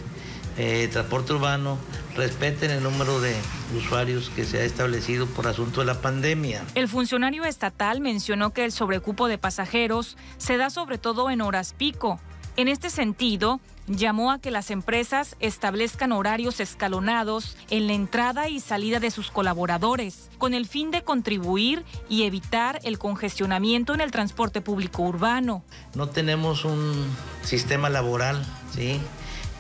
eh, 0.58 0.88
transporte 0.90 1.34
urbano, 1.34 1.78
respeten 2.16 2.70
el 2.70 2.82
número 2.82 3.20
de 3.20 3.34
usuarios 3.76 4.30
que 4.34 4.44
se 4.44 4.58
ha 4.58 4.64
establecido 4.64 5.26
por 5.26 5.46
asunto 5.46 5.80
de 5.80 5.86
la 5.86 6.00
pandemia. 6.00 6.64
El 6.74 6.88
funcionario 6.88 7.44
estatal 7.44 8.00
mencionó 8.00 8.52
que 8.54 8.64
el 8.64 8.72
sobrecupo 8.72 9.28
de 9.28 9.36
pasajeros 9.36 10.16
se 10.38 10.56
da 10.56 10.70
sobre 10.70 10.96
todo 10.96 11.30
en 11.30 11.42
horas 11.42 11.74
pico. 11.76 12.18
En 12.56 12.68
este 12.68 12.88
sentido, 12.88 13.60
llamó 13.86 14.32
a 14.32 14.38
que 14.38 14.50
las 14.50 14.70
empresas 14.70 15.36
establezcan 15.40 16.10
horarios 16.10 16.58
escalonados 16.58 17.54
en 17.68 17.86
la 17.86 17.92
entrada 17.92 18.48
y 18.48 18.60
salida 18.60 18.98
de 18.98 19.10
sus 19.10 19.30
colaboradores, 19.30 20.30
con 20.38 20.54
el 20.54 20.66
fin 20.66 20.90
de 20.90 21.02
contribuir 21.02 21.84
y 22.08 22.22
evitar 22.22 22.80
el 22.82 22.98
congestionamiento 22.98 23.92
en 23.92 24.00
el 24.00 24.10
transporte 24.10 24.62
público 24.62 25.02
urbano. 25.02 25.62
No 25.94 26.08
tenemos 26.08 26.64
un 26.64 27.06
sistema 27.42 27.90
laboral, 27.90 28.42
¿sí? 28.74 29.00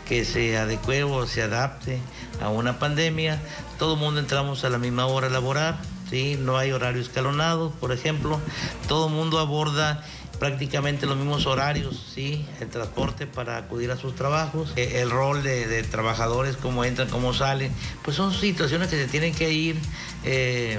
que 0.08 0.24
se 0.24 0.56
adecue 0.56 1.02
o 1.02 1.26
se 1.26 1.42
adapte 1.42 1.98
a 2.40 2.48
una 2.48 2.78
pandemia. 2.78 3.42
Todo 3.78 3.94
el 3.94 4.00
mundo 4.00 4.20
entramos 4.20 4.64
a 4.64 4.70
la 4.70 4.78
misma 4.78 5.04
hora 5.04 5.26
a 5.26 5.30
laborar, 5.30 5.76
¿sí? 6.08 6.38
no 6.40 6.56
hay 6.56 6.72
horario 6.72 7.02
escalonado, 7.02 7.72
por 7.72 7.92
ejemplo. 7.92 8.40
Todo 8.88 9.08
el 9.08 9.12
mundo 9.12 9.38
aborda 9.38 10.02
prácticamente 10.38 11.06
los 11.06 11.16
mismos 11.16 11.46
horarios, 11.46 12.10
sí, 12.14 12.46
el 12.60 12.68
transporte 12.68 13.26
para 13.26 13.56
acudir 13.56 13.90
a 13.90 13.96
sus 13.96 14.14
trabajos, 14.14 14.72
eh, 14.76 15.00
el 15.02 15.10
rol 15.10 15.42
de, 15.42 15.82
trabajadores, 15.84 16.56
cómo 16.56 16.84
entran, 16.84 17.08
cómo 17.08 17.34
salen, 17.34 17.72
pues 18.02 18.16
son 18.16 18.32
situaciones 18.32 18.88
que 18.88 18.96
se 18.96 19.08
tienen 19.08 19.34
que 19.34 19.50
ir 19.52 19.76
eh, 20.24 20.78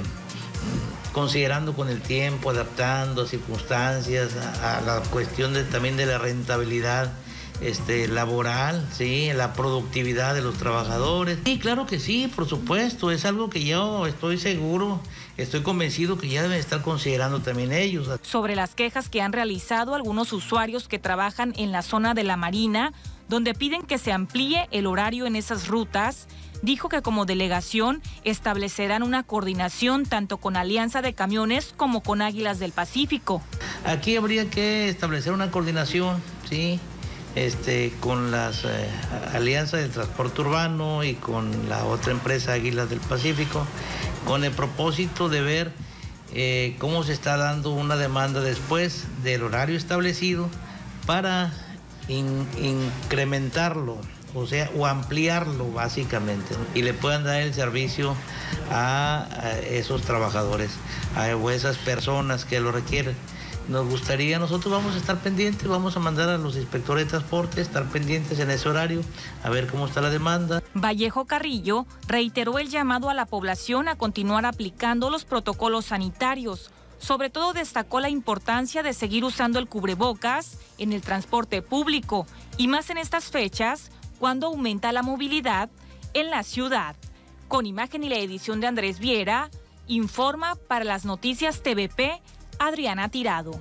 considerando 1.14 1.74
con 1.74 1.90
el 1.90 2.02
tiempo, 2.02 2.52
adaptando 2.52 3.24
a 3.24 3.28
circunstancias, 3.28 4.36
a, 4.62 4.82
la 4.82 5.02
cuestión 5.10 5.54
también 5.72 5.98
de 5.98 6.06
la 6.06 6.18
rentabilidad 6.18 7.12
este, 7.62 8.08
laboral, 8.08 8.88
¿sí? 8.92 9.32
la 9.34 9.54
productividad 9.54 10.36
de 10.36 10.42
los 10.42 10.58
trabajadores. 10.58 11.40
Sí, 11.46 11.60
claro 11.60 11.86
que 11.86 12.00
sí, 12.00 12.32
por 12.34 12.48
supuesto, 12.48 13.12
es 13.12 13.26
algo 13.26 13.50
que 13.50 13.64
yo 13.64 14.06
estoy 14.08 14.38
seguro, 14.38 15.00
estoy 15.38 15.62
convencido 15.62 16.18
que 16.18 16.30
ya 16.30 16.42
deben 16.42 16.60
estar 16.60 16.82
considerando 16.82 17.42
también 17.42 17.72
ellos. 17.72 18.10
Sobre 18.22 18.56
las 18.56 18.76
quejas 18.76 19.10
que 19.10 19.22
han 19.22 19.34
realizado 19.34 19.96
algunos 19.96 20.34
usuarios 20.34 20.88
que 20.88 21.00
trabajan 21.00 21.54
en 21.58 21.72
la 21.72 21.82
zona 21.82 22.14
de 22.14 22.24
la 22.24 22.38
Marina, 22.38 22.94
donde 23.28 23.54
piden 23.54 23.84
que 23.84 23.98
se 23.98 24.12
amplíe 24.12 24.68
el 24.72 24.88
horario 24.88 25.26
en 25.26 25.36
esas 25.36 25.68
rutas, 25.68 26.28
dijo 26.62 26.90
que 26.90 27.02
como 27.02 27.26
delegación 27.26 28.02
establecerán 28.24 29.04
una 29.04 29.24
coordinación 29.24 30.06
tanto 30.06 30.38
con 30.38 30.56
Alianza 30.56 31.02
de 31.02 31.14
Camiones 31.14 31.74
como 31.76 32.02
con 32.02 32.22
Águilas 32.22 32.60
del 32.60 32.72
Pacífico. 32.72 33.42
Aquí 33.86 34.16
habría 34.16 34.50
que 34.50 34.90
establecer 34.90 35.34
una 35.34 35.52
coordinación, 35.52 36.22
¿sí? 36.50 36.80
Este, 37.38 37.94
con 38.00 38.32
las 38.32 38.64
eh, 38.66 38.90
alianzas 39.32 39.82
del 39.82 39.92
transporte 39.92 40.42
urbano 40.42 41.04
y 41.04 41.14
con 41.14 41.70
la 41.70 41.86
otra 41.86 42.12
empresa 42.12 42.54
Águilas 42.54 42.90
del 42.90 43.00
Pacífico, 43.00 43.64
con 44.26 44.44
el 44.44 44.52
propósito 44.52 45.30
de 45.30 45.42
ver 45.42 45.72
eh, 46.34 46.76
cómo 46.80 47.04
se 47.04 47.14
está 47.14 47.38
dando 47.38 47.72
una 47.74 47.96
demanda 47.96 48.42
después 48.42 49.04
del 49.24 49.44
horario 49.44 49.78
establecido 49.78 50.50
para 51.06 51.54
incrementarlo, 52.08 54.00
o 54.34 54.48
sea, 54.48 54.72
o 54.76 54.88
ampliarlo 54.88 55.72
básicamente, 55.72 56.56
y 56.74 56.82
le 56.82 56.96
puedan 56.96 57.24
dar 57.24 57.42
el 57.42 57.54
servicio 57.54 58.16
a, 58.72 59.28
esos 59.70 60.02
trabajadores, 60.02 60.72
a 61.16 61.30
esas 61.30 61.78
personas 61.78 62.46
que 62.46 62.60
lo 62.60 62.72
requieren. 62.72 63.16
Nos 63.68 63.88
gustaría, 63.88 64.40
nosotros 64.40 64.72
vamos 64.72 64.96
a 64.96 64.98
estar 64.98 65.18
pendientes, 65.18 65.68
vamos 65.68 65.98
a 65.98 66.00
mandar 66.00 66.30
a 66.30 66.38
los 66.38 66.56
inspectores 66.56 67.06
de 67.06 67.10
transporte, 67.10 67.62
estar 67.62 67.86
pendientes 67.86 68.40
en 68.40 68.50
ese 68.50 68.70
horario, 68.70 69.02
a 69.44 69.50
ver 69.50 69.68
cómo 69.68 69.88
está 69.88 70.02
la 70.02 70.10
demanda. 70.10 70.64
Vallejo 70.74 71.26
Carrillo 71.26 71.86
reiteró 72.08 72.60
el 72.60 72.70
llamado 72.70 73.10
a 73.10 73.14
la 73.14 73.26
población 73.26 73.88
a 73.88 73.98
continuar 73.98 74.46
aplicando 74.46 75.10
los 75.10 75.26
protocolos 75.26 75.86
sanitarios. 75.86 76.72
Sobre 77.00 77.30
todo 77.30 77.54
destacó 77.54 78.00
la 78.00 78.10
importancia 78.10 78.82
de 78.84 78.94
seguir 78.94 79.24
usando 79.24 79.60
el 79.60 79.68
cubrebocas 79.68 80.58
en 80.78 80.94
el 80.94 81.02
transporte 81.02 81.62
público 81.62 82.26
y 82.58 82.68
más 82.68 82.90
en 82.90 82.98
estas 82.98 83.26
fechas 83.26 83.92
cuando 84.20 84.48
aumenta 84.48 84.92
la 84.92 85.04
movilidad 85.04 85.70
en 86.14 86.30
la 86.30 86.44
ciudad. 86.44 86.96
Con 87.48 87.66
imagen 87.66 88.04
y 88.04 88.10
la 88.10 88.18
edición 88.18 88.60
de 88.60 88.68
Andrés 88.68 89.00
Viera, 89.00 89.50
informa 89.88 90.56
para 90.68 90.86
las 90.86 91.06
noticias 91.06 91.62
TVP 91.62 92.22
Adriana 92.60 93.10
Tirado. 93.10 93.60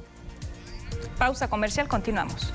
Pausa 1.18 1.48
comercial, 1.48 1.88
continuamos. 1.88 2.52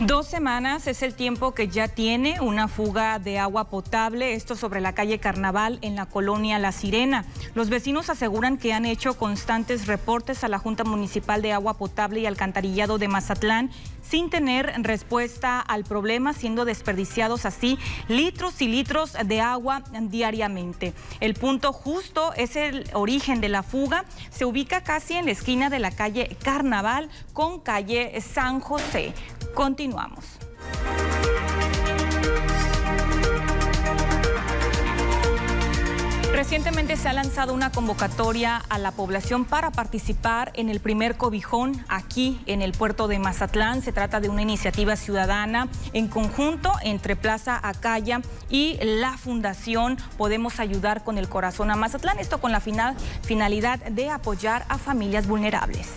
Dos 0.00 0.26
semanas 0.26 0.88
es 0.88 1.02
el 1.02 1.14
tiempo 1.14 1.54
que 1.54 1.68
ya 1.68 1.86
tiene 1.86 2.40
una 2.40 2.66
fuga 2.66 3.20
de 3.20 3.38
agua 3.38 3.70
potable, 3.70 4.34
esto 4.34 4.56
sobre 4.56 4.80
la 4.80 4.92
calle 4.92 5.20
Carnaval 5.20 5.78
en 5.82 5.94
la 5.94 6.06
colonia 6.06 6.58
La 6.58 6.72
Sirena. 6.72 7.24
Los 7.54 7.70
vecinos 7.70 8.10
aseguran 8.10 8.58
que 8.58 8.72
han 8.72 8.86
hecho 8.86 9.14
constantes 9.14 9.86
reportes 9.86 10.42
a 10.42 10.48
la 10.48 10.58
Junta 10.58 10.82
Municipal 10.82 11.42
de 11.42 11.52
Agua 11.52 11.74
Potable 11.74 12.18
y 12.18 12.26
Alcantarillado 12.26 12.98
de 12.98 13.06
Mazatlán 13.06 13.70
sin 14.02 14.30
tener 14.30 14.72
respuesta 14.82 15.60
al 15.60 15.84
problema, 15.84 16.32
siendo 16.34 16.64
desperdiciados 16.64 17.46
así 17.46 17.78
litros 18.08 18.60
y 18.60 18.68
litros 18.68 19.14
de 19.24 19.40
agua 19.40 19.82
diariamente. 20.02 20.92
El 21.20 21.34
punto 21.34 21.72
justo 21.72 22.32
es 22.34 22.56
el 22.56 22.84
origen 22.92 23.40
de 23.40 23.48
la 23.48 23.62
fuga. 23.62 24.04
Se 24.30 24.44
ubica 24.44 24.82
casi 24.82 25.14
en 25.14 25.26
la 25.26 25.32
esquina 25.32 25.70
de 25.70 25.78
la 25.78 25.90
calle 25.90 26.36
Carnaval 26.42 27.08
con 27.32 27.60
calle 27.60 28.20
San 28.20 28.60
José. 28.60 29.14
Continuamos. 29.54 30.24
Recientemente 36.32 36.96
se 36.96 37.08
ha 37.08 37.12
lanzado 37.12 37.54
una 37.54 37.72
convocatoria 37.72 38.56
a 38.68 38.78
la 38.78 38.90
población 38.90 39.44
para 39.44 39.70
participar 39.70 40.52
en 40.54 40.68
el 40.68 40.80
primer 40.80 41.16
cobijón 41.16 41.84
aquí 41.88 42.40
en 42.46 42.60
el 42.60 42.72
puerto 42.72 43.08
de 43.08 43.18
Mazatlán. 43.18 43.82
Se 43.82 43.92
trata 43.92 44.20
de 44.20 44.28
una 44.28 44.42
iniciativa 44.42 44.96
ciudadana 44.96 45.68
en 45.92 46.08
conjunto 46.08 46.72
entre 46.82 47.16
Plaza 47.16 47.58
Acaya 47.62 48.20
y 48.50 48.78
la 48.82 49.16
Fundación 49.16 49.96
Podemos 50.18 50.60
Ayudar 50.60 51.02
con 51.02 51.18
el 51.18 51.28
Corazón 51.28 51.70
a 51.70 51.76
Mazatlán. 51.76 52.18
Esto 52.18 52.40
con 52.40 52.52
la 52.52 52.60
final, 52.60 52.96
finalidad 53.22 53.78
de 53.78 54.10
apoyar 54.10 54.66
a 54.68 54.76
familias 54.76 55.26
vulnerables. 55.26 55.88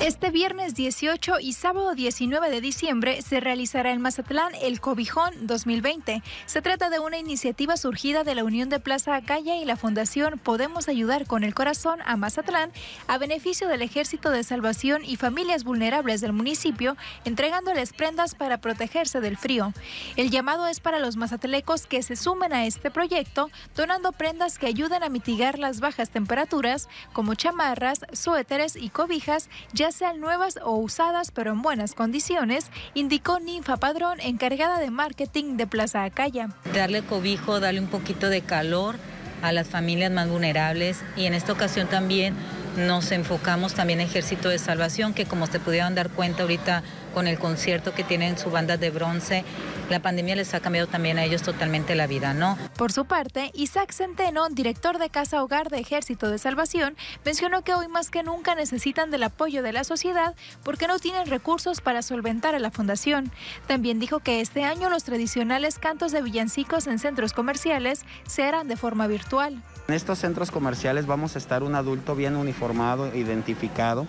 Este 0.00 0.30
viernes 0.30 0.74
18 0.74 1.40
y 1.40 1.52
sábado 1.52 1.94
19 1.94 2.50
de 2.50 2.60
diciembre 2.60 3.22
se 3.22 3.40
realizará 3.40 3.92
en 3.92 4.00
Mazatlán 4.00 4.52
el 4.60 4.80
Cobijón 4.80 5.46
2020. 5.46 6.22
Se 6.44 6.62
trata 6.62 6.90
de 6.90 6.98
una 6.98 7.18
iniciativa 7.18 7.76
surgida 7.76 8.22
de 8.22 8.34
la 8.34 8.44
Unión 8.44 8.68
de 8.68 8.80
Plaza 8.80 9.14
Acaya 9.14 9.56
y 9.56 9.64
la 9.64 9.76
Fundación 9.76 10.38
Podemos 10.38 10.88
Ayudar 10.88 11.26
con 11.26 11.44
el 11.44 11.54
Corazón 11.54 12.00
a 12.04 12.16
Mazatlán 12.16 12.72
a 13.06 13.18
beneficio 13.18 13.68
del 13.68 13.82
Ejército 13.82 14.30
de 14.30 14.44
Salvación 14.44 15.04
y 15.04 15.16
familias 15.16 15.64
vulnerables 15.64 16.20
del 16.20 16.32
municipio, 16.32 16.96
entregándoles 17.24 17.92
prendas 17.92 18.34
para 18.34 18.58
protegerse 18.58 19.20
del 19.20 19.36
frío. 19.36 19.72
El 20.16 20.30
llamado 20.30 20.66
es 20.66 20.80
para 20.80 20.98
los 20.98 21.16
mazatlecos 21.16 21.86
que 21.86 22.02
se 22.02 22.16
sumen 22.16 22.52
a 22.52 22.66
este 22.66 22.90
proyecto, 22.90 23.50
donando 23.74 24.12
prendas 24.12 24.58
que 24.58 24.66
ayuden 24.66 25.02
a 25.02 25.08
mitigar 25.08 25.58
las 25.58 25.80
bajas 25.80 26.10
temperaturas, 26.10 26.88
como 27.12 27.34
chamarras, 27.34 28.00
suéteres 28.12 28.76
y 28.76 28.90
cobijas, 28.90 29.48
ya 29.76 29.92
sean 29.92 30.20
nuevas 30.20 30.58
o 30.64 30.76
usadas 30.76 31.30
pero 31.30 31.52
en 31.52 31.62
buenas 31.62 31.94
condiciones, 31.94 32.70
indicó 32.94 33.38
Ninfa 33.38 33.76
Padrón, 33.76 34.20
encargada 34.20 34.78
de 34.78 34.90
marketing 34.90 35.56
de 35.56 35.66
Plaza 35.66 36.02
Acaya. 36.02 36.48
Darle 36.74 37.02
cobijo, 37.02 37.60
darle 37.60 37.80
un 37.80 37.86
poquito 37.86 38.30
de 38.30 38.40
calor 38.40 38.96
a 39.42 39.52
las 39.52 39.68
familias 39.68 40.10
más 40.10 40.28
vulnerables 40.28 41.02
y 41.14 41.26
en 41.26 41.34
esta 41.34 41.52
ocasión 41.52 41.88
también 41.88 42.34
nos 42.76 43.12
enfocamos 43.12 43.74
también 43.74 44.00
en 44.00 44.06
Ejército 44.06 44.48
de 44.48 44.58
Salvación, 44.58 45.14
que 45.14 45.26
como 45.26 45.46
se 45.46 45.60
pudieron 45.60 45.94
dar 45.94 46.10
cuenta 46.10 46.42
ahorita 46.42 46.82
con 47.14 47.26
el 47.26 47.38
concierto 47.38 47.94
que 47.94 48.04
tienen 48.04 48.36
su 48.36 48.50
banda 48.50 48.76
de 48.76 48.90
bronce, 48.90 49.44
la 49.88 50.00
pandemia 50.00 50.36
les 50.36 50.52
ha 50.54 50.60
cambiado 50.60 50.86
también 50.86 51.18
a 51.18 51.24
ellos 51.24 51.42
totalmente 51.42 51.94
la 51.94 52.06
vida, 52.06 52.34
¿no? 52.34 52.58
Por 52.76 52.92
su 52.92 53.06
parte, 53.06 53.50
Isaac 53.54 53.92
Centeno, 53.92 54.48
director 54.48 54.98
de 54.98 55.08
Casa 55.08 55.42
Hogar 55.42 55.70
de 55.70 55.78
Ejército 55.78 56.30
de 56.30 56.38
Salvación, 56.38 56.96
mencionó 57.24 57.62
que 57.62 57.74
hoy 57.74 57.88
más 57.88 58.10
que 58.10 58.22
nunca 58.22 58.54
necesitan 58.54 59.10
del 59.10 59.22
apoyo 59.22 59.62
de 59.62 59.72
la 59.72 59.84
sociedad 59.84 60.34
porque 60.62 60.88
no 60.88 60.98
tienen 60.98 61.26
recursos 61.26 61.80
para 61.80 62.02
solventar 62.02 62.54
a 62.54 62.58
la 62.58 62.70
fundación. 62.70 63.32
También 63.66 63.98
dijo 63.98 64.20
que 64.20 64.40
este 64.40 64.64
año 64.64 64.90
los 64.90 65.04
tradicionales 65.04 65.78
cantos 65.78 66.12
de 66.12 66.22
villancicos 66.22 66.86
en 66.86 66.98
centros 66.98 67.32
comerciales 67.32 68.04
se 68.26 68.42
harán 68.42 68.68
de 68.68 68.76
forma 68.76 69.06
virtual. 69.06 69.62
En 69.88 69.94
estos 69.94 70.18
centros 70.18 70.50
comerciales 70.50 71.06
vamos 71.06 71.36
a 71.36 71.38
estar 71.38 71.62
un 71.62 71.76
adulto 71.76 72.16
bien 72.16 72.34
uniformado, 72.34 73.14
identificado, 73.14 74.08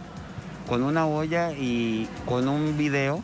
con 0.68 0.82
una 0.82 1.06
olla 1.06 1.52
y 1.52 2.10
con 2.26 2.48
un 2.48 2.76
video 2.80 3.24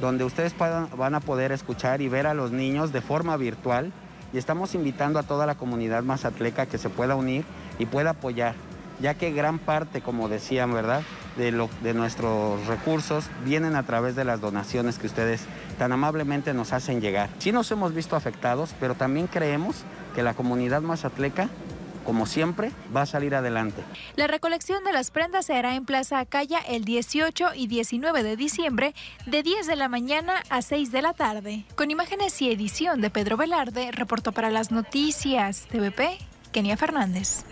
donde 0.00 0.22
ustedes 0.22 0.54
van 0.56 1.14
a 1.16 1.20
poder 1.20 1.50
escuchar 1.50 2.00
y 2.00 2.08
ver 2.08 2.28
a 2.28 2.34
los 2.34 2.52
niños 2.52 2.92
de 2.92 3.00
forma 3.00 3.36
virtual 3.36 3.92
y 4.32 4.38
estamos 4.38 4.76
invitando 4.76 5.18
a 5.18 5.24
toda 5.24 5.44
la 5.44 5.56
comunidad 5.56 6.04
mazatleca 6.04 6.66
que 6.66 6.78
se 6.78 6.88
pueda 6.88 7.16
unir 7.16 7.44
y 7.80 7.86
pueda 7.86 8.10
apoyar, 8.10 8.54
ya 9.00 9.14
que 9.14 9.32
gran 9.32 9.58
parte, 9.58 10.02
como 10.02 10.28
decían, 10.28 10.72
¿verdad?, 10.72 11.02
de, 11.36 11.50
lo, 11.50 11.68
de 11.82 11.94
nuestros 11.94 12.64
recursos 12.66 13.24
vienen 13.44 13.74
a 13.74 13.82
través 13.82 14.14
de 14.14 14.24
las 14.24 14.40
donaciones 14.40 14.98
que 14.98 15.08
ustedes 15.08 15.46
tan 15.78 15.90
amablemente 15.90 16.54
nos 16.54 16.72
hacen 16.72 17.00
llegar. 17.00 17.28
Sí 17.38 17.50
nos 17.50 17.70
hemos 17.72 17.92
visto 17.92 18.14
afectados, 18.14 18.72
pero 18.78 18.94
también 18.94 19.26
creemos 19.26 19.84
que 20.14 20.22
la 20.22 20.34
comunidad 20.34 20.82
mazatleca 20.82 21.48
como 22.04 22.26
siempre, 22.26 22.72
va 22.94 23.02
a 23.02 23.06
salir 23.06 23.34
adelante. 23.34 23.82
La 24.16 24.26
recolección 24.26 24.84
de 24.84 24.92
las 24.92 25.10
prendas 25.10 25.46
se 25.46 25.54
hará 25.54 25.74
en 25.74 25.84
Plaza 25.84 26.18
Acaya 26.18 26.58
el 26.58 26.84
18 26.84 27.50
y 27.54 27.66
19 27.66 28.22
de 28.22 28.36
diciembre, 28.36 28.94
de 29.26 29.42
10 29.42 29.66
de 29.66 29.76
la 29.76 29.88
mañana 29.88 30.42
a 30.50 30.62
6 30.62 30.92
de 30.92 31.02
la 31.02 31.12
tarde. 31.14 31.64
Con 31.74 31.90
imágenes 31.90 32.40
y 32.42 32.50
edición 32.50 33.00
de 33.00 33.10
Pedro 33.10 33.36
Velarde, 33.36 33.90
reportó 33.92 34.32
para 34.32 34.50
las 34.50 34.70
noticias 34.70 35.66
TVP, 35.70 36.18
Kenia 36.52 36.76
Fernández. 36.76 37.44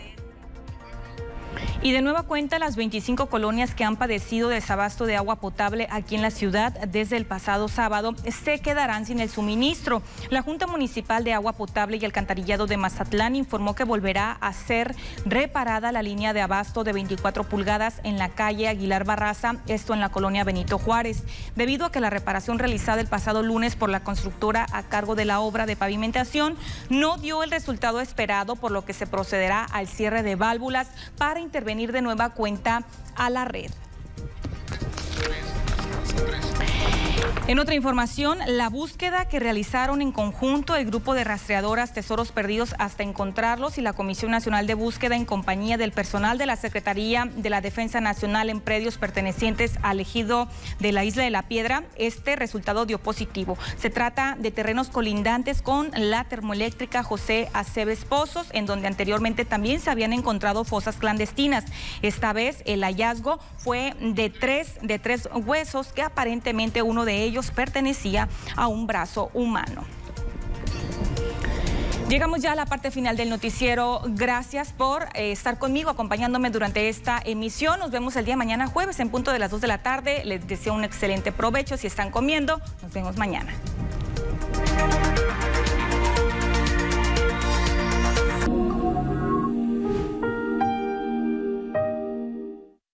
Y 1.83 1.93
de 1.93 2.03
nueva 2.03 2.25
cuenta, 2.25 2.59
las 2.59 2.77
25 2.77 3.27
colonias 3.27 3.75
que 3.75 3.85
han 3.85 3.97
padecido 3.97 4.49
desabasto 4.49 5.07
de 5.07 5.17
agua 5.17 5.37
potable 5.37 5.89
aquí 5.91 6.15
en 6.15 6.23
la 6.23 6.31
ciudad 6.31 6.73
desde 6.89 7.17
el 7.17 7.25
pasado 7.25 7.69
sábado 7.69 8.15
se 8.29 8.61
quedarán 8.61 9.07
sin 9.07 9.21
el 9.21 9.31
suministro. 9.31 10.03
La 10.29 10.43
Junta 10.43 10.67
Municipal 10.67 11.25
de 11.25 11.33
Agua 11.33 11.55
Potable 11.55 11.97
y 11.97 12.05
Alcantarillado 12.05 12.67
de 12.67 12.77
Mazatlán 12.77 13.35
informó 13.35 13.75
que 13.75 13.85
volverá 13.85 14.33
a 14.41 14.53
ser 14.53 14.95
reparada 15.25 15.93
la 15.93 16.03
línea 16.03 16.33
de 16.33 16.43
abasto 16.43 16.85
de 16.85 16.93
24 16.93 17.45
pulgadas 17.45 18.01
en 18.05 18.19
la 18.19 18.29
calle 18.29 18.69
Aguilar 18.69 19.05
Barraza, 19.05 19.57
esto 19.67 19.95
en 19.95 20.01
la 20.01 20.11
colonia 20.11 20.45
Benito 20.45 20.79
Juárez, 20.79 21.25
debido 21.57 21.87
a 21.87 21.93
que 21.93 22.01
la 22.01 22.11
reparación 22.11 22.59
realizada 22.59 23.01
el 23.01 23.07
pasado 23.07 23.43
lunes 23.43 23.77
por 23.77 23.89
la 23.89 24.05
constructora 24.05 24.67
a 24.73 24.83
cargo 24.83 25.15
de 25.15 25.25
la 25.25 25.41
obra 25.41 25.67
de 25.67 25.77
pavimentación 25.77 26.57
no 26.91 27.17
dio 27.17 27.43
el 27.43 27.51
resultado 27.51 28.01
esperado, 28.01 28.57
por 28.57 28.71
lo 28.71 28.85
que 28.85 28.93
se 28.93 29.07
procederá 29.07 29.65
al 29.65 29.89
cierre 29.89 30.23
de 30.23 30.37
válvulas 30.37 30.89
para 31.17 31.40
intervenir 31.41 31.93
de 31.93 32.03
nueva 32.03 32.31
cuenta 32.31 32.85
a 33.17 33.31
la 33.31 33.45
red. 33.45 33.71
En 37.47 37.59
otra 37.59 37.75
información, 37.75 38.39
la 38.47 38.69
búsqueda 38.69 39.25
que 39.25 39.41
realizaron 39.41 40.03
en 40.03 40.13
conjunto 40.13 40.77
el 40.77 40.87
grupo 40.87 41.15
de 41.15 41.25
rastreadoras 41.25 41.93
Tesoros 41.93 42.31
Perdidos 42.31 42.75
hasta 42.79 43.03
encontrarlos 43.03 43.77
y 43.77 43.81
la 43.81 43.93
Comisión 43.93 44.31
Nacional 44.31 44.69
de 44.69 44.75
Búsqueda 44.75 45.17
en 45.17 45.25
compañía 45.25 45.77
del 45.77 45.91
personal 45.91 46.39
de 46.39 46.47
la 46.47 46.55
Secretaría 46.55 47.29
de 47.35 47.51
la 47.51 47.61
Defensa 47.61 48.01
Nacional 48.01 48.51
en 48.51 48.61
predios 48.61 48.99
pertenecientes 48.99 49.79
al 49.83 49.99
ejido 49.99 50.49
de 50.79 50.93
la 50.93 51.05
Isla 51.05 51.25
de 51.25 51.31
la 51.31 51.49
Piedra, 51.49 51.83
este 51.97 52.37
resultado 52.37 52.87
dio 52.87 52.99
positivo. 52.99 53.59
Se 53.79 53.91
trata 53.91 54.37
de 54.39 54.53
terrenos 54.53 54.89
colindantes 54.89 55.61
con 55.61 55.91
la 55.97 56.25
termoeléctrica 56.25 57.03
José 57.03 57.49
Aceves 57.53 58.05
Pozos, 58.05 58.47
en 58.53 58.67
donde 58.67 58.87
anteriormente 58.87 59.45
también 59.45 59.81
se 59.81 59.91
habían 59.91 60.13
encontrado 60.13 60.63
fosas 60.63 60.97
clandestinas. 60.97 61.65
Esta 62.03 62.33
vez 62.33 62.63
el 62.65 62.85
hallazgo 62.85 63.41
fue 63.57 63.95
de 64.01 64.31
tres, 64.31 64.79
de 64.83 65.01
tres 65.01 65.29
huesos 65.35 65.89
que 65.93 66.03
aparentemente 66.03 66.83
uno 66.83 67.05
de 67.05 67.25
ellos 67.31 67.51
pertenecía 67.51 68.29
a 68.57 68.67
un 68.69 68.87
brazo 68.87 69.31
humano. 69.33 69.85
Llegamos 72.11 72.41
ya 72.43 72.53
a 72.53 72.55
la 72.57 72.67
parte 72.67 72.91
final 72.91 73.17
del 73.17 73.31
noticiero. 73.31 74.03
Gracias 74.05 74.73
por 74.73 75.05
eh, 75.15 75.31
estar 75.31 75.59
conmigo, 75.59 75.91
acompañándome 75.91 76.51
durante 76.51 76.89
esta 76.89 77.23
emisión. 77.25 77.79
Nos 77.79 77.93
vemos 77.93 78.17
el 78.17 78.25
día 78.25 78.33
de 78.33 78.39
mañana 78.39 78.67
jueves 78.67 78.99
en 78.99 79.11
punto 79.11 79.31
de 79.31 79.39
las 79.39 79.53
2 79.53 79.61
de 79.61 79.69
la 79.69 79.79
tarde. 79.79 80.25
Les 80.25 80.45
deseo 80.45 80.75
un 80.75 80.83
excelente 80.83 81.31
provecho 81.31 81.77
si 81.77 81.87
están 81.87 82.11
comiendo. 82.11 82.61
Nos 82.83 82.93
vemos 82.93 83.17
mañana. 83.17 83.55